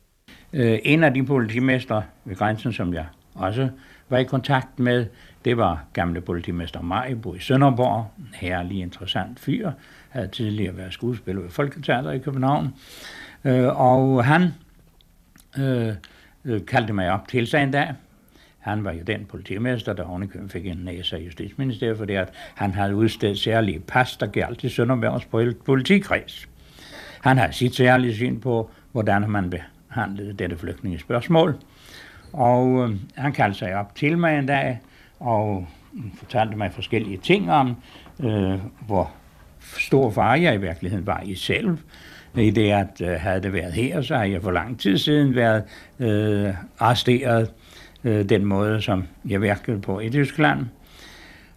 Øh, 0.53 0.79
en 0.83 1.05
af 1.05 1.15
de 1.15 1.27
politimester 1.27 2.03
ved 2.25 2.37
grænsen, 2.37 2.73
som 2.73 2.95
jeg 2.95 3.07
også 3.35 3.69
var 4.09 4.19
i 4.19 4.25
kontakt 4.25 4.79
med, 4.79 5.07
det 5.45 5.57
var 5.57 5.85
gamle 5.93 6.21
politimester 6.21 6.83
Majbo 6.83 7.35
i 7.35 7.39
Sønderborg, 7.39 8.11
en 8.19 8.29
herlig 8.35 8.81
interessant 8.81 9.41
fyr, 9.41 9.71
havde 10.19 10.31
tidligere 10.31 10.77
været 10.77 10.93
skuespiller 10.93 11.43
ved 11.43 11.51
Folketeater 11.51 12.11
i 12.11 12.19
København. 12.19 12.75
Øh, 13.45 13.81
og 13.81 14.25
han 14.25 14.55
øh, 15.59 15.95
øh 16.45 16.67
kaldte 16.67 16.93
mig 16.93 17.11
op 17.11 17.29
til 17.29 17.47
sig 17.47 17.63
en 17.63 17.71
dag, 17.71 17.95
Han 18.59 18.85
var 18.85 18.93
jo 18.93 19.03
den 19.03 19.25
politimester, 19.25 19.93
der 19.93 20.05
ovenikøbet 20.05 20.53
fik 20.53 20.67
en 20.67 20.77
næse 20.77 21.17
af 21.17 21.21
Justitsministeriet, 21.21 21.99
fordi 21.99 22.13
at 22.13 22.29
han 22.55 22.75
havde 22.75 22.97
udstedt 22.97 23.39
særlige 23.39 23.81
pas, 23.81 24.17
der 24.17 24.27
galt 24.27 24.65
i 24.65 24.69
Sønderbergs 24.69 25.55
politikreds. 25.65 26.49
Han 27.21 27.39
har 27.39 27.51
sit 27.51 27.75
særlige 27.75 28.15
syn 28.15 28.41
på, 28.41 28.71
hvordan 28.93 29.31
man 29.31 29.51
behandlede 29.51 30.33
dette 30.33 30.57
flygtningespørgsmål. 30.57 31.57
Og 32.33 32.89
øh, 32.89 32.97
han 33.17 33.33
kaldte 33.33 33.59
sig 33.59 33.75
op 33.75 33.95
til 33.95 34.19
mig 34.19 34.39
en 34.39 34.47
dag 34.47 34.81
og 35.21 35.67
fortalte 36.15 36.57
mig 36.57 36.73
forskellige 36.73 37.17
ting 37.17 37.53
om, 37.53 37.77
øh, 38.21 38.59
hvor 38.87 39.13
stor 39.77 40.11
far 40.11 40.35
jeg 40.35 40.55
i 40.55 40.59
virkeligheden 40.59 41.07
var 41.07 41.23
i 41.25 41.35
selv. 41.35 41.79
I 42.37 42.51
det, 42.51 42.71
at 42.71 43.01
øh, 43.01 43.09
havde 43.09 43.43
det 43.43 43.53
været 43.53 43.73
her, 43.73 44.03
så 44.03 44.17
havde 44.17 44.31
jeg 44.31 44.43
for 44.43 44.51
lang 44.51 44.81
tid 44.81 44.99
siden 44.99 45.35
været 45.35 45.63
øh, 45.99 46.55
arresteret 46.79 47.51
øh, 48.05 48.29
den 48.29 48.45
måde, 48.45 48.83
som 48.83 49.05
jeg 49.29 49.43
virkede 49.43 49.81
på 49.81 50.01
i 50.01 50.11
Tyskland. 50.11 50.67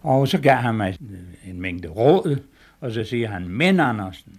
Og 0.02 0.28
så 0.28 0.38
gav 0.38 0.56
han 0.56 0.74
mig 0.74 0.96
øh, 1.10 1.50
en 1.50 1.60
mængde 1.60 1.88
råd, 1.88 2.38
og 2.80 2.92
så 2.92 3.04
siger 3.04 3.28
han, 3.28 3.48
men 3.48 3.80
Andersen, 3.80 4.32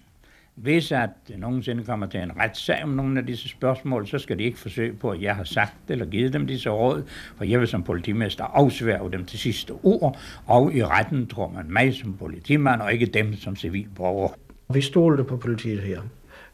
hvis 0.55 0.91
at 0.91 1.09
det 1.27 1.39
nogensinde 1.39 1.83
kommer 1.83 2.07
til 2.07 2.19
en 2.19 2.37
retssag 2.37 2.83
om 2.83 2.89
nogle 2.89 3.19
af 3.19 3.25
disse 3.25 3.49
spørgsmål, 3.49 4.07
så 4.07 4.19
skal 4.19 4.39
de 4.39 4.43
ikke 4.43 4.59
forsøge 4.59 4.93
på, 4.93 5.11
at 5.11 5.21
jeg 5.21 5.35
har 5.35 5.43
sagt 5.43 5.73
eller 5.89 6.05
givet 6.05 6.33
dem 6.33 6.47
disse 6.47 6.69
råd, 6.69 7.03
for 7.37 7.43
jeg 7.43 7.59
vil 7.59 7.67
som 7.67 7.83
politimester 7.83 8.43
afsværge 8.43 9.11
dem 9.11 9.25
til 9.25 9.39
sidste 9.39 9.71
ord, 9.71 10.17
og 10.45 10.73
i 10.73 10.85
retten 10.85 11.27
tror 11.27 11.47
man 11.49 11.71
mig 11.71 11.93
som 11.93 12.17
politimand, 12.17 12.81
og 12.81 12.93
ikke 12.93 13.05
dem 13.05 13.35
som 13.35 13.55
civilborger. 13.55 14.29
Vi 14.73 14.81
stolte 14.81 15.23
på 15.23 15.37
politiet 15.37 15.79
her. 15.79 16.01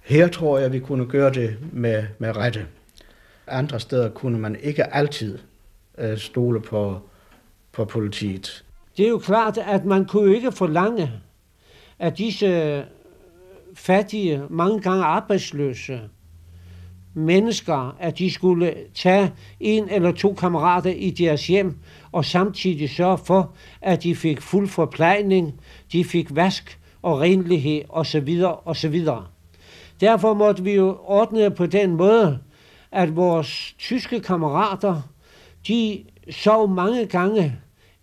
Her 0.01 0.27
tror 0.27 0.59
jeg, 0.59 0.73
vi 0.73 0.79
kunne 0.79 1.05
gøre 1.05 1.33
det 1.33 1.57
med, 1.71 2.03
med 2.19 2.37
rette. 2.37 2.65
Andre 3.47 3.79
steder 3.79 4.09
kunne 4.09 4.39
man 4.39 4.55
ikke 4.61 4.95
altid 4.95 5.37
øh, 5.97 6.17
stole 6.17 6.61
på, 6.61 6.99
på 7.71 7.85
politiet. 7.85 8.65
Det 8.97 9.05
er 9.05 9.09
jo 9.09 9.17
klart, 9.17 9.57
at 9.57 9.85
man 9.85 10.05
kunne 10.05 10.35
ikke 10.35 10.51
forlange, 10.51 11.11
at 11.99 12.17
disse 12.17 12.83
fattige, 13.79 14.41
mange 14.49 14.81
gange 14.81 15.03
arbejdsløse 15.03 16.01
mennesker, 17.13 17.95
at 17.99 18.19
de 18.19 18.31
skulle 18.31 18.75
tage 18.93 19.31
en 19.59 19.89
eller 19.89 20.11
to 20.11 20.33
kammerater 20.33 20.91
i 20.91 21.09
deres 21.09 21.47
hjem, 21.47 21.77
og 22.11 22.25
samtidig 22.25 22.89
sørge 22.89 23.17
for, 23.17 23.53
at 23.81 24.03
de 24.03 24.15
fik 24.15 24.41
fuld 24.41 24.67
forplejning, 24.67 25.61
de 25.91 26.03
fik 26.03 26.35
vask 26.35 26.79
og 27.01 27.19
renlighed 27.19 27.81
osv. 27.89 28.43
osv. 28.65 29.05
Derfor 30.01 30.33
måtte 30.33 30.63
vi 30.63 30.71
jo 30.73 30.97
ordne 31.03 31.51
på 31.51 31.65
den 31.65 31.95
måde, 31.95 32.39
at 32.91 33.15
vores 33.15 33.75
tyske 33.77 34.19
kammerater, 34.19 35.01
de 35.67 36.03
sov 36.29 36.69
mange 36.69 37.05
gange 37.05 37.55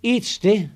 et 0.03 0.24
sted, 0.24 0.68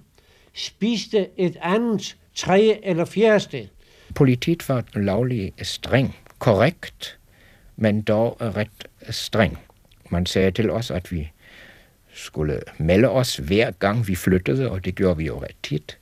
spiste 0.54 1.28
et 1.36 1.56
andet, 1.62 2.16
tredje 2.34 2.78
eller 2.82 3.04
fjerde 3.04 3.40
sted. 3.40 3.66
Politiet 4.14 4.68
var 4.68 4.84
lovlig 4.94 5.52
streng, 5.62 6.16
korrekt, 6.38 7.18
men 7.76 8.02
dog 8.02 8.36
ret 8.40 8.88
streng. 9.10 9.58
Man 10.10 10.26
sagde 10.26 10.50
til 10.50 10.70
os, 10.70 10.90
at 10.90 11.12
vi 11.12 11.30
skulle 12.14 12.60
melde 12.78 13.08
os 13.08 13.36
hver 13.36 13.70
gang 13.70 14.08
vi 14.08 14.14
flyttede, 14.14 14.70
og 14.70 14.84
det 14.84 14.94
gjorde 14.94 15.16
vi 15.16 15.26
jo 15.26 15.42
ret 15.42 15.56
tit. 15.62 15.98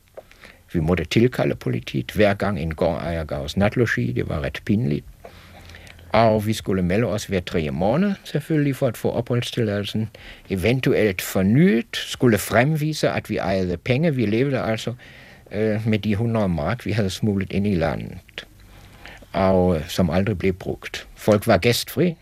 Vi 0.73 0.81
måtte 0.81 1.05
tilkalde 1.05 1.55
politiet 1.55 2.11
hver 2.11 2.35
gang 2.35 2.61
en 2.61 2.75
gårdejer 2.75 3.25
gav 3.25 3.45
os 3.45 3.57
natlogi, 3.57 4.13
det 4.13 4.29
var 4.29 4.41
ret 4.41 4.63
pinligt. 4.65 5.05
Og 6.13 6.47
vi 6.47 6.53
skulle 6.53 6.83
melde 6.83 7.07
os 7.07 7.25
hver 7.25 7.41
tre 7.41 7.71
måneder 7.71 8.15
selvfølgelig, 8.25 8.77
for 8.77 8.87
at 8.87 8.97
få 8.97 9.11
opholdstilladelsen. 9.11 10.09
Eventuelt 10.51 11.23
fornyet, 11.23 11.97
skulle 11.97 12.39
fremvise, 12.39 13.11
at 13.11 13.31
vi 13.31 13.37
ejede 13.37 13.77
penge. 13.77 14.15
Vi 14.15 14.27
levede 14.27 14.61
altså 14.61 14.95
øh, 15.53 15.87
med 15.87 15.99
de 15.99 16.11
100 16.11 16.49
mark, 16.49 16.87
vi 16.87 16.93
havde 16.93 17.11
smuglet 17.11 17.53
ind 17.53 17.67
i 17.67 17.75
landet, 17.75 18.47
og 19.33 19.77
øh, 19.77 19.89
som 19.89 20.11
aldrig 20.11 20.39
blev 20.39 20.53
brugt. 20.53 21.09
Folk 21.15 21.47
var 21.47 21.59
gæstfri. 21.59 22.17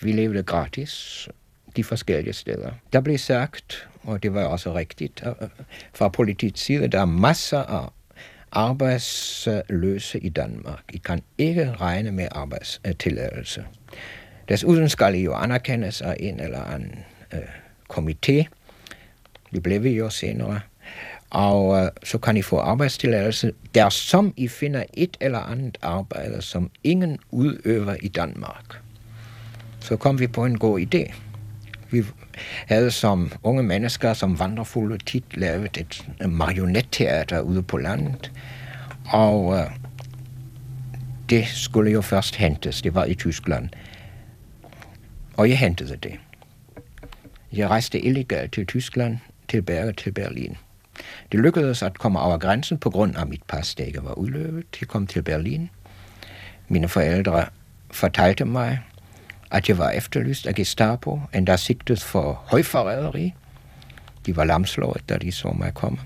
Vi 0.00 0.12
levede 0.12 0.42
gratis 0.42 1.28
de 1.76 1.84
forskellige 1.84 2.32
steder. 2.32 2.70
Der 2.92 3.00
blev 3.00 3.18
sagt, 3.18 3.88
og 4.02 4.22
det 4.22 4.34
var 4.34 4.44
også 4.44 4.74
rigtigt, 4.74 5.22
øh, 5.26 5.32
øh, 5.40 5.48
fra 5.94 6.08
politiets 6.08 6.62
side, 6.62 6.88
der 6.88 7.00
er 7.00 7.04
masser 7.04 7.62
af 7.62 7.88
arbejdsløse 8.52 10.18
i 10.18 10.28
Danmark. 10.28 10.82
I 10.92 10.96
kan 10.96 11.22
ikke 11.38 11.72
regne 11.72 12.12
med 12.12 12.28
arbejdstilladelse. 12.30 13.64
Desuden 14.48 14.88
skal 14.88 15.14
I 15.14 15.22
jo 15.22 15.34
anerkendes 15.34 16.02
af 16.02 16.16
en 16.20 16.40
eller 16.40 16.64
anden 16.64 17.04
øh, 17.32 17.38
komité. 17.92 18.44
Det 19.52 19.62
blev 19.62 19.82
vi 19.82 19.90
jo 19.90 20.10
senere 20.10 20.60
og 21.30 21.82
øh, 21.82 21.90
så 22.04 22.18
kan 22.18 22.36
I 22.36 22.42
få 22.42 22.58
arbejdstilladelse, 22.58 23.52
der 23.74 23.88
som 23.88 24.34
I 24.36 24.48
finder 24.48 24.84
et 24.94 25.16
eller 25.20 25.38
andet 25.38 25.78
arbejde, 25.82 26.42
som 26.42 26.70
ingen 26.84 27.18
udøver 27.30 27.96
i 28.02 28.08
Danmark. 28.08 28.82
Så 29.80 29.96
kom 29.96 30.18
vi 30.18 30.26
på 30.26 30.44
en 30.44 30.58
god 30.58 30.80
idé. 30.80 31.14
Vi 31.90 32.04
havde 32.66 32.90
som 32.90 33.32
unge 33.42 33.62
mennesker, 33.62 34.12
som 34.12 34.38
vandrefulde 34.38 34.98
tit 34.98 35.36
lavet 35.36 35.76
et 35.76 36.08
marionetteater 36.28 37.40
ude 37.40 37.62
på 37.62 37.76
landet, 37.76 38.32
og 39.12 39.56
øh, 39.56 39.70
det 41.30 41.46
skulle 41.46 41.90
jo 41.90 42.00
først 42.00 42.36
hentes. 42.36 42.82
Det 42.82 42.94
var 42.94 43.04
i 43.04 43.14
Tyskland. 43.14 43.68
Og 45.36 45.48
jeg 45.48 45.58
hentede 45.58 45.96
det. 45.96 46.14
Jeg 47.52 47.68
rejste 47.68 48.00
illegalt 48.00 48.52
til 48.52 48.66
Tyskland, 48.66 49.18
tilbage 49.48 49.92
til 49.92 50.12
Berlin. 50.12 50.56
Det 51.32 51.40
lykkedes 51.40 51.82
at 51.82 51.98
komme 51.98 52.20
over 52.20 52.38
grænsen 52.38 52.78
på 52.78 52.90
grund 52.90 53.16
af 53.16 53.26
mit 53.26 53.42
pas, 53.48 53.74
der 53.74 53.84
ikke 53.84 54.04
var 54.04 54.12
udløbet. 54.12 54.66
Jeg 54.80 54.88
kom 54.88 55.06
til 55.06 55.22
Berlin. 55.22 55.70
Mine 56.68 56.88
forældre 56.88 57.46
fortalte 57.90 58.44
mig, 58.44 58.80
at 59.50 59.68
jeg 59.68 59.78
var 59.78 59.90
efterlyst 59.90 60.46
af 60.46 60.54
Gestapo, 60.54 61.20
endda 61.34 61.56
sigtet 61.56 62.02
for 62.02 62.32
højforræderi. 62.46 63.34
De 64.26 64.36
var 64.36 64.44
lamslået, 64.44 65.08
da 65.08 65.18
de 65.18 65.32
så 65.32 65.48
mig 65.48 65.74
komme. 65.74 65.98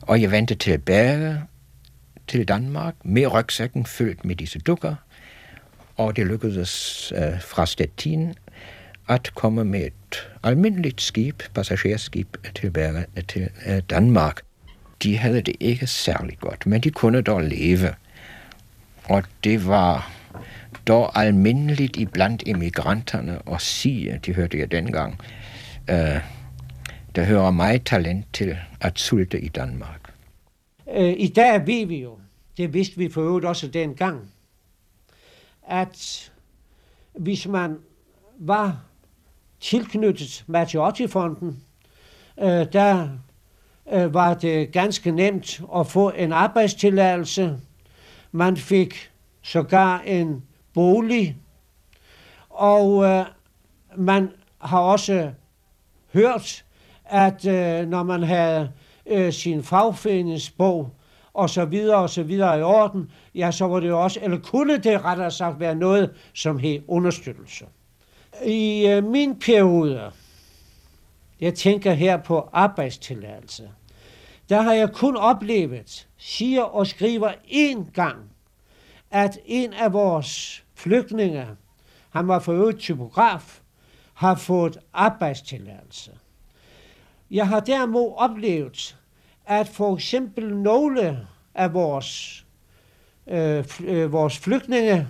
Og 0.00 0.22
jeg 0.22 0.30
vendte 0.30 0.54
tilbage 0.54 1.40
til 2.28 2.48
Danmark 2.48 2.94
med 3.04 3.26
rygsækken 3.26 3.86
fyldt 3.86 4.24
med 4.24 4.36
disse 4.36 4.58
dukker, 4.58 4.94
og 5.96 6.16
det 6.16 6.26
lykkedes 6.26 7.12
øh, 7.16 7.40
fra 7.40 7.66
Stettin 7.66 8.34
at 9.08 9.30
komme 9.34 9.64
med 9.64 9.80
et 9.80 9.92
almindeligt 10.42 11.00
skib, 11.00 11.42
passagerskib, 11.54 12.36
tilbage 12.54 13.06
til 13.28 13.50
Danmark. 13.90 14.42
De 15.02 15.16
havde 15.16 15.40
det 15.40 15.56
ikke 15.60 15.86
særlig 15.86 16.38
godt, 16.38 16.66
men 16.66 16.80
de 16.80 16.90
kunne 16.90 17.22
dog 17.22 17.42
leve. 17.42 17.94
Og 19.04 19.22
det 19.44 19.66
var 19.66 20.12
dog 20.86 21.22
almindeligt 21.22 21.96
iblandt 21.96 22.42
emigranterne 22.46 23.38
at 23.52 23.60
sige, 23.60 24.20
de 24.26 24.34
hørte 24.34 24.58
jeg 24.58 24.70
dengang, 24.70 25.20
øh, 25.90 26.20
der 27.14 27.24
hører 27.24 27.50
meget 27.50 27.84
talent 27.84 28.26
til 28.32 28.56
at 28.80 28.98
sulte 28.98 29.40
i 29.40 29.48
Danmark. 29.48 30.14
Øh, 30.94 31.14
I 31.16 31.28
dag 31.28 31.66
ved 31.66 31.86
vi 31.86 32.02
jo, 32.02 32.18
det 32.56 32.74
vidste 32.74 32.96
vi 32.96 33.10
for 33.10 33.22
øvrigt 33.22 33.46
også 33.46 33.68
dengang, 33.68 34.30
at 35.68 36.30
hvis 37.12 37.48
man 37.48 37.78
var 38.38 38.84
tilknyttet 39.64 40.44
Mattiotti-fonden, 40.46 41.62
øh, 42.40 42.66
der 42.72 43.08
øh, 43.92 44.14
var 44.14 44.34
det 44.34 44.72
ganske 44.72 45.10
nemt 45.10 45.62
at 45.76 45.86
få 45.86 46.10
en 46.10 46.32
arbejdstilladelse. 46.32 47.58
Man 48.32 48.56
fik 48.56 49.10
sågar 49.42 50.00
en 50.00 50.44
bolig, 50.74 51.36
og 52.50 53.04
øh, 53.04 53.24
man 53.96 54.30
har 54.58 54.80
også 54.80 55.30
hørt, 56.12 56.64
at 57.04 57.46
øh, 57.46 57.88
når 57.88 58.02
man 58.02 58.22
havde 58.22 58.70
øh, 59.06 59.32
sin 59.32 59.62
fagforeningsbog 59.62 60.90
og 61.34 61.50
så 61.50 61.64
videre 61.64 61.98
og 61.98 62.10
så 62.10 62.22
videre 62.22 62.58
i 62.58 62.62
orden, 62.62 63.10
ja, 63.34 63.50
så 63.50 63.66
var 63.66 63.80
det 63.80 63.88
jo 63.88 64.02
også, 64.02 64.20
eller 64.22 64.38
kunne 64.38 64.78
det 64.78 65.04
rettere 65.04 65.30
sagt 65.30 65.60
være 65.60 65.74
noget, 65.74 66.10
som 66.34 66.58
hed 66.58 66.82
understøttelse. 66.88 67.64
I 68.42 68.86
øh, 68.86 69.04
min 69.04 69.38
periode, 69.38 70.10
jeg 71.40 71.54
tænker 71.54 71.92
her 71.92 72.16
på 72.16 72.48
arbejdstilladelse, 72.52 73.70
der 74.48 74.62
har 74.62 74.72
jeg 74.72 74.92
kun 74.92 75.16
oplevet, 75.16 76.08
siger 76.16 76.62
og 76.62 76.86
skriver 76.86 77.32
én 77.46 77.92
gang, 77.92 78.30
at 79.10 79.38
en 79.46 79.72
af 79.72 79.92
vores 79.92 80.64
flygtninge, 80.74 81.46
han 82.10 82.28
var 82.28 82.38
for 82.38 82.52
øvrigt 82.52 82.78
typograf, 82.78 83.60
har 84.14 84.34
fået 84.34 84.78
arbejdstilladelse. 84.92 86.10
Jeg 87.30 87.48
har 87.48 87.60
derimod 87.60 88.12
oplevet, 88.16 88.98
at 89.46 89.68
for 89.68 89.94
eksempel 89.94 90.56
nogle 90.56 91.26
af 91.54 91.74
vores, 91.74 92.44
øh, 93.26 93.64
øh, 93.84 94.12
vores 94.12 94.38
flygtninge, 94.38 95.08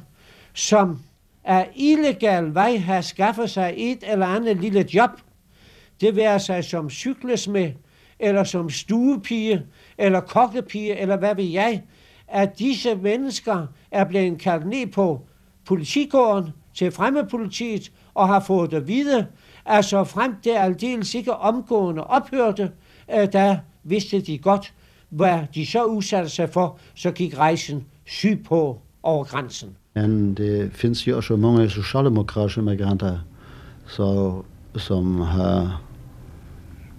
som 0.54 1.02
af 1.44 1.70
illegal 1.74 2.54
vej 2.54 2.76
har 2.76 3.00
skaffet 3.00 3.50
sig 3.50 3.74
et 3.76 4.04
eller 4.06 4.26
andet 4.26 4.56
lille 4.56 4.86
job, 4.94 5.10
det 6.00 6.16
være 6.16 6.40
sig 6.40 6.64
som 6.64 6.90
cyklesmed, 6.90 7.72
eller 8.18 8.44
som 8.44 8.70
stuepige, 8.70 9.62
eller 9.98 10.20
kokkepige, 10.20 10.96
eller 10.96 11.16
hvad 11.16 11.34
ved 11.34 11.44
jeg, 11.44 11.82
at 12.28 12.58
disse 12.58 12.94
mennesker 12.96 13.66
er 13.90 14.04
blevet 14.04 14.40
kaldt 14.40 14.66
ned 14.66 14.86
på 14.86 15.20
politikåren 15.64 16.50
til 16.74 16.92
fremmedpolitiet 16.92 17.92
og 18.14 18.28
har 18.28 18.40
fået 18.40 18.74
at 18.74 18.88
vide, 18.88 19.26
at 19.64 19.84
så 19.84 20.04
frem 20.04 20.34
det 20.44 20.50
aldeles 20.56 21.14
ikke 21.14 21.34
omgående 21.34 22.06
ophørte, 22.06 22.72
øh, 23.14 23.32
der 23.32 23.56
vidste 23.82 24.20
de 24.20 24.38
godt, 24.38 24.74
hvad 25.08 25.40
de 25.54 25.66
så 25.66 25.84
udsatte 25.84 26.30
sig 26.30 26.50
for, 26.50 26.78
så 26.94 27.10
gik 27.10 27.38
rejsen 27.38 27.86
sydpå 28.04 28.80
over 29.02 29.24
grænsen. 29.24 29.76
Men 29.94 30.34
det 30.34 30.72
finns 30.72 31.06
ju 31.06 31.14
också 31.14 31.36
många 31.36 31.68
socialdemokratiska 31.68 32.62
migranter 32.62 33.20
så, 33.86 34.42
som 34.74 35.20
har 35.20 35.80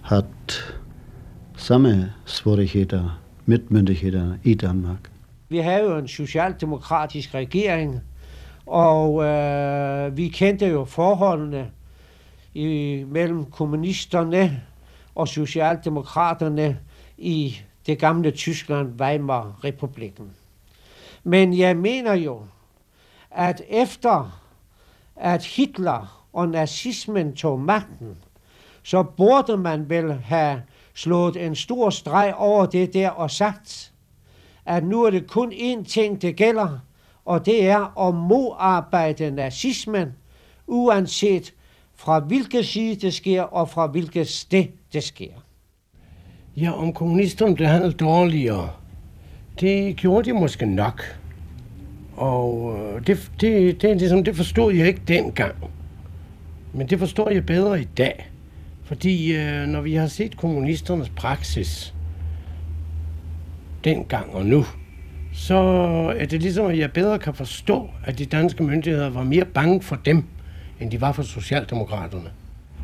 haft 0.02 0.74
samme 1.56 2.12
svårigheter 2.24 3.10
med 3.44 3.60
myndigheterna 3.68 4.38
i 4.42 4.54
Danmark. 4.54 5.10
Vi 5.48 5.58
havde 5.58 5.82
jo 5.82 5.98
en 5.98 6.08
socialdemokratisk 6.08 7.34
regering, 7.34 8.00
og 8.66 9.24
øh, 9.24 10.16
vi 10.16 10.28
kendte 10.28 10.66
jo 10.66 10.84
forholdene 10.84 11.70
i, 12.54 13.04
mellem 13.08 13.44
kommunisterne 13.44 14.62
og 15.14 15.28
socialdemokraterne 15.28 16.78
i 17.18 17.56
det 17.86 17.98
gamle 17.98 18.30
Tyskland, 18.30 19.00
Weimar-republiken. 19.00 20.30
Men 21.24 21.58
jeg 21.58 21.76
mener 21.76 22.14
jo, 22.14 22.42
at 23.36 23.62
efter 23.68 24.40
at 25.16 25.44
Hitler 25.44 26.26
og 26.32 26.48
nazismen 26.48 27.32
tog 27.32 27.60
magten, 27.60 28.16
så 28.82 29.02
burde 29.02 29.56
man 29.56 29.90
vel 29.90 30.12
have 30.12 30.62
slået 30.94 31.46
en 31.46 31.54
stor 31.54 31.90
streg 31.90 32.34
over 32.36 32.66
det 32.66 32.94
der 32.94 33.10
og 33.10 33.30
sagt, 33.30 33.92
at 34.66 34.84
nu 34.84 35.02
er 35.02 35.10
det 35.10 35.26
kun 35.26 35.52
én 35.52 35.84
ting, 35.84 36.22
det 36.22 36.36
gælder, 36.36 36.78
og 37.24 37.46
det 37.46 37.68
er 37.68 38.08
at 38.08 38.14
modarbejde 38.14 39.30
nazismen, 39.30 40.12
uanset 40.66 41.54
fra 41.94 42.18
hvilken 42.18 42.64
side 42.64 42.94
det 42.94 43.14
sker, 43.14 43.42
og 43.42 43.68
fra 43.68 43.86
hvilket 43.86 44.28
sted 44.28 44.64
det 44.92 45.02
sker. 45.02 45.32
Ja, 46.56 46.72
om 46.72 46.92
kommunisterne 46.92 47.54
blev 47.54 47.68
handlet 47.68 48.00
dårligere, 48.00 48.70
det 49.60 49.96
gjorde 49.96 50.24
de 50.24 50.32
måske 50.32 50.66
nok. 50.66 51.02
Og 52.16 52.78
øh, 52.78 53.06
det, 53.06 53.30
det, 53.40 53.72
det, 53.72 53.82
det, 53.82 53.96
ligesom, 53.98 54.24
det 54.24 54.36
forstod 54.36 54.72
jeg 54.72 54.86
ikke 54.86 55.02
dengang. 55.08 55.54
Men 56.72 56.86
det 56.86 56.98
forstår 56.98 57.30
jeg 57.30 57.46
bedre 57.46 57.80
i 57.80 57.84
dag. 57.84 58.30
Fordi 58.84 59.36
øh, 59.36 59.66
når 59.66 59.80
vi 59.80 59.94
har 59.94 60.06
set 60.06 60.36
kommunisternes 60.36 61.08
praksis 61.08 61.94
dengang 63.84 64.34
og 64.34 64.46
nu, 64.46 64.64
så 65.32 65.56
er 66.18 66.26
det 66.26 66.42
ligesom, 66.42 66.66
at 66.66 66.78
jeg 66.78 66.92
bedre 66.92 67.18
kan 67.18 67.34
forstå, 67.34 67.90
at 68.04 68.18
de 68.18 68.26
danske 68.26 68.62
myndigheder 68.62 69.10
var 69.10 69.24
mere 69.24 69.44
bange 69.44 69.82
for 69.82 69.96
dem, 69.96 70.24
end 70.80 70.90
de 70.90 71.00
var 71.00 71.12
for 71.12 71.22
Socialdemokraterne. 71.22 72.30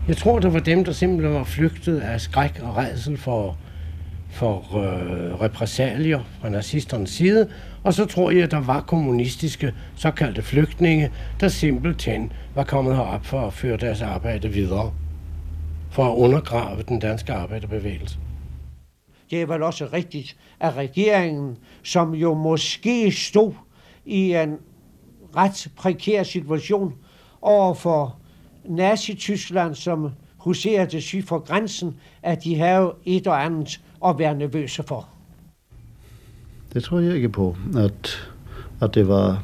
Jeg 0.09 0.17
tror, 0.17 0.39
det 0.39 0.53
var 0.53 0.61
dem, 0.61 0.85
der 0.85 0.93
simpelthen 0.93 1.35
var 1.35 1.45
flygtet 1.45 2.01
af 2.01 2.21
skræk 2.21 2.61
og 2.63 2.77
redsel 2.77 3.17
for, 3.17 3.57
for 4.31 4.77
øh, 4.77 5.41
repressalier 5.41 6.21
fra 6.41 6.49
nazisternes 6.49 7.11
side, 7.11 7.49
og 7.85 7.95
så 7.95 8.05
tror 8.05 8.31
jeg, 8.31 8.43
at 8.43 8.51
der 8.51 8.61
var 8.61 8.81
kommunistiske 8.81 9.75
såkaldte 9.97 10.43
flygtninge, 10.43 11.11
der 11.41 11.49
simpelthen 11.49 12.33
var 12.55 12.65
kommet 12.65 12.97
herop 12.97 13.27
for 13.27 13.47
at 13.47 13.53
føre 13.53 13.77
deres 13.77 14.03
arbejde 14.03 14.49
videre, 14.49 14.93
for 15.91 16.13
at 16.13 16.17
undergrave 16.17 16.83
den 16.83 16.99
danske 16.99 17.33
arbejderbevægelse. 17.33 18.19
Det 19.31 19.43
er 19.43 19.47
vel 19.47 19.63
også 19.63 19.89
rigtigt, 19.93 20.37
at 20.61 20.77
regeringen, 20.77 21.57
som 21.83 22.15
jo 22.15 22.35
måske 22.35 23.13
stod 23.13 23.53
i 24.05 24.35
en 24.35 24.57
ret 25.37 25.69
prekær 25.77 26.23
situation 26.23 26.95
over 27.43 27.75
for 27.75 28.17
Nazi-Tyskland, 28.65 29.75
som 29.75 30.11
huserede 30.37 31.01
syd 31.01 31.23
for 31.23 31.39
grænsen, 31.39 31.97
at 32.23 32.45
de 32.45 32.59
havde 32.59 32.95
et 33.05 33.27
og 33.27 33.45
andet 33.45 33.81
at 34.07 34.19
være 34.19 34.35
nervøse 34.35 34.83
for. 34.83 35.09
Det 36.75 36.85
tror 36.85 37.01
jeg 37.01 37.15
ikke 37.15 37.29
på, 37.29 37.57
at, 37.77 38.31
at 38.81 38.95
det 38.95 39.09
var 39.09 39.43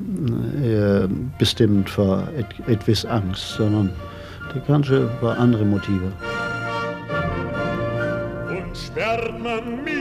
øh, 0.65 1.11
bestemt 1.39 1.91
for 1.91 2.29
et, 2.39 2.47
et 2.69 2.89
vis 2.89 3.05
angst, 3.05 3.43
sondern 3.43 3.91
det 4.55 4.63
kanskje 4.67 5.09
var 5.23 5.35
andre 5.35 5.65
motiver. 5.65 6.11
Und 9.39 9.98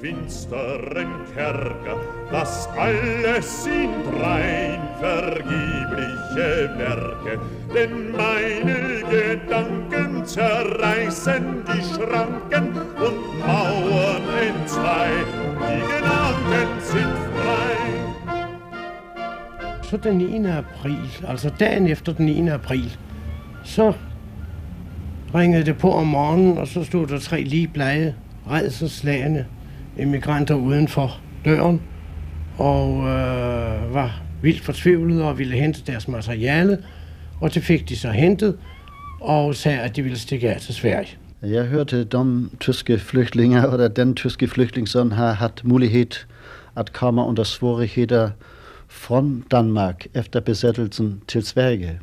finsteren 0.00 1.08
Kerker, 1.34 1.96
das 2.30 2.68
alles 2.78 3.64
sind 3.64 4.06
rein 4.22 4.80
vergebliche 4.98 6.70
Werke, 6.78 7.38
denn 7.74 8.12
meine 8.12 9.02
Gedanken 9.10 10.24
zerreißen 10.24 11.64
die 11.66 11.82
Schranken 11.82 12.68
und 12.76 13.38
Mauern 13.40 14.22
entzwei, 14.48 15.10
die 15.60 15.80
Gedanken 15.92 16.80
sind 16.80 17.16
frei. 17.36 17.76
Så 19.82 19.96
den 19.96 20.18
9. 20.18 20.46
april, 20.46 20.98
altså 21.26 21.50
dagen 21.58 21.86
efter 21.86 22.12
den 22.12 22.26
9. 22.26 22.48
april, 22.48 22.96
så 23.64 23.92
ringede 25.34 25.64
det 25.64 25.78
på 25.78 25.92
om 25.92 26.06
morgenen, 26.06 26.58
og 26.58 26.68
så 26.68 26.84
stod 26.84 27.06
der 27.06 27.18
tre 27.18 27.42
lige 27.42 27.68
blege, 27.68 28.14
redselslagende 28.50 29.46
immigranter 30.00 30.54
uden 30.54 30.88
for 30.88 31.20
døren, 31.44 31.82
og 32.58 32.98
øh, 32.98 33.94
var 33.94 34.22
vildt 34.42 34.60
fortvivlede 34.60 35.24
og 35.24 35.38
ville 35.38 35.54
hente 35.54 35.82
deres 35.86 36.08
materiale, 36.08 36.78
og 37.40 37.54
det 37.54 37.62
fik 37.62 37.88
de 37.88 37.96
så 37.96 38.10
hentet, 38.10 38.58
og 39.20 39.54
sagde, 39.54 39.80
at 39.80 39.96
de 39.96 40.02
ville 40.02 40.18
stikke 40.18 40.50
af 40.54 40.60
til 40.60 40.74
Sverige. 40.74 41.16
Jeg 41.42 41.64
hørte 41.64 42.04
de 42.04 42.48
tyske 42.60 42.98
flygtninge, 42.98 43.62
eller 43.72 43.88
den 43.88 44.14
tyske 44.14 44.48
flygtning, 44.48 44.88
som 44.88 45.10
har 45.10 45.32
haft 45.32 45.64
mulighed 45.64 46.10
at 46.76 46.92
komme 46.92 47.22
under 47.22 47.42
svårigheder 47.42 48.30
fra 48.88 49.24
Danmark 49.50 50.06
efter 50.14 50.40
besættelsen 50.40 51.22
til 51.28 51.42
Sverige. 51.42 52.00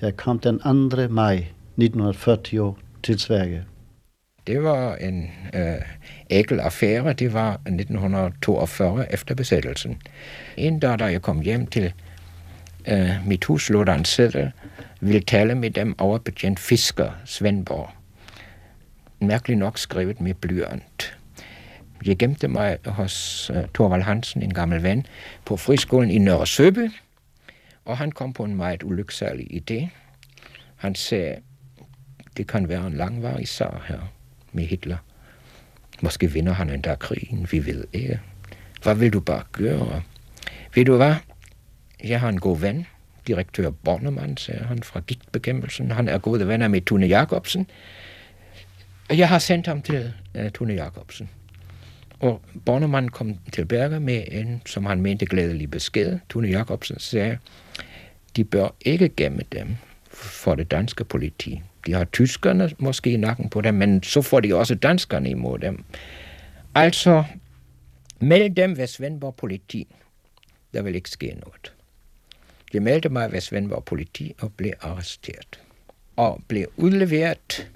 Jeg 0.00 0.16
kom 0.16 0.38
den 0.38 0.58
2. 0.58 1.08
maj 1.14 1.34
1940 1.34 2.74
til 3.02 3.18
Sverige. 3.18 3.64
Det 4.46 4.62
var 4.62 4.96
en 4.96 5.30
øh, 5.54 5.74
ækel 6.30 6.60
affære. 6.60 7.12
Det 7.12 7.32
var 7.32 7.52
1942 7.52 9.12
efter 9.12 9.34
besættelsen. 9.34 10.02
En 10.56 10.80
dag, 10.80 10.98
da 10.98 11.04
jeg 11.04 11.22
kom 11.22 11.40
hjem 11.40 11.66
til 11.66 11.92
øh, 12.88 13.10
mit 13.26 13.44
hus, 13.44 13.70
lå 13.70 13.84
der 13.84 13.94
en 13.94 14.04
sædel, 14.04 14.52
ville 15.00 15.20
tale 15.20 15.54
med 15.54 15.70
dem 15.70 15.94
over 15.98 16.18
betjent 16.18 16.60
Fisker, 16.60 17.10
Svendborg. 17.24 17.90
Mærkeligt 19.20 19.58
nok 19.58 19.78
skrevet 19.78 20.20
med 20.20 20.34
blyant. 20.34 21.18
Jeg 22.06 22.16
gemte 22.18 22.48
mig 22.48 22.78
hos 22.84 23.50
øh, 23.54 23.68
Torvald 23.74 24.02
Hansen, 24.02 24.42
en 24.42 24.54
gammel 24.54 24.82
ven, 24.82 25.06
på 25.44 25.56
friskolen 25.56 26.10
i 26.10 26.18
Nørre 26.18 26.46
Søby, 26.46 26.90
og 27.84 27.98
han 27.98 28.12
kom 28.12 28.32
på 28.32 28.44
en 28.44 28.54
meget 28.54 28.82
ulyksalig 28.82 29.46
idé. 29.70 29.88
Han 30.76 30.94
sagde, 30.94 31.36
det 32.36 32.46
kan 32.46 32.68
være 32.68 32.86
en 32.86 32.92
langvarig 32.92 33.48
sag 33.48 33.80
her 33.88 34.00
med 34.52 34.64
Hitler. 34.64 34.96
Måske 36.02 36.32
vinder 36.32 36.52
han 36.52 36.70
endda 36.70 36.94
krigen, 36.94 37.48
vi 37.50 37.66
ved 37.66 37.84
ikke. 37.92 38.20
Hvad 38.82 38.94
vil 38.94 39.12
du 39.12 39.20
bare 39.20 39.42
gøre? 39.52 40.02
Ved 40.74 40.84
du 40.84 40.96
hvad? 40.96 41.14
Jeg 42.04 42.20
har 42.20 42.28
en 42.28 42.40
god 42.40 42.58
ven, 42.58 42.86
direktør 43.26 43.70
Bornemann, 43.70 44.36
sagde 44.36 44.64
han 44.64 44.82
fra 44.82 45.00
gigtbekæmpelsen. 45.00 45.90
Han 45.90 46.08
er 46.08 46.18
gode 46.18 46.48
venner 46.48 46.68
med 46.68 46.80
Tune 46.80 47.06
Jacobsen. 47.06 47.66
Jeg 49.10 49.28
har 49.28 49.38
sendt 49.38 49.66
ham 49.66 49.82
til 49.82 50.12
uh, 50.34 50.48
Tune 50.48 50.74
Jacobsen. 50.74 51.30
Og 52.20 52.42
Bornemann 52.64 53.08
kom 53.08 53.36
til 53.52 53.64
Berger 53.64 53.98
med 53.98 54.24
en, 54.30 54.62
som 54.66 54.86
han 54.86 55.00
mente, 55.00 55.26
glædelig 55.26 55.70
besked. 55.70 56.18
Tune 56.28 56.48
Jacobsen 56.48 56.98
sagde, 56.98 57.38
de 58.36 58.44
bør 58.44 58.74
ikke 58.80 59.08
gemme 59.08 59.42
dem 59.52 59.76
for 60.10 60.54
det 60.54 60.70
danske 60.70 61.04
politi. 61.04 61.62
De 61.88 61.92
har 61.94 62.04
tyskerne 62.04 62.70
måske 62.78 63.10
i 63.10 63.16
nakken 63.16 63.50
på 63.50 63.60
dem, 63.60 63.74
men 63.74 64.02
så 64.02 64.22
får 64.22 64.40
de 64.40 64.54
også 64.54 64.74
danskerne 64.74 65.30
imod 65.30 65.58
dem. 65.58 65.84
Altså, 66.74 67.24
meld 68.20 68.54
dem 68.54 68.76
ved 68.76 68.86
Svendborg 68.86 69.34
politi. 69.34 69.86
Der 70.74 70.82
vil 70.82 70.94
ikke 70.94 71.10
ske 71.10 71.26
noget. 71.26 71.74
Jeg 72.72 72.82
meldte 72.82 73.08
mig 73.08 73.32
ved 73.32 73.40
Svendborg 73.40 73.84
politi 73.84 74.34
og 74.40 74.52
blev 74.52 74.72
arresteret. 74.80 75.60
Og 76.16 76.42
blev 76.48 76.66
udleveret 76.76 77.70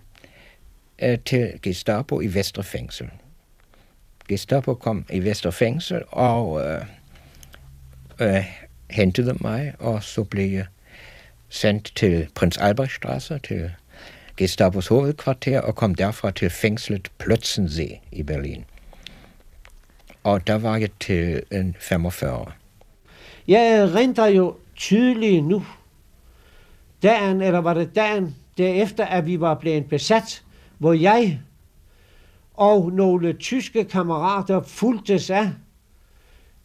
øh, 1.02 1.18
til 1.18 1.58
Gestapo 1.62 2.20
i 2.20 2.34
Vesterfængsel. 2.34 3.10
Gestapo 4.28 4.74
kom 4.74 5.04
i 5.10 5.20
Vesterfængsel 5.20 6.02
og 6.08 6.60
øh, 6.60 6.84
øh, 8.20 8.44
hentede 8.90 9.36
mig, 9.40 9.74
og 9.78 10.02
så 10.02 10.24
blev 10.24 10.52
jeg 10.52 10.66
sendt 11.48 11.92
til 11.96 12.28
Prins 12.34 12.58
Albrechtstrasse, 12.58 13.38
til 13.38 13.70
Gestapos 14.36 14.86
hovedkvarter 14.86 15.60
og 15.60 15.74
kom 15.74 15.94
derfra 15.94 16.30
til 16.30 16.50
fængslet 16.50 17.10
Plötzensee 17.22 18.00
i 18.12 18.22
Berlin. 18.22 18.64
Og 20.24 20.46
der 20.46 20.58
var 20.58 20.76
jeg 20.76 20.90
til 21.00 21.42
en 21.52 21.76
45. 21.80 22.46
Jeg 23.48 23.78
erindrer 23.78 24.26
jo 24.26 24.56
tydeligt 24.76 25.44
nu, 25.44 25.64
dagen, 27.02 27.42
eller 27.42 27.58
var 27.58 27.74
det 27.74 27.94
dagen 27.94 28.36
derefter, 28.58 29.04
at 29.04 29.26
vi 29.26 29.40
var 29.40 29.54
blevet 29.54 29.88
besat, 29.88 30.42
hvor 30.78 30.92
jeg 30.92 31.40
og 32.54 32.92
nogle 32.92 33.32
tyske 33.32 33.84
kammerater 33.84 34.62
fulgtes 34.62 35.30
af 35.30 35.50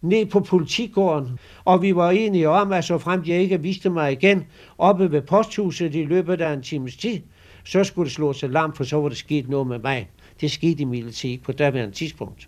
ned 0.02 0.26
på 0.26 0.40
politigården, 0.40 1.40
og 1.66 1.82
vi 1.82 1.96
var 1.96 2.12
enige 2.12 2.50
om, 2.50 2.72
at 2.72 2.86
så 2.86 2.98
frem 2.98 3.24
jeg 3.26 3.40
ikke 3.40 3.62
viste 3.62 3.90
mig 3.90 4.12
igen 4.12 4.46
oppe 4.78 5.12
ved 5.12 5.22
posthuset 5.22 5.96
i 5.96 6.04
løbet 6.04 6.42
af 6.42 6.54
en 6.54 6.62
times 6.62 6.98
tid, 6.98 7.20
så 7.68 7.84
skulle 7.84 8.06
det 8.06 8.16
slås 8.16 8.44
alarm, 8.44 8.74
for 8.74 8.84
så 8.84 9.02
var 9.02 9.10
det 9.10 9.18
sket 9.18 9.50
noget 9.50 9.68
med 9.68 9.80
mig. 9.80 10.10
Det 10.42 10.52
skete 10.52 10.82
imidlertid 10.82 11.30
ikke 11.30 11.44
på 11.44 11.52
daværende 11.52 11.96
tidspunkt. 11.96 12.48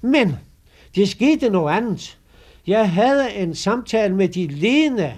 Men 0.00 0.36
det 0.94 1.08
skete 1.08 1.50
noget 1.50 1.76
andet. 1.76 2.18
Jeg 2.66 2.90
havde 2.90 3.34
en 3.34 3.54
samtale 3.54 4.14
med 4.14 4.28
de 4.28 4.46
ledende, 4.46 5.14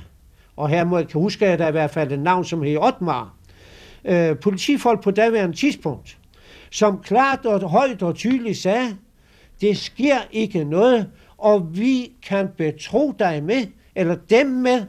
og 0.57 0.69
her 0.69 0.85
må 0.85 0.99
jeg 0.99 1.07
huske, 1.13 1.47
at 1.47 1.59
der 1.59 1.69
i 1.69 1.71
hvert 1.71 1.91
fald 1.91 2.13
et 2.13 2.19
navn, 2.19 2.45
som 2.45 2.63
hed 2.63 2.77
Otmar, 2.77 3.35
øh, 4.05 4.39
politifolk 4.39 5.03
på 5.03 5.11
daværende 5.11 5.57
tidspunkt, 5.57 6.19
som 6.71 6.99
klart 7.03 7.47
og 7.47 7.71
højt 7.71 8.03
og 8.03 8.15
tydeligt 8.15 8.59
sagde, 8.59 8.97
det 9.61 9.77
sker 9.77 10.17
ikke 10.31 10.65
noget, 10.65 11.11
og 11.39 11.79
vi 11.79 12.13
kan 12.23 12.49
betro 12.57 13.15
dig 13.19 13.43
med, 13.43 13.67
eller 13.95 14.17
dem 14.31 14.47
med, 14.47 14.83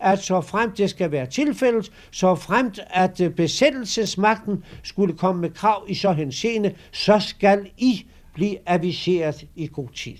at 0.00 0.18
så 0.22 0.40
fremt 0.40 0.78
det 0.78 0.90
skal 0.90 1.10
være 1.10 1.26
tilfældet, 1.26 1.92
så 2.10 2.34
fremt 2.34 2.80
at 2.86 3.20
øh, 3.20 3.30
besættelsesmagten 3.30 4.64
skulle 4.82 5.16
komme 5.16 5.40
med 5.40 5.50
krav 5.50 5.84
i 5.88 5.94
så 5.94 6.12
henseende, 6.12 6.74
så 6.92 7.18
skal 7.18 7.70
I 7.78 8.06
blive 8.34 8.56
aviseret 8.66 9.44
i 9.56 9.68
god 9.72 9.88
tid. 9.88 10.16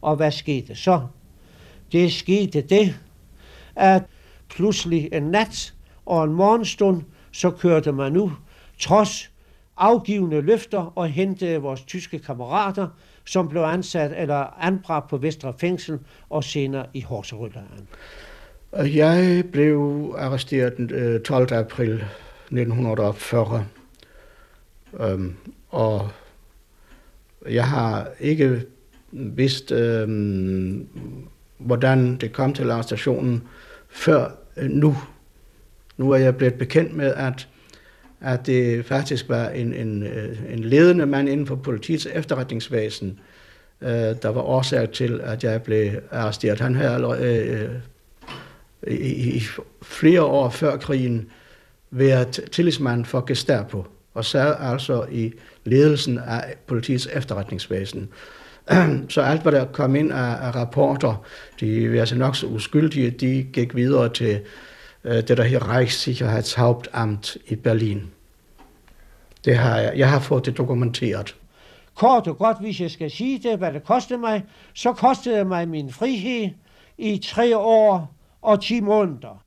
Og 0.00 0.16
hvad 0.16 0.30
skete 0.30 0.74
så? 0.74 1.00
Det 1.92 2.12
skete 2.12 2.60
det, 2.60 3.00
at 3.76 4.02
pludselig 4.48 5.08
en 5.12 5.22
nat 5.22 5.74
og 6.06 6.24
en 6.24 6.32
morgenstund, 6.32 7.02
så 7.32 7.50
kørte 7.50 7.92
man 7.92 8.12
nu, 8.12 8.32
trods 8.78 9.30
afgivende 9.76 10.40
løfter, 10.40 10.92
og 10.98 11.08
hentede 11.08 11.58
vores 11.58 11.82
tyske 11.82 12.18
kammerater, 12.18 12.88
som 13.24 13.48
blev 13.48 13.62
ansat 13.62 14.12
eller 14.16 14.60
anbragt 14.60 15.10
på 15.10 15.16
Vestre 15.16 15.54
Fængsel 15.58 15.98
og 16.30 16.44
senere 16.44 16.86
i 16.94 17.00
Horserødlejren. 17.00 17.88
Jeg 18.76 19.44
blev 19.52 19.78
arresteret 20.18 20.74
øh, 20.78 21.12
den 21.12 21.22
12. 21.22 21.52
april 21.52 21.94
1940, 21.94 23.66
øhm, 25.00 25.34
og 25.68 26.08
jeg 27.50 27.68
har 27.68 28.10
ikke 28.20 28.62
vidst, 29.12 29.72
øhm, 29.72 30.88
hvordan 31.58 32.16
det 32.16 32.32
kom 32.32 32.54
til 32.54 32.70
arrestationen 32.70 33.42
før 33.88 34.30
øh, 34.56 34.70
nu. 34.70 34.96
Nu 35.96 36.10
er 36.10 36.18
jeg 36.18 36.36
blevet 36.36 36.54
bekendt 36.54 36.96
med, 36.96 37.14
at, 37.14 37.48
at 38.20 38.46
det 38.46 38.84
faktisk 38.84 39.28
var 39.28 39.48
en, 39.48 39.74
en, 39.74 40.02
øh, 40.02 40.52
en 40.52 40.58
ledende 40.58 41.06
mand 41.06 41.28
inden 41.28 41.46
for 41.46 41.56
politiets 41.56 42.08
efterretningsvæsen, 42.14 43.20
øh, 43.80 43.88
der 43.90 44.28
var 44.28 44.42
årsag 44.42 44.90
til, 44.90 45.20
at 45.20 45.44
jeg 45.44 45.62
blev 45.62 45.90
arresteret. 46.10 46.60
Han 46.60 46.74
havde 46.74 46.94
allerede 46.94 47.82
i, 48.88 49.36
i 49.36 49.42
flere 49.82 50.22
år 50.22 50.50
før 50.50 50.76
krigen 50.76 51.30
været 51.90 52.40
tillidsmand 52.52 53.04
for 53.04 53.20
Gestapo 53.20 53.86
og 54.14 54.24
sad 54.24 54.54
altså 54.58 55.06
i 55.10 55.32
ledelsen 55.64 56.18
af 56.18 56.54
politiets 56.66 57.08
efterretningsvæsen. 57.12 58.08
Så 59.08 59.20
alt, 59.20 59.42
hvad 59.42 59.52
der 59.52 59.64
kom 59.64 59.96
ind 59.96 60.12
af, 60.12 60.46
af 60.46 60.54
rapporter, 60.54 61.24
de 61.60 61.92
var 61.92 62.00
altså 62.00 62.16
nok 62.16 62.36
så 62.36 62.46
uskyldige, 62.46 63.10
de 63.10 63.46
gik 63.52 63.74
videre 63.76 64.08
til 64.08 64.40
øh, 65.04 65.14
det, 65.14 65.36
der 65.36 65.42
hedder 65.42 65.70
Reichssicherheitshauptamt 65.70 67.36
i 67.46 67.56
Berlin. 67.56 68.10
Det 69.44 69.56
har 69.56 69.78
jeg, 69.78 69.92
jeg 69.96 70.10
har 70.10 70.20
fået 70.20 70.46
det 70.46 70.56
dokumenteret. 70.56 71.36
Kort 71.94 72.26
og 72.26 72.38
godt, 72.38 72.60
hvis 72.60 72.80
jeg 72.80 72.90
skal 72.90 73.10
sige 73.10 73.40
det, 73.42 73.58
hvad 73.58 73.72
det 73.72 73.84
kostede 73.84 74.18
mig, 74.18 74.44
så 74.74 74.92
kostede 74.92 75.38
det 75.38 75.46
mig 75.46 75.68
min 75.68 75.92
frihed 75.92 76.50
i 76.98 77.18
tre 77.24 77.56
år 77.56 78.14
og 78.42 78.62
10 78.62 78.80
måneder. 78.80 79.44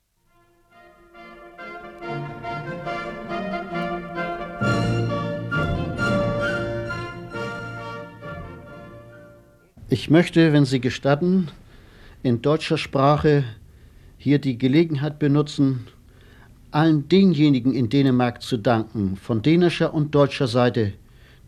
Ich 9.89 10.09
möchte, 10.09 10.51
wenn 10.51 10.65
Sie 10.65 10.81
gestatten, 10.81 11.49
in 12.23 12.41
deutscher 12.41 12.77
Sprache 12.77 13.43
hier 14.17 14.39
die 14.39 14.57
Gelegenheit 14.57 15.19
benutzen, 15.19 15.87
allen 16.71 17.07
denjenigen 17.07 17.73
in 17.73 17.89
Dänemark 17.89 18.41
zu 18.41 18.57
danken, 18.57 19.15
von 19.15 19.41
dänischer 19.41 19.93
und 19.93 20.15
deutscher 20.15 20.47
Seite, 20.47 20.93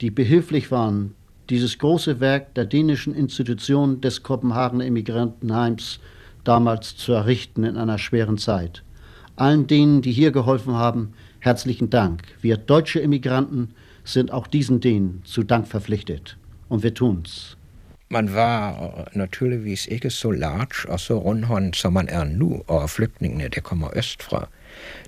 die 0.01 0.11
behilflich 0.11 0.71
waren, 0.71 1.15
dieses 1.49 1.79
große 1.79 2.19
Werk 2.19 2.53
der 2.53 2.65
dänischen 2.65 3.15
Institution 3.15 4.01
des 4.01 4.21
Kopenhagener 4.21 4.85
Immigrantenheims 4.85 5.99
damals 6.47 6.95
zu 6.95 7.13
errichten 7.13 7.63
in 7.63 7.77
einer 7.77 7.97
schweren 7.97 8.37
Zeit. 8.37 8.83
Allen 9.35 9.67
denen, 9.67 10.01
die 10.01 10.11
hier 10.11 10.31
geholfen 10.31 10.73
haben, 10.75 11.13
herzlichen 11.39 11.89
Dank. 11.89 12.23
Wir 12.41 12.57
deutsche 12.57 12.99
Immigranten 12.99 13.73
sind 14.03 14.31
auch 14.31 14.47
diesen 14.47 14.79
denen 14.79 15.21
zu 15.25 15.43
Dank 15.43 15.67
verpflichtet. 15.67 16.37
Und 16.69 16.83
wir 16.83 16.93
tun's. 16.93 17.57
Man 18.09 18.33
var 18.33 19.05
naturligvis 19.13 19.85
ikke 19.85 20.09
så 20.09 20.31
large 20.31 20.85
og 20.89 20.99
så 20.99 21.17
rundhånd, 21.17 21.73
som 21.73 21.93
man 21.93 22.07
er 22.07 22.23
nu, 22.23 22.63
og 22.67 22.89
flygtningene, 22.89 23.49
der 23.49 23.61
kommer 23.61 23.97
østfra. 23.97 24.47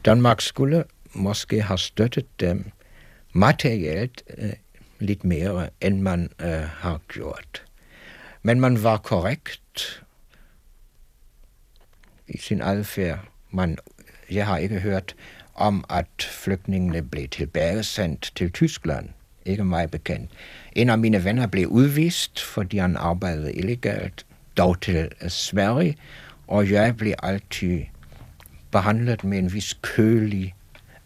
Danmark 0.06 0.42
skulle 0.42 0.84
måske 1.14 1.62
have 1.62 1.78
støttet 1.78 2.40
dem 2.40 2.72
materielt 3.34 4.24
øh, 4.38 4.54
lidt 5.00 5.24
mere, 5.24 5.70
end 5.82 6.02
man 6.02 6.30
øh, 6.42 6.68
har 6.80 7.00
gjort. 7.08 7.64
Man 8.44 8.84
var 8.84 8.98
korrekt 8.98 10.04
i 12.30 12.38
sin 12.38 12.62
adfærd. 12.62 13.20
Man, 13.52 13.78
jeg 14.32 14.46
har 14.46 14.58
ikke 14.58 14.80
hørt 14.80 15.16
om, 15.56 15.86
at 15.90 16.06
flygtningene 16.20 17.02
blev 17.02 17.28
tilbagesendt 17.28 18.32
til 18.36 18.52
Tyskland. 18.52 19.10
Ikke 19.46 19.64
mig 19.64 19.92
bekendt. 19.92 20.32
En 20.74 20.90
af 20.90 20.98
mine 20.98 21.24
venner 21.24 21.48
blev 21.48 21.68
udvist, 21.68 22.40
fordi 22.40 22.78
han 22.78 22.98
arbejdede 22.98 23.54
illegalt, 23.54 24.26
dog 24.58 24.82
til 24.82 25.10
Sverige, 25.28 25.98
og 26.48 26.72
jeg 26.72 26.98
blev 26.98 27.14
altid 27.24 27.82
behandlet 28.72 29.24
med 29.24 29.38
en 29.40 29.54
vis 29.54 29.80
kølig 29.82 30.56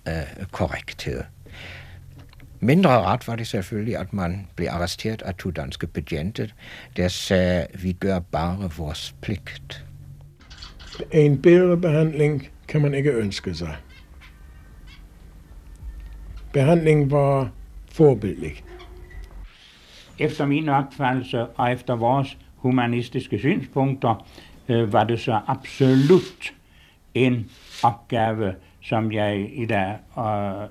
øh, 0.07 0.45
korrekthed. 0.51 1.24
Mindre 2.59 3.01
ret 3.01 3.28
var 3.28 3.36
det 3.36 3.47
selvfølgelig, 3.47 3.97
at 3.97 4.13
man 4.13 4.47
blev 4.55 4.67
arresteret 4.71 5.21
af 5.21 5.36
to 5.36 5.51
danske 5.51 5.88
betjente, 5.88 6.51
der 6.97 7.07
sagde, 7.07 7.67
vi 7.74 7.93
gør 7.93 8.19
bare 8.19 8.71
vores 8.78 9.15
pligt. 9.21 9.86
En 11.12 11.41
bedre 11.41 11.78
behandling 11.78 12.50
kan 12.68 12.82
man 12.82 12.94
ikke 12.94 13.12
ønske 13.12 13.54
sig. 13.54 13.76
Behandlingen 16.54 17.12
var 17.12 17.50
forbildelig. 17.91 18.64
Efter 20.20 20.46
min 20.46 20.70
opfattelse 20.70 21.46
og 21.46 21.72
efter 21.72 21.96
vores 21.96 22.38
humanistiske 22.56 23.39
synspunkter, 23.39 24.28
øh, 24.70 24.94
var 24.94 25.04
det 25.04 25.20
så 25.20 25.39
absolut 25.48 26.54
en 27.14 27.50
opgave, 27.84 28.56
som 28.82 29.12
jeg 29.12 29.50
i 29.54 29.66
dag 29.66 29.98
øh, 30.18 30.70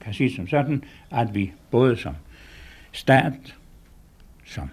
kan 0.00 0.14
sige 0.14 0.36
som 0.36 0.48
sådan, 0.48 0.84
at 1.10 1.34
vi 1.34 1.52
både 1.70 1.96
som 1.96 2.14
stat, 2.92 3.56
som 4.44 4.70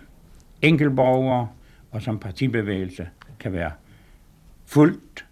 enkeltborgere 0.62 1.48
og 1.92 2.02
som 2.02 2.20
partibevægelse 2.20 3.10
kan 3.40 3.54
være 3.54 3.72
fuldt 4.66 5.26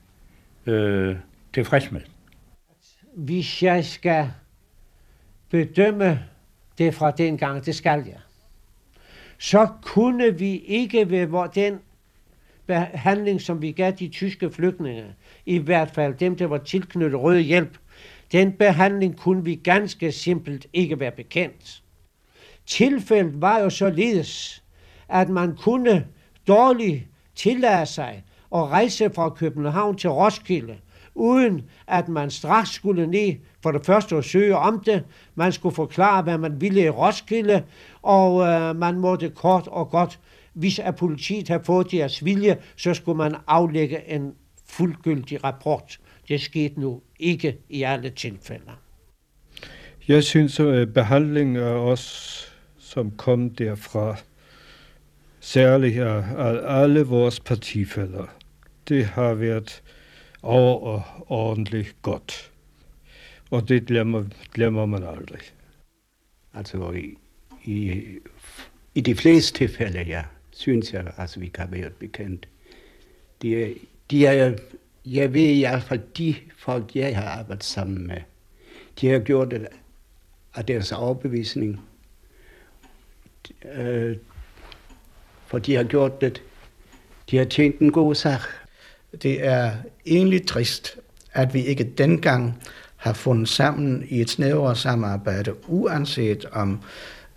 øh, 0.66 1.16
tilfreds 1.54 1.92
med. 1.92 2.02
Hvis 3.16 3.64
jeg 3.64 3.86
skal 3.86 4.32
bedømme 5.50 6.24
det 6.78 6.94
fra 6.94 7.12
den 7.12 7.38
gang, 7.38 7.66
det 7.66 7.76
skal 7.76 8.04
jeg, 8.06 8.20
så 9.38 9.68
kunne 9.82 10.40
vi 10.40 10.58
ikke 10.58 11.10
ved 11.10 11.26
hvor 11.26 11.48
den 11.48 11.80
behandling, 12.66 13.42
som 13.42 13.62
vi 13.62 13.72
gav 13.72 13.92
de 13.92 14.08
tyske 14.08 14.52
flygtninge, 14.52 15.06
i 15.46 15.58
hvert 15.58 15.92
fald 15.92 16.14
dem, 16.14 16.36
der 16.36 16.48
var 16.48 16.58
tilknyttet 16.58 17.20
rød 17.20 17.40
hjælp, 17.40 17.78
den 18.32 18.54
behandling 18.54 19.18
kunne 19.18 19.44
vi 19.44 19.56
ganske 19.56 20.12
simpelt 20.12 20.68
ikke 20.74 21.00
være 21.00 21.12
bekendt. 21.12 21.84
Tilfældet 22.66 23.42
var 23.42 23.60
jo 23.60 23.70
således, 23.70 24.64
at 25.10 25.30
man 25.30 25.56
kunne 25.56 26.08
dårligt 26.48 27.04
tillade 27.36 27.86
sig 27.86 28.24
at 28.54 28.70
rejse 28.70 29.10
fra 29.10 29.30
København 29.30 29.98
til 29.98 30.10
Roskilde, 30.10 30.76
uden 31.16 31.62
at 31.88 32.10
man 32.10 32.32
straks 32.32 32.70
skulle 32.70 33.08
ned 33.08 33.36
for 33.64 33.72
det 33.72 33.86
første 33.86 34.16
at 34.16 34.26
søge 34.26 34.58
om 34.58 34.80
det. 34.86 35.04
Man 35.36 35.52
skulle 35.52 35.76
forklare, 35.76 36.22
hvad 36.22 36.38
man 36.38 36.62
ville 36.62 36.82
i 36.82 36.90
Roskilde, 36.90 37.64
og 38.02 38.42
øh, 38.48 38.76
man 38.76 39.00
måtte 39.00 39.30
kort 39.30 39.68
og 39.68 39.90
godt, 39.90 40.20
hvis 40.54 40.80
at 40.80 40.96
politiet 40.96 41.48
havde 41.48 41.64
fået 41.64 41.92
deres 41.92 42.26
vilje, 42.26 42.58
så 42.76 42.94
skulle 42.94 43.18
man 43.18 43.36
aflægge 43.48 44.10
en 44.10 44.34
fuldgyldig 44.66 45.44
rapport. 45.44 46.00
Det 46.28 46.42
skete 46.42 46.80
nu 46.80 47.02
ikke 47.20 47.58
i 47.70 47.84
alle 47.84 48.10
tilfælde. 48.10 48.72
Jeg 50.08 50.24
synes, 50.24 50.60
øh, 50.60 50.82
at 50.82 50.94
behandlingen 50.94 51.56
af 51.56 51.74
os, 51.74 52.54
som 52.78 53.12
kom 53.12 53.50
derfra, 53.50 54.16
særligt 55.40 56.02
af 56.02 56.24
alle 56.82 57.04
vores 57.04 57.40
partifælder, 57.40 58.26
det 58.90 59.06
har 59.06 59.34
været 59.34 59.84
overordentligt 60.42 61.96
godt. 62.02 62.52
Og 63.52 63.70
det 63.70 63.86
glemmer, 63.86 64.24
glemmer 64.54 64.86
man 64.86 65.04
aldrig. 65.04 65.40
Altså 66.54 66.92
i, 66.92 67.18
i, 67.64 68.04
i 68.96 69.02
de 69.02 69.16
fleste 69.16 69.58
tilfælde, 69.58 70.02
ja, 70.02 70.24
synes 70.52 70.94
jeg, 70.94 71.14
altså 71.18 71.40
vi 71.40 71.48
kan 71.48 71.72
være 71.72 71.90
bekendt. 71.90 72.48
De, 73.42 73.76
de 74.12 74.26
er, 74.26 74.58
jeg 75.06 75.34
ved 75.34 75.42
i 75.42 75.60
hvert 75.60 75.84
fald, 75.84 76.02
de 76.18 76.36
folk, 76.58 76.96
jeg 76.96 77.18
har 77.18 77.40
arbejdet 77.40 77.64
sammen 77.64 78.08
med, 78.08 78.22
de 79.02 79.08
har 79.08 79.20
gjort 79.20 79.52
det 79.52 79.68
af 80.56 80.66
deres 80.66 80.92
overbevisning. 80.92 81.82
Øh, 83.76 84.18
for 85.46 85.60
de 85.60 85.76
har 85.76 85.84
gjort 85.84 86.22
det. 86.22 86.44
Det 89.22 89.46
er 89.46 89.72
egentlig 90.06 90.48
trist, 90.48 90.98
at 91.34 91.54
vi 91.54 91.66
ikke 91.66 91.84
dengang 91.84 92.62
har 92.98 93.14
fundet 93.14 93.50
sammen 93.50 94.06
i 94.10 94.22
et 94.22 94.30
snævere 94.30 94.76
samarbejde, 94.76 95.54
uanset 95.68 96.46
om 96.52 96.80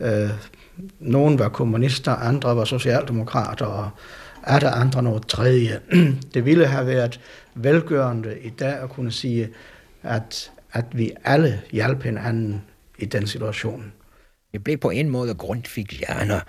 øh, 0.01 0.31
nogen 1.01 1.39
var 1.39 1.49
kommunister, 1.49 2.13
andre 2.13 2.57
var 2.57 2.65
socialdemokrater, 2.65 3.67
og 3.67 3.91
er 4.43 4.59
der 4.59 4.71
andre 4.71 5.03
noget 5.03 5.27
tredje. 5.27 5.81
Det 6.35 6.45
ville 6.45 6.67
have 6.67 6.87
været 6.87 7.21
velgørende 7.55 8.39
i 8.43 8.51
dag 8.51 8.75
at 8.83 8.91
kunne 8.91 9.13
sige, 9.13 9.49
at, 10.03 10.53
at 10.73 10.85
vi 10.93 11.13
alle 11.25 11.63
hjalp 11.73 12.03
hinanden 12.03 12.63
i 12.99 13.05
den 13.05 13.27
situation. 13.27 13.93
Vi 14.53 14.59
blev 14.59 14.77
på 14.77 14.91
en 14.91 15.11
måde 15.11 15.35
grundfigianer 15.35 16.41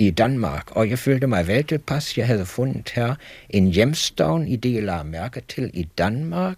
i 0.00 0.10
Danmark, 0.10 0.76
og 0.76 0.90
jeg 0.90 0.98
følte 0.98 1.26
mig 1.26 1.46
vel 1.48 1.64
tilpas. 1.64 2.18
Jeg 2.18 2.26
havde 2.26 2.46
fundet 2.46 2.90
her 2.90 3.14
en 3.50 3.66
hjemstavn 3.66 4.46
i 4.46 4.56
det, 4.56 4.74
jeg 4.74 4.82
lagde 4.82 5.04
mærke 5.04 5.42
til 5.48 5.70
i 5.74 5.88
Danmark, 5.98 6.56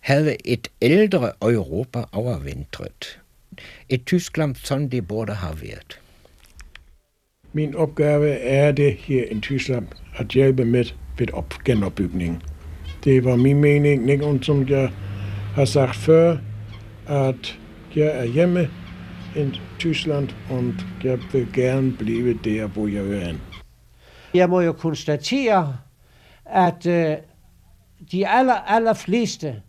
havde 0.00 0.36
et 0.44 0.68
ældre 0.82 1.32
Europa 1.42 2.04
overvintret. 2.12 3.20
Et 3.88 4.04
Tyskland, 4.06 4.54
som 4.54 4.90
det 4.90 5.08
burde 5.08 5.34
have 5.34 5.62
været. 5.62 6.00
Min 7.52 7.74
opgave 7.74 8.30
er 8.30 8.72
det 8.72 8.92
her 8.92 9.24
i 9.30 9.40
Tyskland 9.40 9.86
at 10.16 10.26
hjælpe 10.26 10.64
med 10.64 10.84
ved 11.18 11.32
op 11.32 11.54
genopbygning. 11.64 12.42
Det 13.04 13.24
var 13.24 13.36
min 13.36 13.60
mening, 13.60 14.10
ikke? 14.10 14.38
som 14.42 14.68
jeg 14.68 14.90
har 15.54 15.64
sagt 15.64 15.96
før, 15.96 16.36
at 17.08 17.58
jeg 17.96 18.06
er 18.06 18.24
hjemme 18.24 18.70
i 19.36 19.60
Tyskland, 19.78 20.28
og 20.50 20.64
jeg 21.04 21.18
vil 21.32 21.52
gerne 21.52 21.92
blive 21.92 22.38
der, 22.44 22.66
hvor 22.66 22.86
jeg 22.86 23.28
er. 23.28 23.34
Jeg 24.34 24.50
må 24.50 24.60
jo 24.60 24.72
konstatere, 24.72 25.76
at 26.44 26.86
øh, 26.86 27.16
de 28.12 28.28
aller, 28.28 28.54
aller 28.54 28.92
fleste 28.92 29.62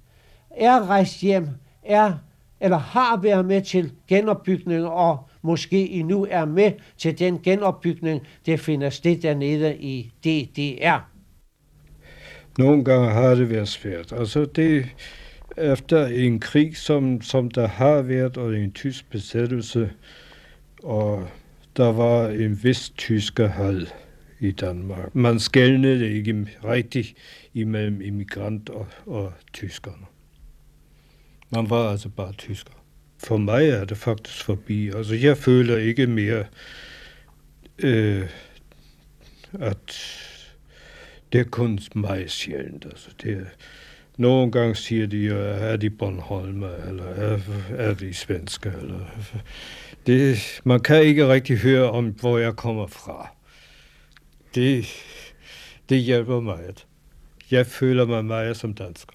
er 0.51 0.89
rejst 0.89 1.21
hjem, 1.21 1.47
er 1.83 2.13
eller 2.61 2.77
har 2.77 3.21
været 3.21 3.45
med 3.45 3.61
til 3.61 3.91
genopbygning, 4.07 4.85
og 4.85 5.29
måske 5.41 5.89
endnu 5.89 6.27
er 6.29 6.45
med 6.45 6.71
til 6.97 7.19
den 7.19 7.39
genopbygning, 7.43 8.21
der 8.45 8.57
finder 8.57 8.89
sted 8.89 9.21
dernede 9.21 9.77
i 9.77 10.11
DDR. 10.23 10.97
Nogle 12.57 12.83
gange 12.83 13.09
har 13.09 13.35
det 13.35 13.49
været 13.49 13.67
svært. 13.67 14.13
Altså 14.13 14.45
det, 14.45 14.85
efter 15.57 16.05
en 16.05 16.39
krig, 16.39 16.77
som, 16.77 17.21
som 17.21 17.51
der 17.51 17.67
har 17.67 18.01
været, 18.01 18.37
og 18.37 18.55
en 18.57 18.71
tysk 18.71 19.09
besættelse, 19.09 19.91
og 20.83 21.27
der 21.77 21.91
var 21.91 22.27
en 22.27 22.63
vis 22.63 22.93
had 23.37 23.85
i 24.39 24.51
Danmark. 24.51 25.15
Man 25.15 25.39
skældnede 25.39 26.13
ikke 26.13 26.47
rigtigt 26.63 27.13
imellem 27.53 28.01
immigrant 28.01 28.69
og, 28.69 28.87
og 29.05 29.33
tyskerne. 29.53 30.05
Man 31.49 31.69
var 31.69 31.91
altså 31.91 32.09
bare 32.09 32.33
tysker. 32.33 32.73
For 33.17 33.37
mig 33.37 33.69
er 33.69 33.85
det 33.85 33.97
faktisk 33.97 34.43
forbi. 34.43 34.89
Altså, 34.89 35.15
jeg 35.15 35.37
føler 35.37 35.77
ikke 35.77 36.07
mere, 36.07 36.45
øh, 37.79 38.29
at 39.53 39.97
det 41.33 41.39
er 41.39 41.43
kun 41.43 41.79
mig 41.95 42.29
sjældent. 42.29 42.85
Altså, 42.85 43.09
det 43.23 43.31
er, 43.31 43.45
nogle 44.21 44.51
gange 44.51 44.75
siger 44.75 45.07
de, 45.07 45.27
er 45.29 45.77
de 45.77 45.89
Bornholm, 45.89 46.63
eller 46.63 47.03
er, 47.03 47.39
er 47.69 47.93
de 47.93 48.13
svenske, 48.13 48.73
eller... 48.81 48.99
Det, 50.07 50.61
man 50.63 50.79
kan 50.79 51.03
ikke 51.03 51.27
rigtig 51.27 51.57
høre 51.57 51.91
om, 51.91 52.05
hvor 52.05 52.37
jeg 52.37 52.55
kommer 52.55 52.87
fra. 52.87 53.29
Det, 54.55 54.85
det 55.89 55.97
hjælper 55.97 56.39
meget. 56.39 56.85
Jeg 57.51 57.67
føler 57.67 58.05
mig 58.05 58.25
meget 58.25 58.57
som 58.57 58.73
dansker. 58.73 59.13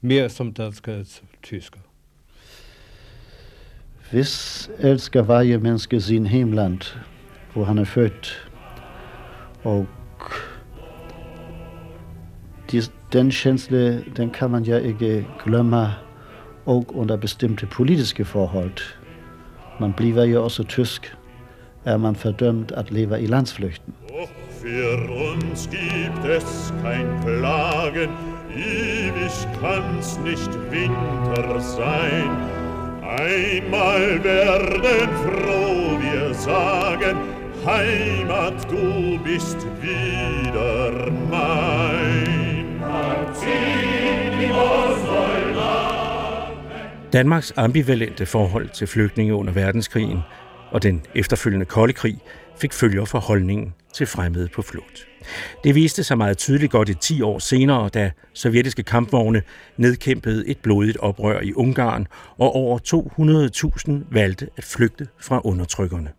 Mere 0.00 0.28
som 0.28 0.52
dansker 0.52 0.94
end 0.94 1.04
som 1.04 1.26
tysker. 1.42 1.80
Hvis 4.10 4.70
elsker 4.78 5.22
varje 5.22 5.58
menneske 5.58 6.00
sin 6.00 6.26
hemland, 6.26 6.80
hvor 7.52 7.64
han 7.64 7.78
er 7.78 7.84
født, 7.84 8.50
og 9.62 9.86
de, 12.72 12.82
den 13.12 13.30
känsla, 13.30 14.00
den 14.16 14.30
kan 14.30 14.50
man 14.50 14.62
ja 14.62 14.78
ikke 14.78 15.26
glemme, 15.44 15.94
og 16.66 16.86
under 16.94 17.16
bestemte 17.16 17.66
politiske 17.66 18.24
forhold. 18.24 18.80
Man 19.80 19.92
bliver 19.92 20.24
jo 20.24 20.44
også 20.44 20.64
tysk, 20.64 21.16
er 21.84 21.96
man 21.96 22.16
fordømt 22.16 22.72
at 22.72 22.90
leve 22.90 23.20
i 23.22 23.26
landsflygten. 23.26 23.94
Och 24.08 24.28
für 24.62 24.98
uns 25.32 25.68
gibt 25.70 26.24
es 26.24 26.72
kein 26.82 27.06
Klagen, 27.22 28.10
ewig 28.54 29.34
kann's 29.60 30.18
nicht 30.24 30.50
Winter 30.70 31.60
sein. 31.60 32.30
Einmal 33.02 34.24
werden 34.24 35.08
froh 35.24 35.98
wir 36.00 36.34
sagen, 36.34 37.16
Heimat, 37.64 38.70
du 38.70 39.18
bist 39.24 39.66
wieder 39.82 41.10
mein. 41.30 42.27
Danmarks 47.12 47.52
ambivalente 47.56 48.26
forhold 48.26 48.68
til 48.68 48.86
flygtninge 48.86 49.34
under 49.34 49.52
verdenskrigen 49.52 50.18
og 50.70 50.82
den 50.82 51.02
efterfølgende 51.14 51.66
kolde 51.66 51.92
krig 51.92 52.18
fik 52.60 52.72
følger 52.72 53.04
for 53.04 53.18
holdningen 53.18 53.74
til 53.94 54.06
fremmede 54.06 54.48
på 54.54 54.62
flugt. 54.62 55.06
Det 55.64 55.74
viste 55.74 56.04
sig 56.04 56.18
meget 56.18 56.38
tydeligt 56.38 56.72
godt 56.72 56.90
et 56.90 57.00
10 57.00 57.22
år 57.22 57.38
senere, 57.38 57.88
da 57.88 58.10
sovjetiske 58.34 58.82
kampvogne 58.82 59.42
nedkæmpede 59.76 60.48
et 60.48 60.58
blodigt 60.58 60.96
oprør 60.96 61.40
i 61.40 61.52
Ungarn, 61.54 62.06
og 62.38 62.54
over 62.54 62.78
200.000 63.88 64.14
valgte 64.14 64.48
at 64.56 64.64
flygte 64.64 65.06
fra 65.20 65.40
undertrykkerne. 65.44 66.10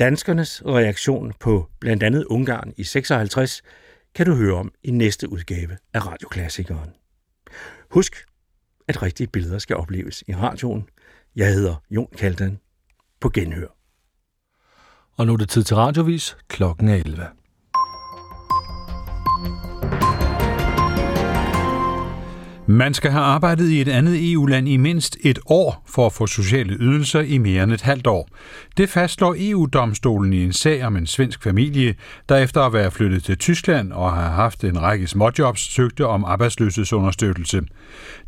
Danskernes 0.00 0.62
reaktion 0.66 1.32
på 1.40 1.68
blandt 1.80 2.02
andet 2.02 2.24
Ungarn 2.24 2.72
i 2.76 2.84
56 2.84 3.62
kan 4.14 4.26
du 4.26 4.34
høre 4.34 4.54
om 4.54 4.72
i 4.82 4.90
næste 4.90 5.32
udgave 5.32 5.78
af 5.94 6.06
Radioklassikeren. 6.06 6.90
Husk, 7.90 8.26
at 8.88 9.02
rigtige 9.02 9.26
billeder 9.26 9.58
skal 9.58 9.76
opleves 9.76 10.24
i 10.28 10.34
radioen. 10.34 10.88
Jeg 11.36 11.54
hedder 11.54 11.74
Jon 11.90 12.08
Kaldan. 12.18 12.58
På 13.20 13.28
genhør. 13.28 13.66
Og 15.12 15.26
nu 15.26 15.32
er 15.32 15.36
det 15.36 15.48
tid 15.48 15.62
til 15.62 15.76
radiovis. 15.76 16.36
Klokken 16.48 16.88
er 16.88 16.94
11. 16.94 17.26
Man 22.70 22.94
skal 22.94 23.10
have 23.10 23.24
arbejdet 23.24 23.68
i 23.68 23.80
et 23.80 23.88
andet 23.88 24.32
EU-land 24.32 24.68
i 24.68 24.76
mindst 24.76 25.16
et 25.20 25.38
år 25.46 25.82
for 25.86 26.06
at 26.06 26.12
få 26.12 26.26
sociale 26.26 26.76
ydelser 26.80 27.20
i 27.20 27.38
mere 27.38 27.62
end 27.62 27.72
et 27.72 27.80
halvt 27.80 28.06
år. 28.06 28.28
Det 28.76 28.88
fastslår 28.88 29.36
EU-domstolen 29.38 30.32
i 30.32 30.44
en 30.44 30.52
sag 30.52 30.84
om 30.84 30.96
en 30.96 31.06
svensk 31.06 31.42
familie, 31.42 31.94
der 32.28 32.36
efter 32.36 32.60
at 32.60 32.72
være 32.72 32.90
flyttet 32.90 33.24
til 33.24 33.38
Tyskland 33.38 33.92
og 33.92 34.12
have 34.12 34.30
haft 34.30 34.64
en 34.64 34.82
række 34.82 35.06
småjobs, 35.06 35.60
søgte 35.60 36.06
om 36.06 36.24
arbejdsløshedsunderstøttelse. 36.24 37.62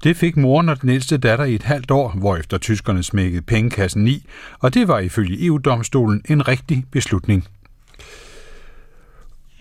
Det 0.05 0.16
fik 0.16 0.36
moren 0.36 0.68
og 0.68 0.82
den 0.82 0.88
ældste 0.88 1.18
datter 1.18 1.45
i 1.45 1.55
et 1.55 1.62
halvt 1.62 1.90
år, 1.90 2.14
hvorefter 2.18 2.59
tyskerne 2.59 3.03
smækkede 3.03 3.43
pengekassen 3.43 4.09
i, 4.09 4.26
og 4.59 4.74
det 4.74 4.88
var 4.88 4.99
ifølge 4.99 5.47
EU-domstolen 5.47 6.22
en 6.28 6.49
rigtig 6.49 6.84
beslutning. 6.93 7.47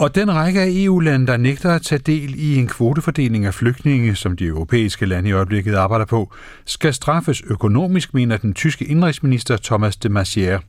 Og 0.02 0.16
den 0.16 0.34
række 0.34 0.62
af 0.62 0.68
EU-lande, 0.70 1.28
der 1.28 1.38
nægter 1.38 1.76
at 1.76 1.82
tage 1.82 2.00
del 2.00 2.34
i 2.38 2.56
en 2.56 2.68
kvotefordeling 2.68 3.46
af 3.46 3.54
flygtninge, 3.54 4.16
som 4.16 4.36
de 4.36 4.46
europæiske 4.46 5.06
lande 5.06 5.30
i 5.30 5.32
øjeblikket 5.32 5.76
arbejder 5.76 6.06
på, 6.06 6.34
skal 6.66 6.94
straffes 6.94 7.42
økonomisk, 7.48 8.14
mener 8.14 8.38
den 8.38 8.54
tyske 8.54 8.86
indrigsminister 8.86 9.58
Thomas 9.58 9.96
de 9.96 10.10
Maizière. 10.10 10.60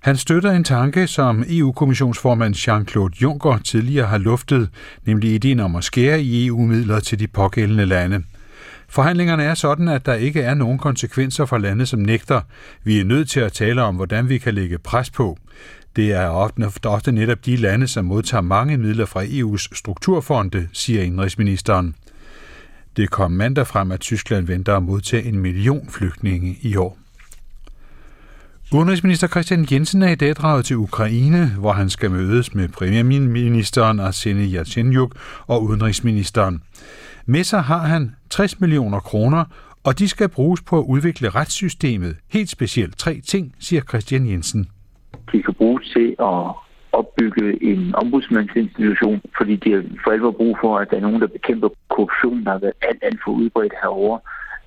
Han 0.00 0.16
støtter 0.16 0.50
en 0.50 0.64
tanke, 0.64 1.06
som 1.06 1.44
EU-kommissionsformand 1.48 2.54
Jean-Claude 2.54 3.22
Juncker 3.22 3.58
tidligere 3.58 4.06
har 4.06 4.18
luftet, 4.18 4.68
nemlig 5.06 5.34
ideen 5.34 5.60
om 5.60 5.76
at 5.76 5.84
skære 5.84 6.22
i 6.22 6.46
EU-midler 6.46 7.00
til 7.00 7.18
de 7.18 7.26
pågældende 7.26 7.86
lande. 7.86 8.22
Forhandlingerne 8.88 9.42
er 9.42 9.54
sådan, 9.54 9.88
at 9.88 10.06
der 10.06 10.14
ikke 10.14 10.42
er 10.42 10.54
nogen 10.54 10.78
konsekvenser 10.78 11.44
for 11.44 11.58
lande, 11.58 11.86
som 11.86 12.00
nægter. 12.00 12.40
Vi 12.84 13.00
er 13.00 13.04
nødt 13.04 13.30
til 13.30 13.40
at 13.40 13.52
tale 13.52 13.82
om, 13.82 13.94
hvordan 13.96 14.28
vi 14.28 14.38
kan 14.38 14.54
lægge 14.54 14.78
pres 14.78 15.10
på. 15.10 15.38
Det 15.98 16.12
er 16.12 16.26
ofte, 16.26 16.86
ofte 16.86 17.12
netop 17.12 17.46
de 17.46 17.56
lande, 17.56 17.88
som 17.88 18.04
modtager 18.04 18.42
mange 18.42 18.78
midler 18.78 19.06
fra 19.06 19.24
EU's 19.24 19.68
strukturfonde, 19.72 20.68
siger 20.72 21.02
indrigsministeren. 21.02 21.94
Det 22.96 23.10
kom 23.10 23.32
mandag 23.32 23.66
frem, 23.66 23.92
at 23.92 24.00
Tyskland 24.00 24.46
venter 24.46 24.76
at 24.76 24.82
modtage 24.82 25.24
en 25.28 25.38
million 25.38 25.88
flygtninge 25.90 26.58
i 26.62 26.76
år. 26.76 26.98
Udenrigsminister 28.72 29.28
Christian 29.28 29.66
Jensen 29.72 30.02
er 30.02 30.08
i 30.08 30.14
dag 30.14 30.34
draget 30.34 30.64
til 30.64 30.76
Ukraine, 30.76 31.46
hvor 31.58 31.72
han 31.72 31.90
skal 31.90 32.10
mødes 32.10 32.54
med 32.54 32.68
premierministeren 32.68 34.00
Arsene 34.00 34.44
Yatsenyuk 34.44 35.16
og 35.46 35.64
udenrigsministeren. 35.64 36.62
Med 37.26 37.44
sig 37.44 37.62
har 37.62 37.86
han 37.86 38.14
60 38.30 38.60
millioner 38.60 39.00
kroner, 39.00 39.44
og 39.84 39.98
de 39.98 40.08
skal 40.08 40.28
bruges 40.28 40.60
på 40.60 40.78
at 40.78 40.84
udvikle 40.84 41.30
retssystemet. 41.30 42.16
Helt 42.28 42.50
specielt 42.50 42.98
tre 42.98 43.20
ting, 43.26 43.54
siger 43.58 43.82
Christian 43.82 44.26
Jensen. 44.26 44.68
De 45.32 45.42
kan 45.42 45.54
bruges 45.54 45.88
til 45.88 46.16
at 46.18 46.44
opbygge 46.92 47.62
en 47.62 47.94
ombudsmandsinstitution, 47.94 49.20
fordi 49.36 49.56
de 49.56 49.72
har 49.72 49.82
for 50.04 50.10
alvor 50.10 50.30
brug 50.30 50.58
for, 50.60 50.78
at 50.78 50.90
der 50.90 50.96
er 50.96 51.00
nogen, 51.00 51.20
der 51.20 51.26
bekæmper 51.26 51.68
korruption, 51.88 52.44
der 52.44 52.50
har 52.50 52.58
været 52.58 52.72
alt, 52.82 52.98
alt 53.02 53.20
for 53.24 53.32
udbredt 53.32 53.72
herover 53.82 54.18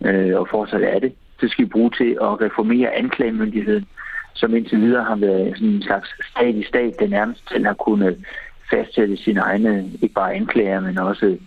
øh, 0.05 0.39
og 0.39 0.47
fortsat 0.51 0.83
er 0.83 0.99
det. 0.99 1.13
Det 1.41 1.51
skal 1.51 1.65
vi 1.65 1.69
bruge 1.69 1.91
til 1.97 2.17
at 2.21 2.41
reformere 2.41 2.95
anklagemyndigheden, 2.95 3.85
som 4.33 4.55
indtil 4.55 4.81
videre 4.81 5.03
har 5.03 5.15
været 5.15 5.57
sådan 5.57 5.69
en 5.69 5.81
slags 5.81 6.09
stat 6.31 6.55
i 6.55 6.63
stat, 6.63 6.99
der 6.99 7.07
nærmest 7.07 7.49
selv 7.49 7.65
har 7.65 7.73
kunnet 7.73 8.25
fastsætte 8.69 9.17
sine 9.17 9.39
egne, 9.39 9.89
ikke 10.01 10.15
bare 10.15 10.33
anklager, 10.33 10.79
men 10.79 10.97
også 10.97 11.37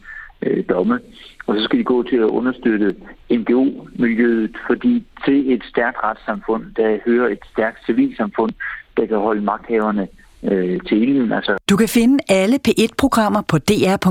øh, 0.42 0.64
domme. 0.68 1.00
Og 1.46 1.56
så 1.56 1.64
skal 1.64 1.78
de 1.78 1.84
gå 1.84 2.02
til 2.02 2.16
at 2.16 2.34
understøtte 2.38 2.96
NGO-miljøet, 3.30 4.56
fordi 4.66 5.06
til 5.24 5.52
et 5.52 5.64
stærkt 5.64 5.96
retssamfund, 6.04 6.64
der 6.76 6.98
hører 7.06 7.28
et 7.28 7.44
stærkt 7.52 7.86
civilsamfund, 7.86 8.52
der 8.96 9.06
kan 9.06 9.18
holde 9.18 9.42
magthaverne 9.42 10.08
øh, 10.42 10.80
til 10.88 11.02
ilden. 11.02 11.32
Altså. 11.32 11.56
Du 11.70 11.76
kan 11.76 11.88
finde 11.88 12.18
alle 12.28 12.58
P1-programmer 12.68 13.42
på 13.48 13.58
dr.dk-p1. 13.58 14.10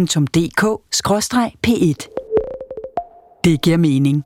Det 3.44 3.62
giver 3.62 3.78
mening. 3.78 4.24